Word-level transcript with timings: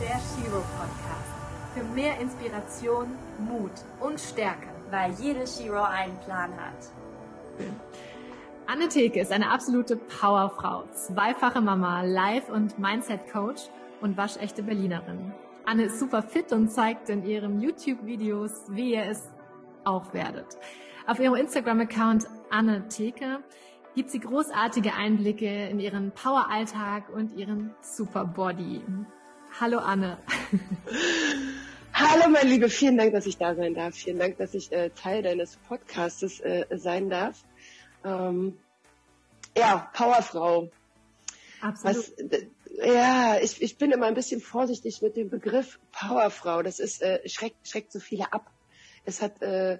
der 0.00 0.18
Shiro 0.18 0.62
Podcast. 0.78 1.74
Für 1.74 1.84
mehr 1.94 2.18
Inspiration, 2.18 3.08
Mut 3.38 3.70
und 4.00 4.18
Stärke. 4.18 4.68
Weil 4.90 5.12
jede 5.20 5.46
Shiro 5.46 5.82
einen 5.82 6.16
Plan 6.20 6.50
hat. 6.52 6.90
Anne 8.66 8.88
Theke 8.88 9.20
ist 9.20 9.30
eine 9.30 9.50
absolute 9.50 9.96
Powerfrau, 9.96 10.84
zweifache 10.94 11.60
Mama, 11.60 12.02
Life- 12.02 12.50
und 12.50 12.78
Mindset-Coach 12.78 13.68
und 14.00 14.16
waschechte 14.16 14.62
Berlinerin. 14.62 15.34
Anne 15.66 15.84
ist 15.84 16.00
super 16.00 16.22
fit 16.22 16.50
und 16.52 16.70
zeigt 16.70 17.10
in 17.10 17.22
ihren 17.24 17.60
YouTube-Videos, 17.60 18.68
wie 18.70 18.94
ihr 18.94 19.04
es 19.04 19.30
auch 19.84 20.14
werdet. 20.14 20.46
Auf 21.06 21.20
ihrem 21.20 21.34
Instagram-Account 21.34 22.26
Anne 22.50 22.88
Theke 22.88 23.40
gibt 23.94 24.10
sie 24.10 24.20
großartige 24.20 24.94
Einblicke 24.94 25.68
in 25.68 25.78
ihren 25.78 26.12
Power-Alltag 26.12 27.10
und 27.10 27.36
ihren 27.36 27.74
Super-Body. 27.82 28.82
Hallo 29.58 29.78
Anne. 29.78 30.18
Hallo 31.92 32.30
mein 32.30 32.48
Liebe, 32.48 32.70
vielen 32.70 32.96
Dank, 32.96 33.12
dass 33.12 33.26
ich 33.26 33.36
da 33.36 33.54
sein 33.54 33.74
darf. 33.74 33.94
Vielen 33.94 34.18
Dank, 34.18 34.38
dass 34.38 34.54
ich 34.54 34.72
äh, 34.72 34.90
Teil 34.90 35.22
deines 35.22 35.56
Podcastes 35.56 36.40
äh, 36.40 36.64
sein 36.70 37.10
darf. 37.10 37.44
Ähm, 38.04 38.56
ja, 39.56 39.90
Powerfrau. 39.92 40.70
Absolut. 41.60 41.96
Was, 41.96 42.12
ja, 42.86 43.38
ich, 43.42 43.60
ich 43.60 43.76
bin 43.76 43.90
immer 43.90 44.06
ein 44.06 44.14
bisschen 44.14 44.40
vorsichtig 44.40 45.02
mit 45.02 45.16
dem 45.16 45.28
Begriff 45.28 45.78
Powerfrau. 45.92 46.62
Das 46.62 46.78
ist 46.78 47.02
äh, 47.02 47.28
schreckt, 47.28 47.68
schreckt 47.68 47.92
so 47.92 47.98
viele 47.98 48.32
ab. 48.32 48.50
Es 49.04 49.20
hat 49.20 49.42
äh, 49.42 49.78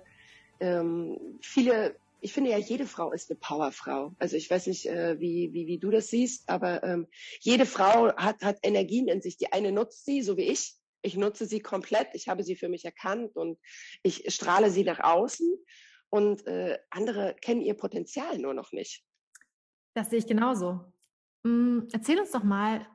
ähm, 0.58 1.18
viele 1.40 1.96
ich 2.20 2.32
finde 2.32 2.50
ja, 2.50 2.58
jede 2.58 2.86
Frau 2.86 3.12
ist 3.12 3.30
eine 3.30 3.38
Powerfrau. 3.38 4.14
Also 4.18 4.36
ich 4.36 4.50
weiß 4.50 4.66
nicht, 4.66 4.86
äh, 4.86 5.18
wie, 5.20 5.52
wie, 5.52 5.66
wie 5.66 5.78
du 5.78 5.90
das 5.90 6.08
siehst, 6.08 6.48
aber 6.48 6.82
ähm, 6.82 7.06
jede 7.40 7.66
Frau 7.66 8.14
hat, 8.16 8.42
hat 8.42 8.58
Energien 8.62 9.08
in 9.08 9.22
sich. 9.22 9.36
Die 9.36 9.52
eine 9.52 9.72
nutzt 9.72 10.04
sie, 10.04 10.22
so 10.22 10.36
wie 10.36 10.48
ich. 10.48 10.76
Ich 11.02 11.16
nutze 11.16 11.46
sie 11.46 11.60
komplett. 11.60 12.08
Ich 12.14 12.28
habe 12.28 12.42
sie 12.42 12.56
für 12.56 12.68
mich 12.68 12.84
erkannt 12.84 13.36
und 13.36 13.58
ich 14.02 14.32
strahle 14.32 14.70
sie 14.70 14.84
nach 14.84 15.00
außen. 15.00 15.48
Und 16.10 16.46
äh, 16.46 16.78
andere 16.90 17.36
kennen 17.40 17.62
ihr 17.62 17.74
Potenzial 17.74 18.38
nur 18.38 18.54
noch 18.54 18.72
nicht. 18.72 19.04
Das 19.94 20.10
sehe 20.10 20.18
ich 20.18 20.26
genauso. 20.26 20.92
Hm, 21.46 21.88
erzähl 21.92 22.18
uns 22.20 22.32
doch 22.32 22.42
mal, 22.42 22.86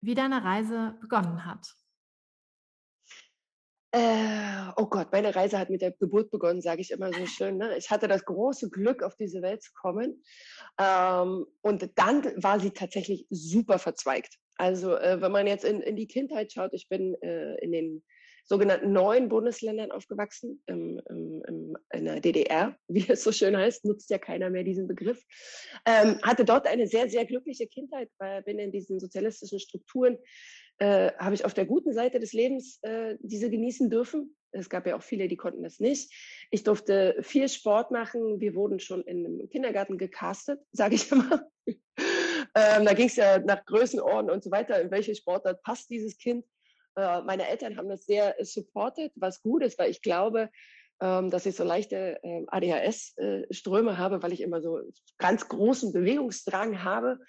wie 0.00 0.14
deine 0.14 0.42
Reise 0.42 0.96
begonnen 1.00 1.44
hat. 1.44 1.74
Äh, 3.94 4.72
oh 4.76 4.86
Gott, 4.86 5.12
meine 5.12 5.34
Reise 5.34 5.58
hat 5.58 5.68
mit 5.68 5.82
der 5.82 5.92
Geburt 5.92 6.30
begonnen, 6.30 6.62
sage 6.62 6.80
ich 6.80 6.90
immer 6.92 7.12
so 7.12 7.26
schön. 7.26 7.58
Ne? 7.58 7.76
Ich 7.76 7.90
hatte 7.90 8.08
das 8.08 8.24
große 8.24 8.70
Glück, 8.70 9.02
auf 9.02 9.16
diese 9.16 9.42
Welt 9.42 9.62
zu 9.62 9.72
kommen. 9.74 10.22
Ähm, 10.80 11.46
und 11.60 11.90
dann 11.96 12.24
war 12.42 12.58
sie 12.58 12.70
tatsächlich 12.70 13.26
super 13.28 13.78
verzweigt. 13.78 14.38
Also 14.56 14.96
äh, 14.96 15.20
wenn 15.20 15.32
man 15.32 15.46
jetzt 15.46 15.64
in, 15.64 15.82
in 15.82 15.96
die 15.96 16.06
Kindheit 16.06 16.52
schaut, 16.52 16.72
ich 16.72 16.88
bin 16.88 17.14
äh, 17.22 17.54
in 17.56 17.72
den 17.72 18.02
sogenannten 18.44 18.92
neuen 18.92 19.28
Bundesländern 19.28 19.92
aufgewachsen, 19.92 20.62
im, 20.66 21.00
im, 21.08 21.42
im, 21.46 21.76
in 21.92 22.04
der 22.04 22.20
DDR, 22.20 22.76
wie 22.88 23.08
es 23.08 23.22
so 23.22 23.30
schön 23.30 23.56
heißt, 23.56 23.84
nutzt 23.84 24.10
ja 24.10 24.18
keiner 24.18 24.50
mehr 24.50 24.64
diesen 24.64 24.88
Begriff. 24.88 25.22
Ähm, 25.86 26.18
hatte 26.22 26.44
dort 26.44 26.66
eine 26.66 26.86
sehr, 26.86 27.08
sehr 27.08 27.24
glückliche 27.24 27.66
Kindheit, 27.66 28.08
weil 28.18 28.42
bin 28.42 28.58
in 28.58 28.72
diesen 28.72 28.98
sozialistischen 28.98 29.60
Strukturen 29.60 30.18
äh, 30.82 31.12
habe 31.16 31.36
ich 31.36 31.44
auf 31.44 31.54
der 31.54 31.64
guten 31.64 31.92
Seite 31.92 32.18
des 32.18 32.32
Lebens 32.32 32.80
äh, 32.82 33.16
diese 33.20 33.48
genießen 33.48 33.88
dürfen. 33.88 34.36
Es 34.50 34.68
gab 34.68 34.84
ja 34.84 34.96
auch 34.96 35.02
viele, 35.02 35.28
die 35.28 35.36
konnten 35.36 35.62
das 35.62 35.78
nicht. 35.78 36.12
Ich 36.50 36.64
durfte 36.64 37.16
viel 37.20 37.48
Sport 37.48 37.92
machen. 37.92 38.40
Wir 38.40 38.56
wurden 38.56 38.80
schon 38.80 39.02
in 39.02 39.24
einem 39.24 39.48
Kindergarten 39.48 39.96
gecastet, 39.96 40.58
sage 40.72 40.96
ich 40.96 41.12
immer. 41.12 41.46
ähm, 41.68 42.84
da 42.84 42.94
ging 42.94 43.06
es 43.06 43.14
ja 43.14 43.38
nach 43.38 43.64
Größenordnung 43.64 44.34
und 44.34 44.42
so 44.42 44.50
weiter, 44.50 44.80
in 44.80 44.90
welche 44.90 45.14
Sportart 45.14 45.62
passt 45.62 45.88
dieses 45.88 46.18
Kind. 46.18 46.44
Äh, 46.96 47.22
meine 47.22 47.46
Eltern 47.46 47.76
haben 47.76 47.88
das 47.88 48.04
sehr 48.04 48.34
supported, 48.40 49.12
was 49.14 49.40
gut 49.40 49.62
ist, 49.62 49.78
weil 49.78 49.92
ich 49.92 50.02
glaube, 50.02 50.50
ähm, 51.00 51.30
dass 51.30 51.46
ich 51.46 51.54
so 51.54 51.62
leichte 51.62 52.18
äh, 52.24 52.44
ADHS-Ströme 52.48 53.98
habe, 53.98 54.20
weil 54.24 54.32
ich 54.32 54.40
immer 54.40 54.60
so 54.60 54.80
ganz 55.18 55.46
großen 55.46 55.92
Bewegungsdrang 55.92 56.82
habe. 56.82 57.20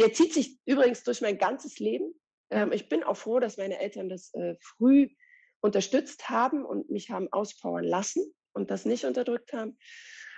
Der 0.00 0.12
zieht 0.12 0.34
sich 0.34 0.58
übrigens 0.64 1.04
durch 1.04 1.20
mein 1.20 1.38
ganzes 1.38 1.78
Leben. 1.78 2.12
Ähm, 2.50 2.72
ich 2.72 2.88
bin 2.88 3.02
auch 3.02 3.16
froh, 3.16 3.40
dass 3.40 3.56
meine 3.56 3.78
Eltern 3.78 4.08
das 4.08 4.32
äh, 4.34 4.54
früh 4.60 5.08
unterstützt 5.60 6.28
haben 6.28 6.64
und 6.64 6.90
mich 6.90 7.10
haben 7.10 7.32
auspowern 7.32 7.84
lassen 7.84 8.34
und 8.52 8.70
das 8.70 8.84
nicht 8.84 9.04
unterdrückt 9.04 9.52
haben. 9.52 9.78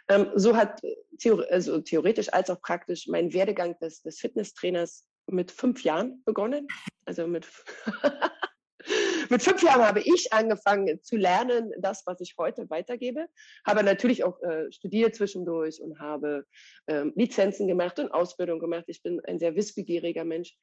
Ähm, 0.09 0.31
so 0.35 0.57
hat 0.57 0.83
äh, 0.83 0.95
theor 1.19 1.47
also 1.51 1.81
theoretisch 1.81 2.33
als 2.33 2.51
auch 2.51 2.61
praktisch 2.61 3.07
mein 3.09 3.33
Werdegang 3.33 3.79
des, 3.79 4.03
des 4.03 4.19
Fitnesstrainers 4.19 5.05
mit 5.27 5.51
fünf 5.51 5.85
Jahren 5.85 6.23
begonnen. 6.25 6.67
Also 7.05 7.27
mit, 7.27 7.47
mit 9.29 9.43
fünf 9.43 9.63
Jahren 9.63 9.83
habe 9.83 10.01
ich 10.01 10.33
angefangen 10.33 11.03
zu 11.03 11.17
lernen, 11.17 11.73
das, 11.79 12.05
was 12.07 12.21
ich 12.21 12.35
heute 12.39 12.71
weitergebe. 12.71 13.27
Habe 13.67 13.83
natürlich 13.83 14.25
auch 14.25 14.41
äh, 14.43 14.73
studiert 14.73 15.15
zwischendurch 15.15 15.83
und 15.83 16.01
habe 16.01 16.47
ähm, 16.87 17.13
Lizenzen 17.15 17.69
gemacht 17.69 17.99
und 17.99 18.11
Ausbildung 18.11 18.61
gemacht. 18.61 18.85
Ich 18.87 19.03
bin 19.03 19.21
ein 19.27 19.39
sehr 19.39 19.55
wissbegieriger 19.55 20.25
Mensch 20.25 20.57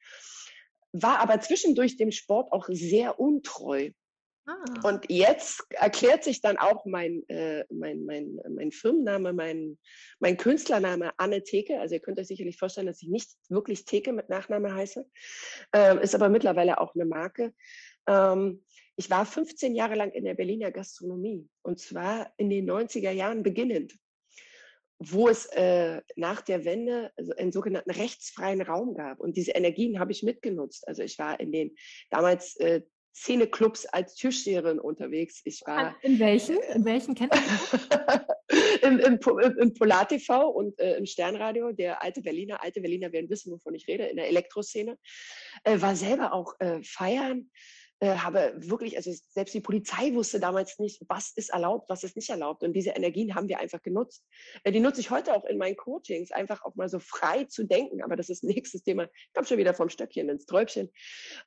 war 0.92 1.18
aber 1.20 1.40
zwischendurch 1.40 1.96
dem 1.96 2.10
Sport 2.10 2.52
auch 2.52 2.66
sehr 2.68 3.18
untreu. 3.20 3.90
Ah. 4.46 4.64
Und 4.84 5.10
jetzt 5.10 5.64
erklärt 5.70 6.22
sich 6.22 6.40
dann 6.40 6.56
auch 6.56 6.84
mein, 6.86 7.28
äh, 7.28 7.64
mein, 7.68 8.04
mein, 8.04 8.38
mein 8.48 8.70
Firmenname, 8.70 9.32
mein, 9.32 9.76
mein 10.20 10.36
Künstlername 10.36 11.12
Anne 11.18 11.42
Theke. 11.42 11.80
Also 11.80 11.96
ihr 11.96 12.00
könnt 12.00 12.20
euch 12.20 12.28
sicherlich 12.28 12.56
vorstellen, 12.56 12.86
dass 12.86 13.02
ich 13.02 13.08
nicht 13.08 13.30
wirklich 13.48 13.84
Theke 13.84 14.12
mit 14.12 14.28
Nachname 14.28 14.72
heiße, 14.72 15.04
äh, 15.74 16.02
ist 16.02 16.14
aber 16.14 16.28
mittlerweile 16.28 16.80
auch 16.80 16.94
eine 16.94 17.06
Marke. 17.06 17.52
Ähm, 18.06 18.64
ich 18.94 19.10
war 19.10 19.26
15 19.26 19.74
Jahre 19.74 19.96
lang 19.96 20.12
in 20.12 20.24
der 20.24 20.34
Berliner 20.34 20.70
Gastronomie 20.70 21.48
und 21.62 21.80
zwar 21.80 22.32
in 22.36 22.48
den 22.48 22.70
90er 22.70 23.10
Jahren 23.10 23.42
beginnend 23.42 23.94
wo 24.98 25.28
es 25.28 25.46
äh, 25.46 26.00
nach 26.16 26.40
der 26.40 26.64
Wende 26.64 27.12
einen 27.36 27.52
sogenannten 27.52 27.90
rechtsfreien 27.90 28.62
Raum 28.62 28.94
gab. 28.94 29.20
Und 29.20 29.36
diese 29.36 29.52
Energien 29.52 29.98
habe 29.98 30.12
ich 30.12 30.22
mitgenutzt. 30.22 30.88
Also 30.88 31.02
ich 31.02 31.18
war 31.18 31.38
in 31.38 31.52
den 31.52 31.76
damals 32.10 32.56
äh, 32.56 32.82
Szeneclubs 33.14 33.86
als 33.86 34.14
Türsteherin 34.14 34.78
unterwegs. 34.78 35.40
Ich 35.44 35.62
war 35.66 35.96
in 36.02 36.18
welchen? 36.18 36.58
In 36.74 36.84
welchen 36.84 37.14
kennt 37.14 37.34
im, 38.82 38.98
im, 38.98 39.18
Im 39.58 39.74
Polar 39.74 40.06
TV 40.06 40.50
und 40.50 40.78
äh, 40.78 40.96
im 40.96 41.06
Sternradio, 41.06 41.72
der 41.72 42.02
alte 42.02 42.20
Berliner, 42.20 42.62
alte 42.62 42.82
Berliner 42.82 43.12
werden 43.12 43.30
wissen, 43.30 43.52
wovon 43.52 43.74
ich 43.74 43.88
rede, 43.88 44.04
in 44.04 44.16
der 44.16 44.28
Elektroszene. 44.28 44.98
Äh, 45.64 45.80
war 45.80 45.96
selber 45.96 46.34
auch 46.34 46.54
äh, 46.60 46.82
feiern, 46.82 47.50
äh, 48.00 48.16
habe 48.16 48.52
wirklich, 48.56 48.96
also 48.96 49.10
selbst 49.30 49.54
die 49.54 49.60
Polizei 49.60 50.12
wusste 50.12 50.38
damals 50.38 50.78
nicht, 50.78 51.02
was 51.08 51.32
ist 51.34 51.50
erlaubt, 51.50 51.88
was 51.88 52.04
ist 52.04 52.16
nicht 52.16 52.28
erlaubt. 52.28 52.62
Und 52.62 52.74
diese 52.74 52.90
Energien 52.90 53.34
haben 53.34 53.48
wir 53.48 53.58
einfach 53.58 53.82
genutzt. 53.82 54.24
Äh, 54.64 54.72
die 54.72 54.80
nutze 54.80 55.00
ich 55.00 55.10
heute 55.10 55.34
auch 55.34 55.44
in 55.44 55.58
meinen 55.58 55.76
Coachings, 55.76 56.30
einfach 56.30 56.62
auch 56.64 56.74
mal 56.74 56.88
so 56.88 56.98
frei 56.98 57.44
zu 57.44 57.64
denken. 57.64 58.02
Aber 58.02 58.16
das 58.16 58.28
ist 58.28 58.44
nächstes 58.44 58.82
Thema. 58.82 59.04
Ich 59.04 59.34
komme 59.34 59.46
schon 59.46 59.58
wieder 59.58 59.74
vom 59.74 59.88
Stöckchen 59.88 60.28
ins 60.28 60.46
Träubchen. 60.46 60.92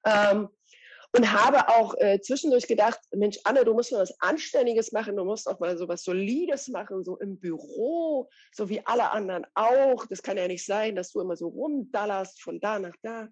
Ähm, 0.06 0.50
und 1.12 1.32
habe 1.32 1.70
auch 1.70 1.96
äh, 1.98 2.20
zwischendurch 2.22 2.68
gedacht, 2.68 3.00
Mensch, 3.12 3.40
Anne, 3.44 3.66
du 3.66 3.74
musst 3.74 3.92
mal 3.92 4.00
was 4.00 4.20
Anständiges 4.22 4.92
machen, 4.92 5.16
du 5.16 5.26
musst 5.26 5.48
auch 5.48 5.60
mal 5.60 5.76
so 5.76 5.88
was 5.88 6.04
Solides 6.04 6.68
machen, 6.68 7.04
so 7.04 7.18
im 7.18 7.40
Büro, 7.40 8.30
so 8.52 8.70
wie 8.70 8.86
alle 8.86 9.12
anderen 9.12 9.46
auch. 9.56 10.06
Das 10.06 10.22
kann 10.22 10.38
ja 10.38 10.48
nicht 10.48 10.66
sein, 10.66 10.96
dass 10.96 11.12
du 11.12 11.20
immer 11.20 11.36
so 11.36 11.48
rumdallerst 11.48 12.42
von 12.42 12.60
da 12.60 12.78
nach 12.78 12.96
da. 13.02 13.28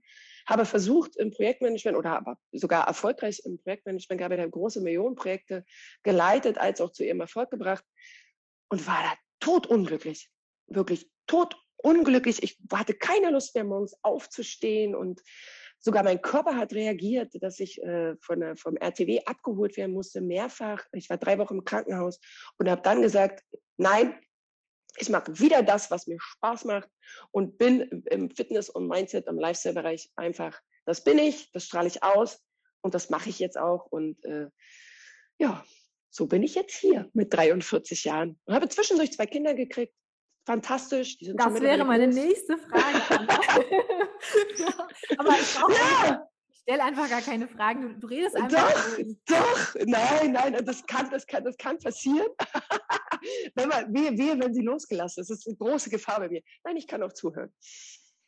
Habe 0.47 0.65
versucht 0.65 1.15
im 1.17 1.31
Projektmanagement 1.31 1.97
oder 1.97 2.17
aber 2.17 2.37
sogar 2.51 2.87
erfolgreich 2.87 3.41
im 3.45 3.57
Projektmanagement 3.59 4.19
gearbeitet, 4.19 4.43
habe 4.43 4.51
große 4.51 4.81
Millionenprojekte 4.81 5.65
geleitet, 6.03 6.57
als 6.57 6.81
auch 6.81 6.91
zu 6.91 7.03
ihrem 7.03 7.21
Erfolg 7.21 7.51
gebracht 7.51 7.83
und 8.69 8.87
war 8.87 9.03
da 9.03 9.13
totunglücklich. 9.39 10.29
Wirklich 10.67 11.09
totunglücklich. 11.27 12.41
Ich 12.43 12.57
hatte 12.71 12.93
keine 12.93 13.31
Lust 13.31 13.55
mehr, 13.55 13.63
morgens 13.63 13.95
aufzustehen 14.01 14.95
und 14.95 15.21
Sogar 15.79 16.03
mein 16.03 16.21
Körper 16.21 16.55
hat 16.55 16.73
reagiert, 16.73 17.31
dass 17.41 17.59
ich 17.59 17.81
äh, 17.83 18.15
von 18.19 18.39
der, 18.39 18.57
vom 18.57 18.77
RTW 18.77 19.21
abgeholt 19.25 19.77
werden 19.77 19.93
musste, 19.93 20.21
mehrfach. 20.21 20.83
Ich 20.91 21.09
war 21.09 21.17
drei 21.17 21.37
Wochen 21.37 21.55
im 21.55 21.65
Krankenhaus 21.65 22.19
und 22.57 22.69
habe 22.69 22.81
dann 22.81 23.01
gesagt, 23.01 23.43
nein, 23.77 24.15
ich 24.97 25.09
mache 25.09 25.39
wieder 25.39 25.63
das, 25.63 25.91
was 25.91 26.07
mir 26.07 26.17
Spaß 26.19 26.65
macht 26.65 26.89
und 27.31 27.57
bin 27.57 28.03
im 28.09 28.29
Fitness- 28.29 28.69
und 28.69 28.87
Mindset, 28.87 29.27
im 29.27 29.39
Lifestyle-Bereich 29.39 30.11
einfach, 30.15 30.59
das 30.85 31.03
bin 31.03 31.17
ich, 31.19 31.51
das 31.51 31.65
strahle 31.65 31.87
ich 31.87 32.03
aus 32.03 32.41
und 32.81 32.93
das 32.93 33.09
mache 33.09 33.29
ich 33.29 33.39
jetzt 33.39 33.57
auch. 33.57 33.85
Und 33.85 34.23
äh, 34.25 34.47
ja, 35.37 35.63
so 36.09 36.27
bin 36.27 36.43
ich 36.43 36.55
jetzt 36.55 36.75
hier 36.75 37.09
mit 37.13 37.33
43 37.33 38.03
Jahren 38.05 38.39
und 38.45 38.55
habe 38.55 38.69
zwischendurch 38.69 39.13
zwei 39.13 39.25
Kinder 39.25 39.53
gekriegt, 39.53 39.93
fantastisch. 40.45 41.17
das 41.19 41.61
wäre 41.61 41.85
meine 41.85 42.07
nächste 42.07 42.57
Frage. 42.57 43.27
ja, 44.57 44.87
aber 45.17 45.31
ich 45.31 45.53
brauche 45.55 45.73
ja. 45.73 46.26
Ich 46.67 46.73
stelle 46.73 46.83
einfach 46.83 47.09
gar 47.09 47.21
keine 47.21 47.47
Fragen. 47.47 47.81
Du, 47.81 47.99
du 47.99 48.07
redest 48.07 48.35
einfach. 48.35 48.73
Doch, 49.25 49.37
doch, 49.37 49.75
nein, 49.85 50.33
nein, 50.33 50.65
das 50.65 50.85
kann, 50.85 51.09
das 51.09 51.25
kann, 51.25 51.45
das 51.45 51.55
kann 51.55 51.79
passieren. 51.79 52.27
wenn 53.55 53.69
man, 53.69 53.93
wehe, 53.93 54.17
wehe, 54.17 54.37
wenn 54.37 54.53
sie 54.53 54.63
losgelassen 54.63 55.21
ist. 55.21 55.29
Das 55.29 55.39
ist 55.39 55.47
eine 55.47 55.55
große 55.55 55.89
Gefahr 55.89 56.19
bei 56.19 56.27
mir. 56.27 56.41
Nein, 56.65 56.75
ich 56.75 56.85
kann 56.85 57.01
auch 57.03 57.13
zuhören. 57.13 57.53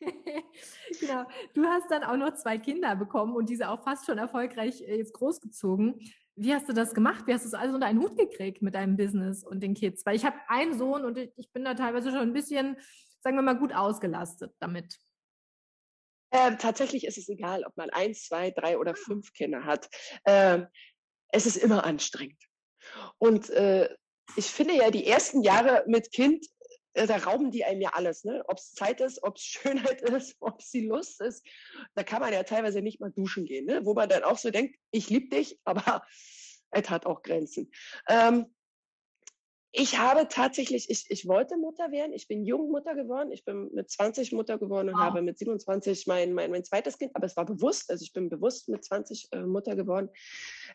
genau. 0.00 1.26
Du 1.52 1.66
hast 1.66 1.90
dann 1.90 2.02
auch 2.02 2.16
noch 2.16 2.32
zwei 2.32 2.56
Kinder 2.56 2.96
bekommen 2.96 3.36
und 3.36 3.50
diese 3.50 3.68
auch 3.68 3.84
fast 3.84 4.06
schon 4.06 4.16
erfolgreich 4.16 4.80
äh, 4.80 4.96
jetzt 4.96 5.12
großgezogen. 5.12 6.00
Wie 6.34 6.54
hast 6.54 6.66
du 6.66 6.72
das 6.72 6.94
gemacht? 6.94 7.26
Wie 7.26 7.34
hast 7.34 7.44
du 7.44 7.48
es 7.48 7.54
alles 7.54 7.74
unter 7.74 7.88
einen 7.88 8.00
Hut 8.00 8.16
gekriegt 8.16 8.62
mit 8.62 8.74
deinem 8.74 8.96
Business 8.96 9.44
und 9.44 9.62
den 9.62 9.74
Kids? 9.74 10.06
Weil 10.06 10.16
ich 10.16 10.24
habe 10.24 10.38
einen 10.48 10.78
Sohn 10.78 11.04
und 11.04 11.18
ich 11.18 11.52
bin 11.52 11.62
da 11.62 11.74
teilweise 11.74 12.10
schon 12.10 12.20
ein 12.20 12.32
bisschen, 12.32 12.78
sagen 13.20 13.36
wir 13.36 13.42
mal, 13.42 13.58
gut 13.58 13.74
ausgelastet 13.74 14.54
damit. 14.60 14.98
Ähm, 16.32 16.58
tatsächlich 16.58 17.04
ist 17.04 17.18
es 17.18 17.28
egal, 17.28 17.64
ob 17.64 17.76
man 17.76 17.90
eins, 17.90 18.24
zwei, 18.24 18.50
drei 18.50 18.78
oder 18.78 18.92
ah. 18.92 19.02
fünf 19.04 19.32
Kinder 19.32 19.64
hat. 19.64 19.88
Ähm, 20.26 20.66
es 21.32 21.46
ist 21.46 21.56
immer 21.56 21.84
anstrengend. 21.84 22.42
Und 23.18 23.50
äh, 23.50 23.88
ich 24.36 24.46
finde 24.46 24.74
ja, 24.74 24.90
die 24.90 25.06
ersten 25.06 25.42
Jahre 25.42 25.84
mit 25.86 26.12
Kind, 26.12 26.46
äh, 26.94 27.06
da 27.06 27.16
rauben 27.16 27.50
die 27.50 27.64
einem 27.64 27.80
ja 27.80 27.90
alles. 27.90 28.24
Ne? 28.24 28.42
Ob 28.48 28.58
es 28.58 28.72
Zeit 28.72 29.00
ist, 29.00 29.22
ob 29.22 29.36
es 29.36 29.42
Schönheit 29.44 30.02
ist, 30.02 30.36
ob 30.40 30.60
es 30.60 30.70
die 30.70 30.86
Lust 30.86 31.20
ist. 31.20 31.46
Da 31.94 32.02
kann 32.02 32.20
man 32.20 32.32
ja 32.32 32.42
teilweise 32.42 32.82
nicht 32.82 33.00
mal 33.00 33.12
duschen 33.12 33.44
gehen. 33.44 33.66
Ne? 33.66 33.84
Wo 33.84 33.94
man 33.94 34.08
dann 34.08 34.24
auch 34.24 34.38
so 34.38 34.50
denkt, 34.50 34.76
ich 34.90 35.10
liebe 35.10 35.34
dich, 35.34 35.58
aber 35.64 36.02
es 36.70 36.90
hat 36.90 37.06
auch 37.06 37.22
Grenzen. 37.22 37.70
Ähm, 38.08 38.46
ich 39.72 39.98
habe 39.98 40.26
tatsächlich, 40.28 40.90
ich, 40.90 41.04
ich 41.08 41.28
wollte 41.28 41.56
Mutter 41.56 41.92
werden. 41.92 42.12
Ich 42.12 42.26
bin 42.26 42.44
jung 42.44 42.70
Mutter 42.70 42.94
geworden. 42.94 43.30
Ich 43.30 43.44
bin 43.44 43.70
mit 43.72 43.88
20 43.88 44.32
Mutter 44.32 44.58
geworden 44.58 44.88
und 44.88 44.94
wow. 44.94 45.02
habe 45.02 45.22
mit 45.22 45.38
27 45.38 46.06
mein, 46.08 46.32
mein, 46.32 46.50
mein 46.50 46.64
zweites 46.64 46.98
Kind. 46.98 47.14
Aber 47.14 47.26
es 47.26 47.36
war 47.36 47.44
bewusst, 47.44 47.90
also 47.90 48.02
ich 48.02 48.12
bin 48.12 48.28
bewusst 48.28 48.68
mit 48.68 48.84
20 48.84 49.28
äh, 49.30 49.42
Mutter 49.42 49.76
geworden. 49.76 50.08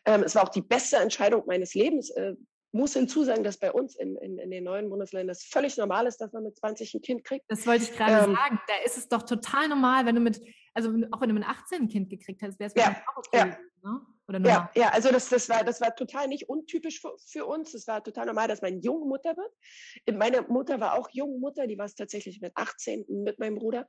Ähm, 0.06 0.22
es 0.22 0.34
war 0.34 0.44
auch 0.44 0.48
die 0.48 0.62
beste 0.62 0.96
Entscheidung 0.96 1.44
meines 1.46 1.74
Lebens. 1.74 2.10
Äh, 2.10 2.36
muss 2.72 2.94
hinzusagen, 2.94 3.44
dass 3.44 3.58
bei 3.58 3.72
uns 3.72 3.96
in, 3.96 4.16
in, 4.16 4.38
in 4.38 4.50
den 4.50 4.64
neuen 4.64 4.88
Bundesländern 4.88 5.28
das 5.28 5.44
völlig 5.44 5.76
normal 5.76 6.06
ist, 6.06 6.18
dass 6.20 6.32
man 6.32 6.42
mit 6.42 6.56
20 6.56 6.94
ein 6.94 7.02
Kind 7.02 7.24
kriegt. 7.24 7.44
Das 7.48 7.66
wollte 7.66 7.84
ich 7.84 7.92
gerade 7.92 8.26
ähm, 8.26 8.34
sagen. 8.34 8.60
Da 8.66 8.74
ist 8.84 8.98
es 8.98 9.08
doch 9.08 9.22
total 9.22 9.68
normal, 9.68 10.06
wenn 10.06 10.14
du 10.14 10.20
mit, 10.20 10.40
also 10.74 10.90
auch 11.12 11.20
wenn 11.20 11.28
du 11.28 11.34
mit 11.34 11.44
18 11.44 11.82
ein 11.82 11.88
Kind 11.88 12.10
gekriegt 12.10 12.42
hast, 12.42 12.58
wäre 12.58 12.72
es 12.74 12.82
ja, 12.82 12.96
auch 13.12 13.18
okay. 13.18 13.38
Ja. 13.38 13.90
Ne? 13.90 14.00
Oder 14.28 14.40
ja, 14.40 14.70
ja, 14.74 14.88
also 14.88 15.12
das, 15.12 15.28
das, 15.28 15.48
war, 15.48 15.62
das 15.62 15.80
war 15.80 15.94
total 15.94 16.26
nicht 16.26 16.48
untypisch 16.48 17.00
für, 17.00 17.16
für 17.18 17.46
uns. 17.46 17.74
Es 17.74 17.86
war 17.86 18.02
total 18.02 18.26
normal, 18.26 18.48
dass 18.48 18.60
man 18.60 18.80
junge 18.80 19.06
Mutter 19.06 19.36
wird. 19.36 20.18
Meine 20.18 20.42
Mutter 20.42 20.80
war 20.80 20.98
auch 20.98 21.08
junge 21.12 21.38
Mutter, 21.38 21.66
die 21.66 21.78
war 21.78 21.86
es 21.86 21.94
tatsächlich 21.94 22.40
mit 22.40 22.52
18 22.56 23.04
mit 23.08 23.38
meinem 23.38 23.56
Bruder. 23.56 23.88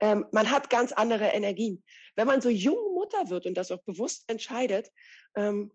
Ähm, 0.00 0.26
man 0.32 0.50
hat 0.50 0.68
ganz 0.68 0.92
andere 0.92 1.28
Energien. 1.28 1.82
Wenn 2.14 2.26
man 2.26 2.42
so 2.42 2.50
junge 2.50 2.90
Mutter 2.92 3.30
wird 3.30 3.46
und 3.46 3.54
das 3.54 3.70
auch 3.70 3.82
bewusst 3.84 4.24
entscheidet, 4.28 4.90
ähm, 5.34 5.72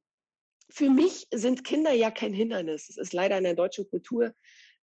für 0.69 0.90
mich 0.90 1.28
sind 1.31 1.63
Kinder 1.63 1.92
ja 1.92 2.12
kein 2.12 2.34
Hindernis. 2.34 2.90
Es 2.90 2.98
ist 2.98 3.13
leider 3.13 3.38
in 3.38 3.44
der 3.44 3.56
deutschen 3.56 3.88
Kultur 3.90 4.34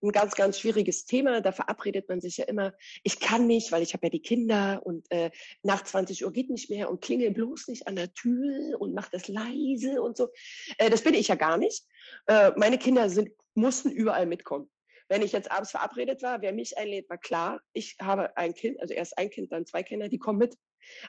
ein 0.03 0.13
ganz, 0.13 0.35
ganz 0.35 0.59
schwieriges 0.59 1.05
Thema. 1.05 1.41
Da 1.41 1.53
verabredet 1.53 2.09
man 2.09 2.21
sich 2.21 2.39
ja 2.39 2.45
immer, 2.45 2.75
ich 3.03 3.21
kann 3.21 3.47
nicht, 3.47 3.73
weil 3.73 3.83
ich 3.83 3.95
habe 3.95 4.07
ja 4.07 4.11
die 4.11 4.23
Kinder 4.23 4.83
und 4.85 5.11
äh, 5.11 5.31
nach 5.63 5.85
20 5.85 6.25
Uhr 6.25 6.33
geht 6.33 6.51
nicht 6.51 6.71
mehr 6.71 6.91
und 6.91 7.01
klingel 7.01 7.31
bloß 7.31 7.69
nicht 7.69 7.87
an 7.87 7.97
der 7.97 8.13
Tür 8.13 8.81
und 8.81 8.95
mach 8.95 9.09
das 9.09 9.29
leise 9.29 10.03
und 10.03 10.17
so. 10.17 10.29
Äh, 10.79 10.91
das 10.91 11.03
bin 11.03 11.15
ich 11.15 11.29
ja 11.29 11.37
gar 11.37 11.57
nicht. 11.57 11.85
Äh, 12.27 12.53
meine 12.57 12.79
Kinder 12.79 13.09
sind, 13.09 13.31
mussten 13.55 13.91
überall 13.91 14.27
mitkommen. 14.27 14.71
Wenn 15.09 15.23
ich 15.23 15.33
jetzt 15.33 15.51
abends 15.51 15.73
verabredet 15.73 16.23
war, 16.23 16.41
wer 16.41 16.53
mich 16.53 16.79
einlädt, 16.79 17.11
war 17.11 17.19
klar, 17.19 17.61
ich 17.73 17.97
habe 18.01 18.37
ein 18.37 18.55
Kind, 18.55 18.81
also 18.81 18.95
erst 18.95 19.19
ein 19.19 19.31
Kind, 19.31 19.53
dann 19.53 19.67
zwei 19.67 19.83
Kinder, 19.83 20.09
die 20.09 20.19
kommen 20.19 20.39
mit. 20.39 20.57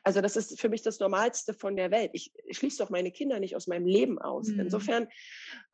Also 0.03 0.21
das 0.21 0.35
ist 0.35 0.59
für 0.59 0.69
mich 0.69 0.81
das 0.81 0.99
Normalste 0.99 1.53
von 1.53 1.75
der 1.75 1.91
Welt. 1.91 2.11
Ich, 2.13 2.31
ich 2.45 2.57
schließe 2.57 2.77
doch 2.77 2.89
meine 2.89 3.11
Kinder 3.11 3.39
nicht 3.39 3.55
aus 3.55 3.67
meinem 3.67 3.85
Leben 3.85 4.19
aus. 4.19 4.47
Mhm. 4.47 4.61
Insofern, 4.61 5.07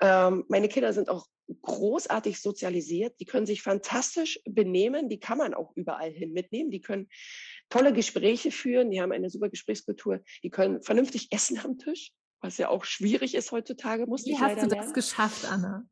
ähm, 0.01 0.46
meine 0.48 0.69
Kinder 0.69 0.94
sind 0.94 1.10
auch 1.10 1.28
großartig 1.62 2.40
sozialisiert. 2.40 3.19
Die 3.19 3.25
können 3.25 3.46
sich 3.46 3.62
fantastisch 3.62 4.40
benehmen. 4.46 5.10
Die 5.10 5.19
kann 5.19 5.38
man 5.38 5.54
auch 5.54 5.75
überall 5.75 6.12
hin 6.12 6.34
mitnehmen. 6.34 6.72
Die 6.72 6.81
können 6.81 7.10
tolle 7.69 7.94
Gespräche 7.94 8.51
führen. 8.51 8.92
Die 8.92 9.01
haben 9.01 9.12
eine 9.12 9.30
super 9.30 9.50
Gesprächskultur. 9.50 10.22
Die 10.44 10.50
können 10.50 10.81
vernünftig 10.84 11.31
essen 11.31 11.60
am 11.63 11.78
Tisch, 11.78 12.12
was 12.42 12.57
ja 12.57 12.69
auch 12.69 12.86
schwierig 12.86 13.36
ist 13.36 13.51
heutzutage. 13.51 14.06
Muss 14.06 14.25
Wie 14.25 14.38
hast 14.38 14.62
du 14.62 14.68
das 14.68 14.78
lernen. 14.78 14.94
geschafft, 14.94 15.46
Anna? 15.46 15.84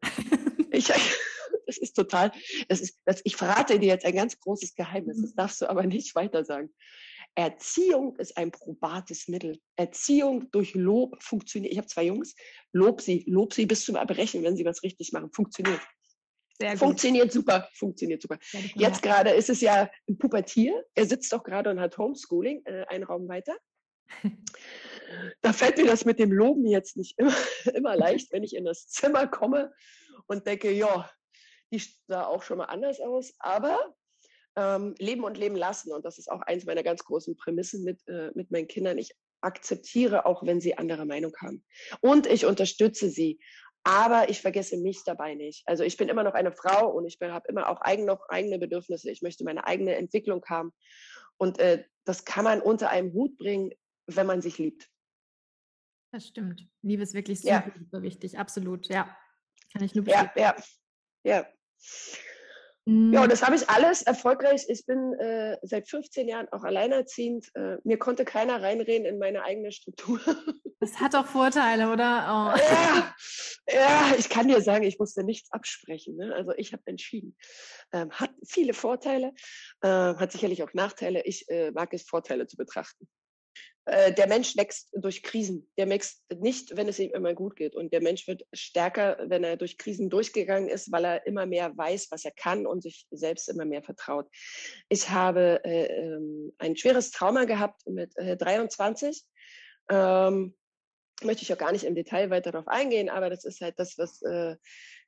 ich, 0.72 0.88
das 1.66 1.78
ist 1.78 1.94
total, 1.94 2.32
das 2.68 2.82
ist, 2.82 3.00
das, 3.06 3.22
ich 3.24 3.36
verrate 3.36 3.80
dir 3.80 3.88
jetzt 3.88 4.06
ein 4.06 4.16
ganz 4.16 4.40
großes 4.40 4.76
Geheimnis. 4.76 5.22
Das 5.22 5.32
mhm. 5.32 5.36
darfst 5.36 5.62
du 5.62 5.70
aber 5.70 5.86
nicht 5.86 6.16
weiter 6.16 6.46
sagen. 6.46 6.74
Erziehung 7.38 8.16
ist 8.16 8.36
ein 8.36 8.50
probates 8.50 9.28
Mittel. 9.28 9.60
Erziehung 9.76 10.50
durch 10.50 10.74
Lob 10.74 11.22
funktioniert. 11.22 11.72
Ich 11.72 11.78
habe 11.78 11.88
zwei 11.88 12.06
Jungs. 12.06 12.36
Lob 12.74 13.00
sie, 13.00 13.26
lob 13.28 13.54
sie 13.54 13.68
bis 13.68 13.86
zum 13.86 13.96
Erbrechen, 13.96 14.44
wenn 14.44 14.58
sie 14.58 14.66
was 14.66 14.82
richtig 14.82 15.14
machen. 15.14 15.32
Funktioniert. 15.32 15.80
Funktioniert 16.78 17.32
super, 17.32 17.70
funktioniert 17.76 18.24
super. 18.24 18.40
Jetzt 18.74 19.04
gerade 19.04 19.30
ist 19.30 19.52
es 19.52 19.62
ja 19.62 19.88
ein 20.10 20.18
Pubertier. 20.18 20.84
Er 20.96 21.06
sitzt 21.06 21.32
doch 21.32 21.44
gerade 21.44 21.70
und 21.70 21.80
hat 21.80 21.96
Homeschooling, 22.00 22.64
äh, 22.66 22.86
einen 22.88 23.04
Raum 23.04 23.28
weiter. 23.28 23.56
da 25.42 25.54
fällt 25.54 25.78
mir 25.78 25.86
das 25.86 26.06
mit 26.06 26.18
dem 26.18 26.32
Loben 26.32 26.66
jetzt 26.66 26.98
nicht 26.98 27.20
immer, 27.20 27.36
immer 27.76 27.96
leicht, 27.96 28.32
wenn 28.32 28.42
ich 28.42 28.56
in 28.56 28.66
das 28.66 28.88
Zimmer 28.88 29.28
komme 29.28 29.72
und 30.26 30.48
denke, 30.48 30.72
ja, 30.72 31.08
die 31.72 31.84
sah 32.08 32.26
auch 32.26 32.42
schon 32.42 32.58
mal 32.58 32.66
anders 32.66 33.00
aus. 33.00 33.36
Aber 33.38 33.94
ähm, 34.58 34.96
leben 34.98 35.24
und 35.24 35.38
leben 35.38 35.56
lassen. 35.56 35.94
Und 35.94 36.04
das 36.04 36.18
ist 36.18 36.30
auch 36.30 36.42
eins 36.42 36.66
meiner 36.66 36.84
ganz 36.84 37.04
großen 37.06 37.38
Prämissen 37.38 37.84
mit, 37.84 38.06
äh, 38.08 38.32
mit 38.34 38.52
meinen 38.52 38.68
Kindern. 38.68 38.98
Ich 38.98 39.16
akzeptiere 39.40 40.26
auch, 40.26 40.44
wenn 40.44 40.60
sie 40.60 40.78
andere 40.78 41.06
Meinung 41.06 41.32
haben. 41.40 41.64
Und 42.02 42.26
ich 42.26 42.46
unterstütze 42.46 43.10
sie. 43.10 43.40
Aber 43.84 44.30
ich 44.30 44.42
vergesse 44.42 44.76
mich 44.78 45.04
dabei 45.06 45.36
nicht. 45.36 45.64
Also 45.66 45.84
ich 45.84 45.96
bin 45.96 46.10
immer 46.10 46.24
noch 46.24 46.34
eine 46.34 46.52
Frau 46.52 46.90
und 46.90 47.06
ich 47.06 47.18
habe 47.22 47.48
immer 47.48 47.70
auch 47.70 47.80
eigen, 47.80 48.04
noch 48.04 48.28
eigene 48.28 48.60
Bedürfnisse. 48.60 49.10
Ich 49.12 49.22
möchte 49.22 49.46
meine 49.46 49.66
eigene 49.66 49.96
Entwicklung 49.96 50.44
haben. 50.48 50.74
Und 51.38 51.60
äh, 51.60 51.86
das 52.04 52.26
kann 52.26 52.44
man 52.44 52.60
unter 52.60 52.90
einem 52.90 53.14
Hut 53.14 53.38
bringen, 53.38 53.72
wenn 54.08 54.28
man 54.28 54.42
sich 54.42 54.58
liebt. 54.58 54.90
Das 56.12 56.28
stimmt. 56.28 56.68
Liebe 56.82 57.04
ist 57.04 57.14
wirklich 57.14 57.42
super, 57.42 57.64
ja. 57.68 57.74
super 57.78 58.02
wichtig. 58.02 58.40
Absolut, 58.40 58.88
ja. 58.90 59.16
Kann 59.72 59.84
ich 59.84 59.94
nur 59.94 60.04
bestätigen. 60.04 60.32
Ja, 60.36 60.56
ja, 61.24 61.44
ja. 61.44 61.48
Ja, 62.88 62.94
und 62.94 63.12
mhm. 63.12 63.30
das 63.30 63.44
habe 63.44 63.54
ich 63.54 63.70
alles 63.70 64.02
erfolgreich. 64.04 64.64
Ich 64.70 64.86
bin 64.86 65.12
äh, 65.16 65.58
seit 65.62 65.90
15 65.90 66.26
Jahren 66.30 66.48
auch 66.54 66.64
alleinerziehend. 66.64 67.54
Äh, 67.54 67.80
mir 67.84 68.00
konnte 68.00 68.24
keiner 68.24 68.62
reinreden 68.62 69.06
in 69.06 69.20
meine 69.20 69.44
eigene 69.44 69.72
Struktur. 69.72 70.20
Das 70.80 71.00
hat 71.00 71.16
auch 71.16 71.26
Vorteile, 71.26 71.92
oder? 71.92 72.54
Oh. 72.54 72.60
Ja, 72.60 73.16
ja, 73.68 74.14
ich 74.16 74.30
kann 74.30 74.48
dir 74.48 74.62
sagen, 74.62 74.84
ich 74.84 75.00
musste 75.00 75.24
nichts 75.24 75.52
absprechen. 75.52 76.16
Ne? 76.18 76.32
Also 76.36 76.52
ich 76.56 76.72
habe 76.72 76.84
entschieden. 76.86 77.36
Ähm, 77.92 78.12
hat 78.12 78.30
viele 78.46 78.76
Vorteile, 78.76 79.34
äh, 79.82 79.88
hat 79.88 80.32
sicherlich 80.32 80.62
auch 80.62 80.76
Nachteile. 80.76 81.24
Ich 81.26 81.50
äh, 81.50 81.72
mag 81.72 81.92
es, 81.94 82.04
Vorteile 82.04 82.46
zu 82.46 82.58
betrachten. 82.58 83.08
Äh, 83.88 84.12
der 84.12 84.28
Mensch 84.28 84.58
wächst 84.58 84.90
durch 84.92 85.24
Krisen. 85.24 85.66
Der 85.78 85.90
wächst 85.90 86.22
nicht, 86.30 86.76
wenn 86.76 86.90
es 86.90 87.00
ihm 87.00 87.12
immer 87.12 87.34
gut 87.34 87.56
geht. 87.56 87.74
Und 87.74 87.94
der 87.94 88.02
Mensch 88.02 88.28
wird 88.28 88.44
stärker, 88.52 89.18
wenn 89.28 89.46
er 89.46 89.56
durch 89.56 89.78
Krisen 89.78 90.10
durchgegangen 90.10 90.68
ist, 90.68 90.92
weil 90.92 91.06
er 91.06 91.26
immer 91.26 91.46
mehr 91.46 91.76
weiß, 91.76 92.12
was 92.12 92.26
er 92.26 92.32
kann 92.32 92.68
und 92.68 92.84
sich 92.84 93.08
selbst 93.12 93.48
immer 93.48 93.64
mehr 93.64 93.82
vertraut. 93.82 94.28
Ich 94.90 95.10
habe 95.10 95.62
äh, 95.64 95.86
ähm, 95.86 96.52
ein 96.58 96.76
schweres 96.76 97.12
Trauma 97.12 97.46
gehabt 97.46 97.88
mit 97.88 98.12
äh, 98.18 98.36
23. 98.36 99.24
Ähm, 99.90 100.54
möchte 101.24 101.44
ich 101.44 101.54
auch 101.54 101.58
gar 101.58 101.72
nicht 101.72 101.86
im 101.86 101.96
Detail 101.96 102.30
weiter 102.30 102.52
darauf 102.52 102.68
eingehen, 102.68 103.10
aber 103.10 103.30
das 103.30 103.46
ist 103.46 103.62
halt 103.62 103.80
das, 103.80 103.98
was, 103.98 104.22
äh, 104.24 104.58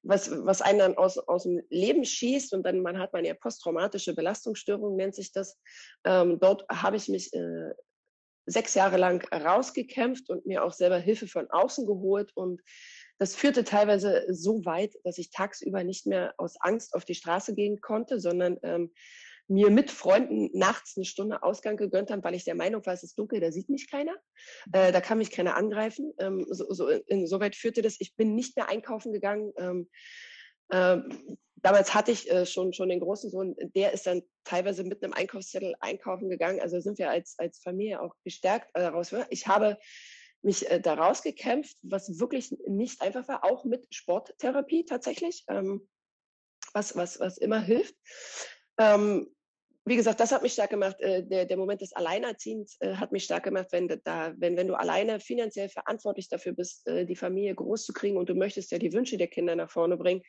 was, 0.03 0.31
was 0.31 0.61
einen 0.61 0.79
dann 0.79 0.97
aus, 0.97 1.17
aus 1.17 1.43
dem 1.43 1.61
Leben 1.69 2.05
schießt 2.05 2.53
und 2.53 2.63
dann 2.63 2.81
man 2.81 2.97
hat 2.97 3.11
man 3.11 3.25
ja 3.25 3.33
posttraumatische 3.33 4.15
Belastungsstörung, 4.15 4.95
nennt 4.95 5.15
sich 5.15 5.33
das. 5.33 5.59
Ähm, 6.05 6.39
dort 6.39 6.65
habe 6.69 6.95
ich 6.95 7.09
mich 7.09 7.33
äh, 7.33 7.71
sechs 8.49 8.73
Jahre 8.73 8.97
lang 8.97 9.25
rausgekämpft 9.31 10.29
und 10.29 10.45
mir 10.45 10.63
auch 10.63 10.73
selber 10.73 10.97
Hilfe 10.97 11.27
von 11.27 11.49
außen 11.49 11.85
geholt. 11.85 12.31
Und 12.35 12.61
das 13.17 13.35
führte 13.35 13.63
teilweise 13.63 14.25
so 14.29 14.65
weit, 14.65 14.95
dass 15.03 15.17
ich 15.17 15.31
tagsüber 15.31 15.83
nicht 15.83 16.05
mehr 16.07 16.33
aus 16.37 16.55
Angst 16.59 16.93
auf 16.93 17.05
die 17.05 17.15
Straße 17.15 17.53
gehen 17.53 17.81
konnte, 17.81 18.19
sondern 18.19 18.57
ähm, 18.63 18.91
mir 19.47 19.71
mit 19.71 19.89
Freunden 19.89 20.49
nachts 20.57 20.95
eine 20.95 21.05
Stunde 21.05 21.41
Ausgang 21.41 21.75
gegönnt 21.75 22.11
haben, 22.11 22.23
weil 22.23 22.35
ich 22.35 22.45
der 22.45 22.55
Meinung 22.55 22.85
war, 22.85 22.93
es 22.93 23.03
ist 23.03 23.17
dunkel, 23.17 23.39
da 23.39 23.51
sieht 23.51 23.69
mich 23.69 23.89
keiner, 23.89 24.15
äh, 24.73 24.91
da 24.91 25.01
kann 25.01 25.17
mich 25.17 25.31
keiner 25.31 25.55
angreifen. 25.55 26.13
Ähm, 26.19 26.45
so, 26.49 26.71
so, 26.71 26.87
insoweit 26.87 27.55
führte 27.55 27.81
das, 27.81 27.97
ich 27.99 28.15
bin 28.15 28.35
nicht 28.35 28.55
mehr 28.55 28.69
einkaufen 28.69 29.11
gegangen. 29.11 29.51
Ähm, 29.57 29.89
ähm, 30.71 31.37
damals 31.61 31.93
hatte 31.93 32.11
ich 32.11 32.29
äh, 32.29 32.45
schon, 32.45 32.73
schon 32.73 32.89
den 32.89 32.99
großen 32.99 33.29
Sohn, 33.29 33.55
der 33.75 33.93
ist 33.93 34.07
dann 34.07 34.21
teilweise 34.43 34.83
mit 34.83 35.03
einem 35.03 35.13
Einkaufszettel 35.13 35.75
einkaufen 35.79 36.29
gegangen. 36.29 36.59
Also 36.59 36.79
sind 36.79 36.97
wir 36.97 37.09
als, 37.09 37.35
als 37.37 37.59
Familie 37.59 38.01
auch 38.01 38.15
gestärkt 38.23 38.69
äh, 38.73 38.81
daraus. 38.81 39.13
Ich 39.29 39.47
habe 39.47 39.77
mich 40.41 40.69
äh, 40.69 40.79
da 40.79 40.93
rausgekämpft, 40.93 41.77
was 41.81 42.19
wirklich 42.19 42.55
nicht 42.67 43.01
einfach 43.01 43.27
war, 43.27 43.43
auch 43.43 43.65
mit 43.65 43.85
Sporttherapie 43.93 44.85
tatsächlich, 44.85 45.43
ähm, 45.49 45.87
was, 46.73 46.95
was, 46.95 47.19
was 47.19 47.37
immer 47.37 47.61
hilft. 47.61 47.95
Ähm, 48.77 49.27
wie 49.85 49.95
gesagt, 49.95 50.19
das 50.19 50.31
hat 50.31 50.43
mich 50.43 50.53
stark 50.53 50.69
gemacht. 50.69 50.99
Äh, 51.01 51.25
der, 51.25 51.45
der 51.45 51.57
Moment 51.57 51.81
des 51.81 51.93
Alleinerziehens 51.93 52.77
äh, 52.79 52.95
hat 52.95 53.11
mich 53.11 53.23
stark 53.23 53.43
gemacht, 53.43 53.67
wenn, 53.71 53.87
da, 54.03 54.33
wenn, 54.37 54.55
wenn 54.55 54.67
du 54.67 54.75
alleine 54.75 55.19
finanziell 55.19 55.67
verantwortlich 55.67 56.29
dafür 56.29 56.53
bist, 56.53 56.87
die 56.87 57.15
Familie 57.15 57.55
groß 57.55 57.85
zu 57.85 57.93
kriegen 57.93 58.17
und 58.17 58.29
du 58.29 58.35
möchtest 58.35 58.71
ja 58.71 58.77
die 58.77 58.93
Wünsche 58.93 59.17
der 59.17 59.27
Kinder 59.27 59.55
nach 59.55 59.71
vorne 59.71 59.97
bringen. 59.97 60.21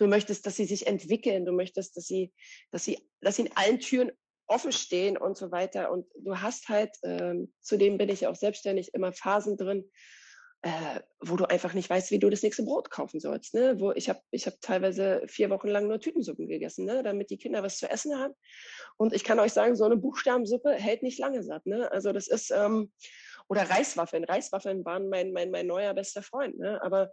Du 0.00 0.06
möchtest, 0.06 0.46
dass 0.46 0.56
sie 0.56 0.64
sich 0.64 0.86
entwickeln. 0.86 1.44
Du 1.44 1.52
möchtest, 1.52 1.94
dass 1.94 2.06
sie, 2.06 2.32
dass 2.70 2.84
sie, 2.84 3.06
dass 3.20 3.36
sie 3.36 3.42
in 3.42 3.56
allen 3.56 3.80
Türen 3.80 4.10
offen 4.46 4.72
stehen 4.72 5.18
und 5.18 5.36
so 5.36 5.52
weiter. 5.52 5.92
Und 5.92 6.06
du 6.18 6.40
hast 6.40 6.70
halt, 6.70 6.96
ähm, 7.02 7.52
zudem 7.60 7.98
bin 7.98 8.08
ich 8.08 8.22
ja 8.22 8.30
auch 8.30 8.34
selbstständig, 8.34 8.94
immer 8.94 9.12
Phasen 9.12 9.58
drin, 9.58 9.84
äh, 10.62 11.00
wo 11.20 11.36
du 11.36 11.44
einfach 11.44 11.74
nicht 11.74 11.90
weißt, 11.90 12.12
wie 12.12 12.18
du 12.18 12.30
das 12.30 12.42
nächste 12.42 12.62
Brot 12.62 12.90
kaufen 12.90 13.20
sollst. 13.20 13.52
Ne? 13.52 13.78
Wo 13.78 13.92
ich 13.92 14.08
habe 14.08 14.22
ich 14.30 14.46
hab 14.46 14.58
teilweise 14.62 15.22
vier 15.26 15.50
Wochen 15.50 15.68
lang 15.68 15.86
nur 15.86 16.00
Tütensuppen 16.00 16.48
gegessen, 16.48 16.86
ne? 16.86 17.02
damit 17.02 17.28
die 17.28 17.36
Kinder 17.36 17.62
was 17.62 17.76
zu 17.76 17.90
essen 17.90 18.18
haben. 18.18 18.32
Und 18.96 19.12
ich 19.12 19.22
kann 19.22 19.38
euch 19.38 19.52
sagen, 19.52 19.76
so 19.76 19.84
eine 19.84 19.98
Buchstabensuppe 19.98 20.72
hält 20.72 21.02
nicht 21.02 21.18
lange 21.18 21.42
satt. 21.42 21.66
Ne? 21.66 21.92
Also 21.92 22.14
das 22.14 22.26
ist, 22.26 22.50
ähm, 22.52 22.90
oder 23.50 23.68
Reiswaffeln. 23.68 24.24
Reiswaffeln 24.24 24.82
waren 24.86 25.10
mein, 25.10 25.32
mein, 25.32 25.50
mein 25.50 25.66
neuer 25.66 25.92
bester 25.92 26.22
Freund. 26.22 26.58
Ne? 26.58 26.82
Aber 26.82 27.12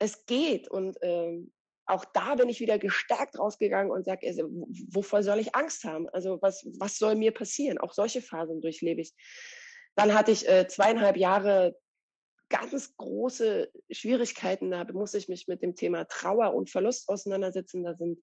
es 0.00 0.26
geht. 0.26 0.68
Und 0.68 0.98
ähm, 1.02 1.52
auch 1.86 2.04
da 2.04 2.34
bin 2.34 2.48
ich 2.48 2.60
wieder 2.60 2.78
gestärkt 2.78 3.38
rausgegangen 3.38 3.92
und 3.92 4.04
sage, 4.04 4.26
also, 4.26 4.48
wovor 4.88 5.22
soll 5.22 5.38
ich 5.38 5.54
Angst 5.54 5.84
haben? 5.84 6.08
Also 6.08 6.38
was, 6.42 6.66
was 6.78 6.98
soll 6.98 7.14
mir 7.14 7.32
passieren? 7.32 7.78
Auch 7.78 7.92
solche 7.92 8.20
Phasen 8.20 8.60
durchlebe 8.60 9.00
ich. 9.00 9.14
Dann 9.94 10.12
hatte 10.12 10.32
ich 10.32 10.48
äh, 10.48 10.66
zweieinhalb 10.66 11.16
Jahre 11.16 11.76
ganz 12.48 12.96
große 12.96 13.70
Schwierigkeiten. 13.90 14.70
Da 14.70 14.84
musste 14.92 15.18
ich 15.18 15.28
mich 15.28 15.48
mit 15.48 15.62
dem 15.62 15.74
Thema 15.74 16.04
Trauer 16.04 16.54
und 16.54 16.70
Verlust 16.70 17.08
auseinandersetzen. 17.08 17.84
Da 17.84 17.94
sind 17.94 18.20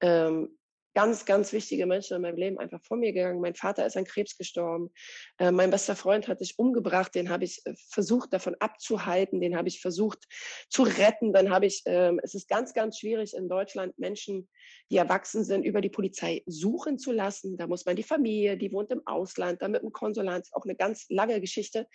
ähm, 0.00 0.58
ganz, 0.94 1.24
ganz 1.24 1.52
wichtige 1.52 1.86
Menschen 1.86 2.16
in 2.16 2.22
meinem 2.22 2.36
Leben 2.36 2.58
einfach 2.58 2.80
vor 2.82 2.96
mir 2.96 3.12
gegangen. 3.12 3.40
Mein 3.40 3.54
Vater 3.54 3.84
ist 3.84 3.96
an 3.96 4.04
Krebs 4.04 4.38
gestorben. 4.38 4.90
Äh, 5.38 5.50
mein 5.50 5.70
bester 5.70 5.96
Freund 5.96 6.28
hat 6.28 6.38
sich 6.38 6.58
umgebracht. 6.58 7.14
Den 7.14 7.28
habe 7.28 7.44
ich 7.44 7.60
äh, 7.66 7.74
versucht 7.90 8.32
davon 8.32 8.54
abzuhalten. 8.60 9.40
Den 9.40 9.56
habe 9.56 9.68
ich 9.68 9.80
versucht 9.80 10.24
zu 10.68 10.84
retten. 10.84 11.32
Dann 11.32 11.50
habe 11.50 11.66
ich, 11.66 11.82
äh, 11.86 12.12
es 12.22 12.34
ist 12.34 12.48
ganz, 12.48 12.72
ganz 12.74 12.98
schwierig 12.98 13.34
in 13.34 13.48
Deutschland 13.48 13.98
Menschen, 13.98 14.48
die 14.90 14.96
erwachsen 14.96 15.44
sind, 15.44 15.64
über 15.64 15.80
die 15.80 15.90
Polizei 15.90 16.42
suchen 16.46 16.98
zu 16.98 17.12
lassen. 17.12 17.56
Da 17.56 17.66
muss 17.66 17.84
man 17.84 17.96
die 17.96 18.02
Familie, 18.02 18.56
die 18.56 18.72
wohnt 18.72 18.90
im 18.90 19.06
Ausland, 19.06 19.62
dann 19.62 19.72
mit 19.72 19.82
dem 19.82 19.92
Konsulat, 19.92 20.48
auch 20.52 20.64
eine 20.64 20.76
ganz 20.76 21.06
lange 21.08 21.40
Geschichte. 21.40 21.88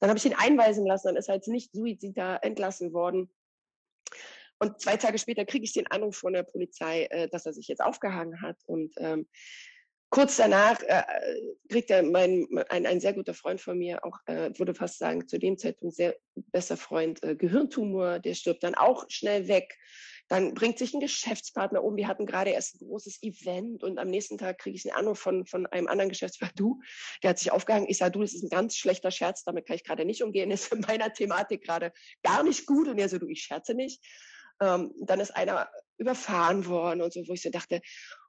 Dann 0.00 0.08
habe 0.08 0.18
ich 0.18 0.24
ihn 0.24 0.34
einweisen 0.36 0.86
lassen. 0.86 1.08
Dann 1.08 1.16
ist 1.16 1.28
er 1.28 1.36
jetzt 1.36 1.48
nicht 1.48 1.72
suizidar 1.72 2.42
entlassen 2.42 2.92
worden. 2.92 3.30
Und 4.60 4.80
zwei 4.80 4.96
Tage 4.96 5.18
später 5.18 5.44
kriege 5.46 5.64
ich 5.64 5.72
den 5.72 5.86
Anruf 5.86 6.16
von 6.16 6.34
der 6.34 6.42
Polizei, 6.42 7.04
äh, 7.04 7.28
dass 7.28 7.46
er 7.46 7.54
sich 7.54 7.66
jetzt 7.66 7.80
aufgehangen 7.80 8.42
hat. 8.42 8.56
Und 8.66 8.92
ähm, 8.98 9.26
kurz 10.10 10.36
danach 10.36 10.80
äh, 10.82 11.02
kriegt 11.70 11.90
er 11.90 12.02
mein, 12.02 12.46
ein, 12.68 12.84
ein 12.86 13.00
sehr 13.00 13.14
guter 13.14 13.32
Freund 13.32 13.60
von 13.60 13.78
mir, 13.78 14.04
auch 14.04 14.18
äh, 14.26 14.50
würde 14.58 14.74
fast 14.74 14.98
sagen, 14.98 15.26
zu 15.26 15.38
dem 15.38 15.56
Zeitpunkt 15.56 15.96
sehr 15.96 16.14
bester 16.34 16.76
Freund, 16.76 17.22
äh, 17.22 17.36
Gehirntumor, 17.36 18.18
der 18.18 18.34
stirbt 18.34 18.62
dann 18.62 18.74
auch 18.74 19.06
schnell 19.08 19.48
weg. 19.48 19.78
Dann 20.28 20.54
bringt 20.54 20.78
sich 20.78 20.94
ein 20.94 21.00
Geschäftspartner 21.00 21.82
um. 21.82 21.96
Wir 21.96 22.06
hatten 22.06 22.26
gerade 22.26 22.50
erst 22.50 22.76
ein 22.76 22.86
großes 22.86 23.22
Event 23.22 23.82
und 23.82 23.98
am 23.98 24.08
nächsten 24.08 24.36
Tag 24.38 24.58
kriege 24.58 24.76
ich 24.76 24.84
einen 24.84 24.96
Anruf 24.96 25.18
von, 25.18 25.46
von 25.46 25.66
einem 25.66 25.88
anderen 25.88 26.10
Geschäftspartner. 26.10 26.54
Du, 26.54 26.80
der 27.22 27.30
hat 27.30 27.38
sich 27.38 27.50
aufgehangen. 27.50 27.88
Ich 27.88 27.98
sage, 27.98 28.12
du, 28.12 28.20
das 28.20 28.34
ist 28.34 28.44
ein 28.44 28.50
ganz 28.50 28.76
schlechter 28.76 29.10
Scherz, 29.10 29.42
damit 29.42 29.66
kann 29.66 29.76
ich 29.76 29.84
gerade 29.84 30.04
nicht 30.04 30.22
umgehen. 30.22 30.50
Das 30.50 30.64
ist 30.64 30.72
in 30.72 30.80
meiner 30.80 31.12
Thematik 31.12 31.64
gerade 31.64 31.92
gar 32.22 32.44
nicht 32.44 32.66
gut. 32.66 32.88
Und 32.88 32.98
er 32.98 33.08
so, 33.08 33.18
du, 33.18 33.26
ich 33.26 33.42
scherze 33.42 33.74
nicht. 33.74 34.04
Ähm, 34.60 34.92
dann 35.00 35.20
ist 35.20 35.34
einer 35.34 35.70
überfahren 36.00 36.66
worden 36.66 37.02
und 37.02 37.12
so, 37.12 37.20
wo 37.28 37.34
ich 37.34 37.42
so 37.42 37.50
dachte, 37.50 37.82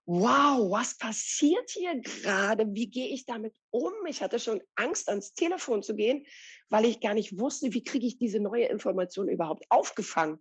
wow, 0.06 0.70
was 0.72 0.98
passiert 0.98 1.70
hier 1.70 2.00
gerade? 2.02 2.66
Wie 2.74 2.90
gehe 2.90 3.08
ich 3.08 3.26
damit 3.26 3.56
um? 3.70 3.94
Ich 4.08 4.22
hatte 4.22 4.40
schon 4.40 4.62
Angst, 4.76 5.08
ans 5.08 5.34
Telefon 5.34 5.84
zu 5.84 5.96
gehen, 5.96 6.26
weil 6.70 6.86
ich 6.86 7.00
gar 7.00 7.14
nicht 7.14 7.40
wusste, 7.40 7.74
wie 7.74 7.84
kriege 7.84 8.06
ich 8.06 8.18
diese 8.18 8.40
neue 8.40 8.66
Information 8.66 9.30
überhaupt 9.30 9.66
aufgefangen. 9.70 10.40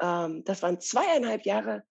Ähm, 0.00 0.44
das 0.44 0.62
waren 0.62 0.80
zweieinhalb 0.80 1.44
Jahre, 1.44 1.82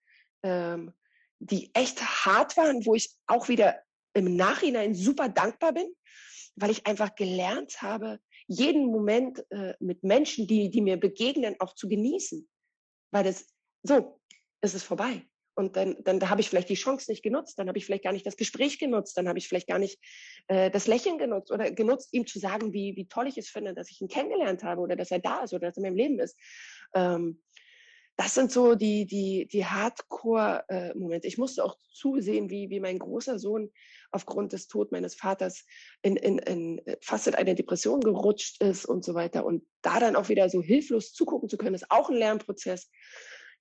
ähm, 0.43 0.93
die 1.39 1.71
echt 1.73 2.01
hart 2.25 2.55
waren, 2.55 2.85
wo 2.85 2.95
ich 2.95 3.13
auch 3.27 3.49
wieder 3.49 3.81
im 4.13 4.35
Nachhinein 4.35 4.93
super 4.93 5.27
dankbar 5.27 5.73
bin, 5.73 5.93
weil 6.55 6.71
ich 6.71 6.85
einfach 6.85 7.15
gelernt 7.15 7.81
habe, 7.81 8.19
jeden 8.47 8.85
Moment 8.85 9.43
äh, 9.49 9.73
mit 9.79 10.03
Menschen, 10.03 10.47
die, 10.47 10.69
die 10.69 10.81
mir 10.81 10.97
begegnen, 10.97 11.55
auch 11.59 11.73
zu 11.73 11.89
genießen 11.89 12.47
weil 13.13 13.23
das 13.23 13.47
so 13.83 14.19
ist 14.61 14.73
es 14.73 14.83
vorbei. 14.83 15.25
Und 15.55 15.75
dann, 15.75 15.97
dann 16.03 16.19
da 16.19 16.29
habe 16.29 16.41
ich 16.41 16.49
vielleicht 16.49 16.69
die 16.69 16.73
Chance 16.73 17.11
nicht 17.11 17.21
genutzt, 17.21 17.59
dann 17.59 17.67
habe 17.67 17.77
ich 17.77 17.85
vielleicht 17.85 18.03
gar 18.03 18.13
nicht 18.13 18.25
das 18.25 18.37
Gespräch 18.37 18.79
genutzt, 18.79 19.15
dann 19.17 19.27
habe 19.27 19.37
ich 19.37 19.47
vielleicht 19.47 19.67
gar 19.67 19.77
nicht 19.77 19.99
äh, 20.47 20.71
das 20.71 20.87
Lächeln 20.87 21.19
genutzt 21.19 21.51
oder 21.51 21.69
genutzt, 21.69 22.11
ihm 22.11 22.25
zu 22.25 22.39
sagen, 22.39 22.73
wie, 22.73 22.95
wie 22.95 23.07
toll 23.07 23.27
ich 23.27 23.37
es 23.37 23.49
finde, 23.49 23.75
dass 23.75 23.91
ich 23.91 24.01
ihn 24.01 24.07
kennengelernt 24.07 24.63
habe 24.63 24.81
oder 24.81 24.95
dass 24.95 25.11
er 25.11 25.19
da 25.19 25.43
ist 25.43 25.53
oder 25.53 25.67
dass 25.67 25.77
er 25.77 25.83
in 25.83 25.89
meinem 25.89 25.97
Leben 25.97 26.19
ist. 26.19 26.35
Ähm, 26.95 27.39
das 28.15 28.35
sind 28.35 28.51
so 28.51 28.75
die, 28.75 29.05
die, 29.05 29.47
die 29.47 29.65
Hardcore-Momente. 29.65 31.27
ich 31.27 31.37
musste 31.37 31.63
auch 31.63 31.77
zusehen, 31.91 32.49
wie, 32.49 32.69
wie 32.69 32.79
mein 32.79 32.99
großer 32.99 33.39
Sohn 33.39 33.71
aufgrund 34.11 34.53
des 34.53 34.67
Tod 34.67 34.91
meines 34.91 35.15
Vaters 35.15 35.65
in, 36.03 36.15
in, 36.15 36.37
in 36.37 36.81
fast 37.01 37.27
in 37.27 37.33
eine 37.33 37.55
Depression 37.55 38.01
gerutscht 38.01 38.61
ist 38.61 38.85
und 38.85 39.03
so 39.03 39.15
weiter. 39.15 39.45
Und 39.45 39.65
da 39.81 39.99
dann 39.99 40.15
auch 40.15 40.29
wieder 40.29 40.47
so 40.49 40.61
hilflos 40.61 41.13
zugucken 41.13 41.49
zu 41.49 41.57
können, 41.57 41.73
ist 41.73 41.89
auch 41.89 42.09
ein 42.09 42.15
Lernprozess. 42.15 42.91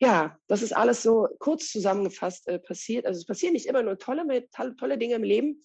Ja, 0.01 0.39
das 0.49 0.63
ist 0.63 0.77
alles 0.77 1.03
so 1.03 1.29
kurz 1.39 1.71
zusammengefasst 1.71 2.49
äh, 2.49 2.59
passiert. 2.59 3.07
Also 3.07 3.21
es 3.21 3.27
passieren 3.27 3.55
nicht 3.55 3.67
immer 3.67 3.83
nur 3.83 3.99
tolle, 3.99 4.49
tolle 4.51 4.99
Dinge 4.99 5.15
im 5.15 5.23
Leben, 5.23 5.63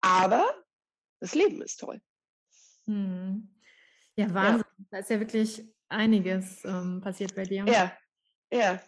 aber 0.00 0.44
das 1.20 1.34
Leben 1.34 1.60
ist 1.62 1.80
toll. 1.80 2.00
Hm. 2.86 3.48
Ja, 4.16 4.32
Wahnsinn. 4.32 4.64
Ja. 4.78 4.84
Da 4.90 4.98
ist 4.98 5.10
ja 5.10 5.20
wirklich 5.20 5.64
einiges 5.90 6.64
ähm, 6.64 7.00
passiert 7.00 7.34
bei 7.34 7.44
dir. 7.44 7.64
Ja, 7.66 7.92
ja. 8.52 8.80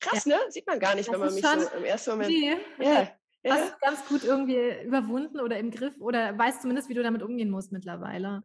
Krass, 0.00 0.24
ja. 0.24 0.36
ne? 0.36 0.42
Sieht 0.50 0.66
man 0.66 0.78
gar 0.78 0.94
nicht, 0.94 1.08
das 1.08 1.14
wenn 1.14 1.20
man 1.20 1.34
mich 1.34 1.44
so 1.44 1.76
im 1.76 1.84
ersten 1.84 2.10
Moment. 2.10 2.30
Nee. 2.30 2.56
Ja. 2.78 3.08
Ja. 3.44 3.54
Hast 3.56 3.72
du 3.72 3.76
ganz 3.80 4.06
gut 4.06 4.24
irgendwie 4.24 4.84
überwunden 4.84 5.40
oder 5.40 5.58
im 5.58 5.72
Griff 5.72 6.00
oder 6.00 6.38
weißt 6.38 6.62
zumindest, 6.62 6.88
wie 6.88 6.94
du 6.94 7.02
damit 7.02 7.22
umgehen 7.22 7.50
musst 7.50 7.72
mittlerweile. 7.72 8.44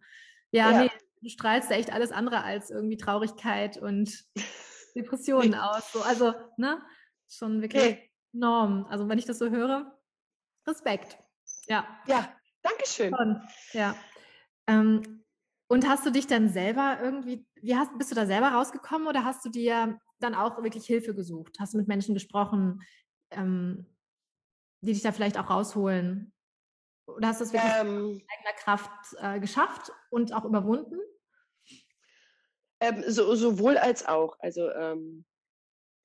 Ja, 0.52 0.72
ja. 0.72 0.82
nee, 0.84 0.92
du 1.22 1.30
strahlst 1.30 1.70
echt 1.70 1.94
alles 1.94 2.12
andere 2.12 2.44
als 2.44 2.72
irgendwie 2.72 2.98
Traurigkeit 2.98 3.78
und 3.78 4.26
Depressionen 4.96 5.54
aus. 5.54 5.92
So. 5.92 6.02
Also, 6.02 6.34
ne? 6.58 6.82
Schon 7.30 7.62
wirklich 7.62 7.84
okay. 7.84 8.12
enorm. 8.34 8.88
Also, 8.90 9.08
wenn 9.08 9.20
ich 9.20 9.26
das 9.26 9.38
so 9.38 9.50
höre, 9.50 10.00
Respekt. 10.66 11.20
Ja. 11.68 11.86
Ja, 12.08 12.36
Dankeschön. 12.64 13.16
Schon. 13.16 13.42
Ja. 13.74 13.96
Ähm, 14.66 15.24
und 15.68 15.88
hast 15.88 16.06
du 16.06 16.12
dich 16.12 16.28
dann 16.28 16.50
selber 16.50 17.00
irgendwie, 17.02 17.46
wie 17.62 17.76
hast, 17.76 17.98
bist 17.98 18.12
du 18.12 18.16
da 18.16 18.26
selber 18.26 18.50
rausgekommen 18.50 19.08
oder 19.08 19.26
hast 19.26 19.44
du 19.46 19.50
dir 19.50 20.00
dann 20.20 20.34
auch 20.34 20.62
wirklich 20.64 20.86
Hilfe 20.86 21.14
gesucht? 21.14 21.58
Hast 21.60 21.74
du 21.74 21.78
mit 21.78 21.88
Menschen 21.88 22.14
gesprochen, 22.14 22.82
ähm, 23.32 23.86
die 24.82 24.94
dich 24.94 25.04
da 25.04 25.12
vielleicht 25.12 25.38
auch 25.38 25.50
rausholen? 25.50 26.34
Oder 27.08 27.30
hast 27.30 27.42
du 27.42 27.46
es 27.46 27.54
wirklich 27.54 27.74
ähm, 27.80 28.14
mit 28.16 28.26
eigener 28.30 28.54
Kraft 28.58 29.16
äh, 29.20 29.40
geschafft 29.40 29.92
und 30.10 30.34
auch 30.34 30.46
überwunden? 30.46 31.00
Ähm, 32.80 33.04
so, 33.08 33.36
sowohl 33.36 33.78
als 33.78 34.06
auch. 34.06 34.38
Also 34.40 34.70
ähm, 34.72 35.26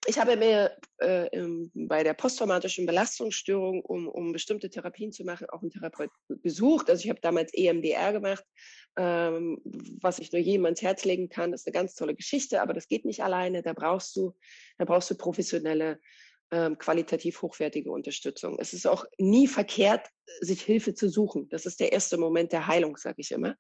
ich 0.07 0.19
habe 0.19 0.37
mir 0.37 0.77
äh, 0.99 1.29
bei 1.75 2.03
der 2.03 2.15
posttraumatischen 2.15 2.87
Belastungsstörung, 2.87 3.83
um, 3.83 4.09
um 4.09 4.33
bestimmte 4.33 4.69
Therapien 4.69 5.13
zu 5.13 5.25
machen, 5.25 5.47
auch 5.51 5.63
einen 5.63 5.71
Therapeut 5.71 6.11
gesucht. 6.43 6.91
Also 6.91 7.05
ich 7.05 7.11
habe 7.11 7.21
damals 7.21 7.55
EMDR 7.55 8.13
gemacht, 8.13 8.45
ähm, 8.97 9.61
was 10.01 10.19
ich 10.19 10.33
nur 10.33 10.41
jedem 10.41 10.65
ans 10.65 10.83
Herz 10.83 11.05
legen 11.05 11.29
kann. 11.29 11.53
Das 11.53 11.63
ist 11.63 11.67
eine 11.69 11.75
ganz 11.75 11.95
tolle 11.95 12.17
Geschichte, 12.17 12.61
aber 12.61 12.73
das 12.73 12.89
geht 12.89 13.05
nicht 13.05 13.23
alleine. 13.23 13.63
Da 13.63 13.75
brauchst 13.75 14.17
du, 14.17 14.35
da 14.79 14.85
brauchst 14.85 15.11
du 15.11 15.15
professionelle, 15.15 16.01
ähm, 16.51 16.77
qualitativ 16.79 17.41
hochwertige 17.41 17.91
Unterstützung. 17.91 18.59
Es 18.59 18.73
ist 18.73 18.87
auch 18.87 19.07
nie 19.19 19.47
verkehrt, 19.47 20.09
sich 20.41 20.63
Hilfe 20.63 20.95
zu 20.95 21.09
suchen. 21.09 21.49
Das 21.49 21.65
ist 21.65 21.79
der 21.81 21.93
erste 21.93 22.19
Moment 22.19 22.53
der 22.53 22.67
Heilung, 22.67 22.97
sage 22.97 23.17
ich 23.19 23.31
immer. 23.31 23.57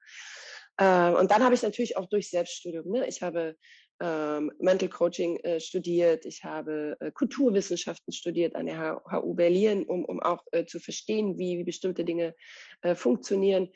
Äh, 0.77 1.11
und 1.11 1.31
dann 1.31 1.43
habe 1.43 1.55
ich 1.55 1.63
natürlich 1.63 1.97
auch 1.97 2.07
durch 2.07 2.31
Selbststudium, 2.31 2.91
ne? 2.91 3.07
ich 3.07 3.23
habe 3.23 3.57
ähm, 4.03 4.51
Mental 4.59 4.89
Coaching 4.89 5.37
äh, 5.45 5.61
studiert, 5.61 6.27
ich 6.27 6.43
habe 6.43 6.97
äh, 6.99 7.13
Kulturwissenschaften 7.13 8.13
studiert 8.13 8.57
an 8.57 8.67
der 8.67 9.01
HU 9.09 9.35
Berlin, 9.35 9.85
um, 9.85 10.05
um 10.05 10.21
auch 10.21 10.45
äh, 10.51 10.67
zu 10.67 10.81
verstehen, 10.81 11.39
wie, 11.39 11.57
wie 11.59 11.65
bestimmte 11.65 12.05
Dinge 12.05 12.35
äh, 12.81 12.97
funktionieren. 12.97 13.69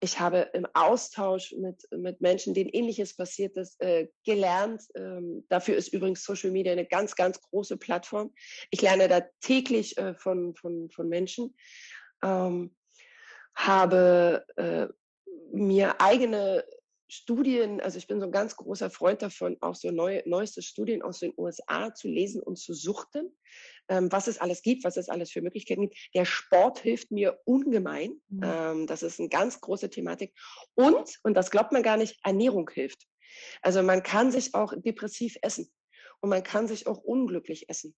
Ich 0.00 0.18
habe 0.18 0.50
im 0.52 0.66
Austausch 0.74 1.52
mit, 1.52 1.86
mit 1.92 2.20
Menschen, 2.20 2.54
denen 2.54 2.70
ähnliches 2.70 3.14
passiert 3.14 3.56
ist, 3.56 3.80
äh, 3.80 4.08
gelernt. 4.24 4.82
Ähm, 4.96 5.44
dafür 5.48 5.76
ist 5.76 5.92
übrigens 5.92 6.24
Social 6.24 6.50
Media 6.50 6.72
eine 6.72 6.86
ganz, 6.86 7.14
ganz 7.14 7.40
große 7.40 7.76
Plattform. 7.76 8.32
Ich 8.70 8.82
lerne 8.82 9.06
da 9.06 9.22
täglich 9.40 9.96
äh, 9.96 10.14
von, 10.14 10.56
von, 10.56 10.90
von 10.90 11.08
Menschen. 11.08 11.54
Ähm, 12.24 12.74
habe 13.54 14.44
mir 15.52 16.00
eigene 16.00 16.64
Studien, 17.08 17.80
also 17.80 17.96
ich 17.96 18.06
bin 18.06 18.20
so 18.20 18.26
ein 18.26 18.32
ganz 18.32 18.56
großer 18.56 18.90
Freund 18.90 19.22
davon, 19.22 19.56
auch 19.60 19.74
so 19.74 19.90
neu, 19.90 20.22
neueste 20.26 20.60
Studien 20.60 21.02
aus 21.02 21.20
den 21.20 21.32
USA 21.36 21.94
zu 21.94 22.06
lesen 22.06 22.42
und 22.42 22.58
zu 22.58 22.74
suchten, 22.74 23.34
ähm, 23.88 24.12
was 24.12 24.28
es 24.28 24.38
alles 24.38 24.62
gibt, 24.62 24.84
was 24.84 24.98
es 24.98 25.08
alles 25.08 25.30
für 25.30 25.40
Möglichkeiten 25.40 25.88
gibt. 25.88 25.96
Der 26.14 26.26
Sport 26.26 26.80
hilft 26.80 27.10
mir 27.10 27.40
ungemein. 27.44 28.20
Mhm. 28.28 28.40
Ähm, 28.44 28.86
das 28.86 29.02
ist 29.02 29.18
eine 29.18 29.30
ganz 29.30 29.60
große 29.60 29.88
Thematik. 29.88 30.34
Und, 30.74 31.18
und 31.22 31.34
das 31.34 31.50
glaubt 31.50 31.72
man 31.72 31.82
gar 31.82 31.96
nicht, 31.96 32.18
Ernährung 32.24 32.68
hilft. 32.70 33.06
Also 33.62 33.82
man 33.82 34.02
kann 34.02 34.30
sich 34.30 34.54
auch 34.54 34.74
depressiv 34.76 35.36
essen 35.42 35.70
und 36.20 36.30
man 36.30 36.42
kann 36.42 36.68
sich 36.68 36.86
auch 36.86 36.98
unglücklich 36.98 37.68
essen. 37.68 37.94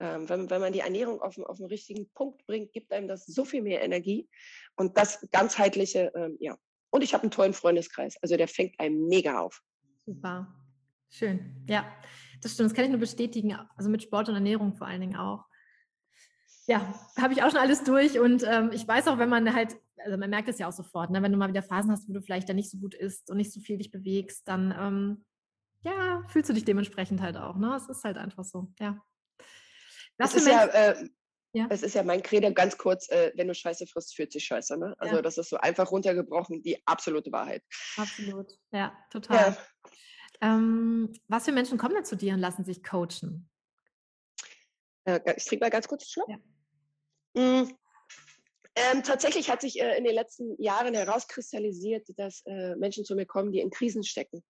Ähm, 0.00 0.28
wenn, 0.28 0.50
wenn 0.50 0.60
man 0.60 0.72
die 0.72 0.80
Ernährung 0.80 1.20
auf, 1.20 1.38
auf 1.38 1.56
den 1.56 1.66
richtigen 1.66 2.10
Punkt 2.10 2.46
bringt, 2.46 2.72
gibt 2.72 2.92
einem 2.92 3.08
das 3.08 3.26
so 3.26 3.44
viel 3.44 3.62
mehr 3.62 3.82
Energie 3.82 4.28
und 4.76 4.98
das 4.98 5.26
ganzheitliche, 5.30 6.12
ähm, 6.14 6.36
ja. 6.40 6.56
Und 6.94 7.02
ich 7.02 7.12
habe 7.12 7.22
einen 7.22 7.32
tollen 7.32 7.54
Freundeskreis, 7.54 8.16
also 8.22 8.36
der 8.36 8.46
fängt 8.46 8.78
einem 8.78 9.08
mega 9.08 9.40
auf. 9.40 9.64
Super, 10.06 10.54
schön, 11.10 11.66
ja, 11.68 11.84
das 12.40 12.52
stimmt, 12.52 12.70
das 12.70 12.76
kann 12.76 12.84
ich 12.84 12.90
nur 12.92 13.00
bestätigen, 13.00 13.58
also 13.76 13.90
mit 13.90 14.04
Sport 14.04 14.28
und 14.28 14.36
Ernährung 14.36 14.76
vor 14.76 14.86
allen 14.86 15.00
Dingen 15.00 15.16
auch. 15.16 15.44
Ja, 16.68 16.94
habe 17.20 17.32
ich 17.32 17.42
auch 17.42 17.50
schon 17.50 17.58
alles 17.58 17.82
durch 17.82 18.20
und 18.20 18.44
ähm, 18.46 18.70
ich 18.72 18.86
weiß 18.86 19.08
auch, 19.08 19.18
wenn 19.18 19.28
man 19.28 19.52
halt, 19.56 19.74
also 20.04 20.16
man 20.16 20.30
merkt 20.30 20.48
es 20.48 20.60
ja 20.60 20.68
auch 20.68 20.72
sofort, 20.72 21.10
ne, 21.10 21.20
wenn 21.20 21.32
du 21.32 21.36
mal 21.36 21.48
wieder 21.48 21.64
Phasen 21.64 21.90
hast, 21.90 22.08
wo 22.08 22.12
du 22.12 22.22
vielleicht 22.22 22.48
dann 22.48 22.54
nicht 22.54 22.70
so 22.70 22.78
gut 22.78 22.94
isst 22.94 23.28
und 23.28 23.38
nicht 23.38 23.52
so 23.52 23.58
viel 23.58 23.76
dich 23.76 23.90
bewegst, 23.90 24.46
dann 24.46 24.72
ähm, 24.78 25.24
ja, 25.80 26.22
fühlst 26.28 26.48
du 26.48 26.54
dich 26.54 26.64
dementsprechend 26.64 27.20
halt 27.20 27.36
auch. 27.36 27.56
Ne? 27.56 27.74
Es 27.74 27.88
ist 27.88 28.04
halt 28.04 28.18
einfach 28.18 28.44
so, 28.44 28.72
ja. 28.78 29.02
Was 30.16 30.36
ist 30.36 30.46
ja, 30.46 30.64
äh, 30.66 31.08
ja, 31.54 31.68
Es 31.70 31.84
ist 31.84 31.94
ja 31.94 32.02
mein 32.02 32.20
Credo 32.20 32.52
ganz 32.52 32.76
kurz, 32.76 33.08
äh, 33.10 33.30
wenn 33.36 33.46
du 33.46 33.54
Scheiße 33.54 33.86
frisst, 33.86 34.16
fühlt 34.16 34.32
sich 34.32 34.44
Scheiße. 34.44 34.76
Ne? 34.76 34.94
Also 34.98 35.16
ja. 35.16 35.22
das 35.22 35.38
ist 35.38 35.50
so 35.50 35.56
einfach 35.56 35.92
runtergebrochen, 35.92 36.62
die 36.62 36.84
absolute 36.84 37.30
Wahrheit. 37.30 37.62
Absolut, 37.96 38.52
ja, 38.72 38.92
total. 39.08 39.36
Ja. 39.36 39.56
Ähm, 40.40 41.12
was 41.28 41.44
für 41.44 41.52
Menschen 41.52 41.78
kommen 41.78 41.94
denn 41.94 42.04
zu 42.04 42.16
dir 42.16 42.34
und 42.34 42.40
lassen 42.40 42.64
sich 42.64 42.82
coachen? 42.82 43.48
Äh, 45.04 45.20
ich 45.36 45.44
trinke 45.44 45.64
mal 45.64 45.70
ganz 45.70 45.86
kurz 45.86 46.10
Schluck. 46.10 46.28
Ja. 46.28 46.38
Mm. 47.40 47.70
Ähm, 48.76 49.04
tatsächlich 49.04 49.48
hat 49.48 49.60
sich 49.60 49.80
äh, 49.80 49.96
in 49.96 50.02
den 50.02 50.14
letzten 50.16 50.60
Jahren 50.60 50.94
herauskristallisiert, 50.94 52.08
dass 52.16 52.42
äh, 52.46 52.74
Menschen 52.74 53.04
zu 53.04 53.14
mir 53.14 53.26
kommen, 53.26 53.52
die 53.52 53.60
in 53.60 53.70
Krisen 53.70 54.02
stecken. 54.02 54.42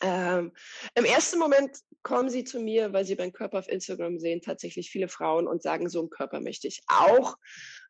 Ähm, 0.00 0.52
Im 0.94 1.04
ersten 1.04 1.38
Moment 1.38 1.78
kommen 2.02 2.30
sie 2.30 2.44
zu 2.44 2.60
mir, 2.60 2.92
weil 2.92 3.04
sie 3.04 3.16
meinen 3.16 3.32
Körper 3.32 3.58
auf 3.58 3.68
Instagram 3.68 4.18
sehen, 4.18 4.42
tatsächlich 4.42 4.90
viele 4.90 5.08
Frauen 5.08 5.46
und 5.46 5.62
sagen, 5.62 5.88
so 5.88 6.00
einen 6.00 6.10
Körper 6.10 6.40
möchte 6.40 6.68
ich 6.68 6.82
auch. 6.86 7.36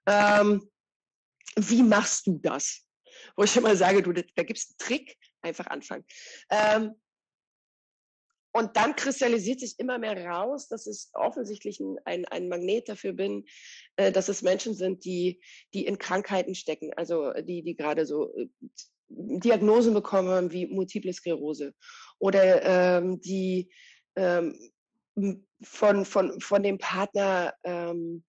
Ähm, 0.06 0.70
wie 1.56 1.82
machst 1.82 2.26
du 2.26 2.38
das? 2.42 2.84
Wo 3.36 3.44
ich 3.44 3.56
immer 3.56 3.76
sage, 3.76 4.02
du, 4.02 4.12
da 4.12 4.42
gibt 4.42 4.58
es 4.58 4.68
einen 4.68 4.78
Trick, 4.78 5.16
einfach 5.40 5.66
anfangen. 5.66 6.04
Ähm, 6.50 6.94
und 8.54 8.76
dann 8.76 8.94
kristallisiert 8.94 9.58
sich 9.58 9.78
immer 9.80 9.98
mehr 9.98 10.16
raus, 10.24 10.68
dass 10.68 10.86
ich 10.86 11.08
offensichtlich 11.12 11.80
ein, 12.04 12.24
ein 12.26 12.48
Magnet 12.48 12.88
dafür 12.88 13.12
bin, 13.12 13.44
äh, 13.96 14.12
dass 14.12 14.28
es 14.28 14.42
Menschen 14.42 14.74
sind, 14.74 15.04
die, 15.04 15.40
die 15.74 15.84
in 15.86 15.98
Krankheiten 15.98 16.54
stecken, 16.54 16.92
also 16.94 17.32
die, 17.32 17.64
die 17.64 17.74
gerade 17.74 18.06
so 18.06 18.32
äh, 18.36 18.46
Diagnosen 19.08 19.92
bekommen 19.92 20.52
wie 20.52 20.66
Multiple 20.66 21.12
Sklerose 21.12 21.74
oder 22.20 22.62
ähm, 22.98 23.20
die 23.20 23.70
ähm, 24.14 24.56
von, 25.62 26.04
von, 26.04 26.40
von 26.40 26.62
dem 26.62 26.78
Partner 26.78 27.54
ähm, 27.64 28.22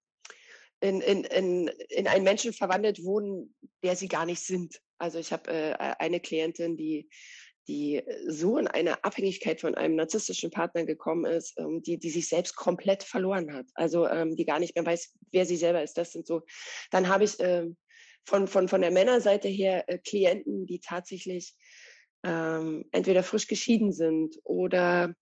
in, 0.80 1.02
in, 1.02 1.24
in, 1.24 1.68
in 1.90 2.08
einen 2.08 2.24
Menschen 2.24 2.52
verwandelt 2.52 3.04
wurden, 3.04 3.56
der 3.84 3.96
sie 3.96 4.08
gar 4.08 4.26
nicht 4.26 4.44
sind. 4.44 4.82
Also 4.98 5.20
ich 5.20 5.32
habe 5.32 5.52
äh, 5.52 5.74
eine 6.00 6.20
Klientin, 6.20 6.78
die 6.78 7.10
die 7.68 8.04
so 8.28 8.58
in 8.58 8.68
eine 8.68 9.04
Abhängigkeit 9.04 9.62
von 9.62 9.76
einem 9.76 9.96
narzisstischen 9.96 10.52
Partner 10.52 10.86
gekommen 10.86 11.26
ist, 11.26 11.58
ähm, 11.58 11.82
die, 11.82 11.98
die 11.98 12.10
sich 12.10 12.28
selbst 12.28 12.56
komplett 12.56 13.04
verloren 13.04 13.54
hat. 13.54 13.66
Also 13.74 14.08
ähm, 14.08 14.36
die 14.36 14.46
gar 14.46 14.60
nicht 14.60 14.76
mehr 14.76 14.86
weiß, 14.86 15.14
wer 15.32 15.46
sie 15.46 15.58
selber 15.58 15.82
ist. 15.84 15.98
Das 15.98 16.12
sind 16.12 16.28
so. 16.28 16.44
Dann 16.92 17.08
habe 17.08 17.24
ich 17.24 17.40
ähm, 17.40 17.78
von, 18.26 18.48
von, 18.48 18.68
von 18.68 18.82
der 18.82 18.92
Männerseite 18.92 19.48
her 19.48 19.88
äh, 19.88 19.98
Klienten, 19.98 20.66
die 20.66 20.80
tatsächlich 20.80 21.56
ähm, 22.24 22.86
entweder 22.92 23.24
frisch 23.24 23.48
geschieden 23.48 23.92
sind 23.92 24.40
oder 24.44 25.14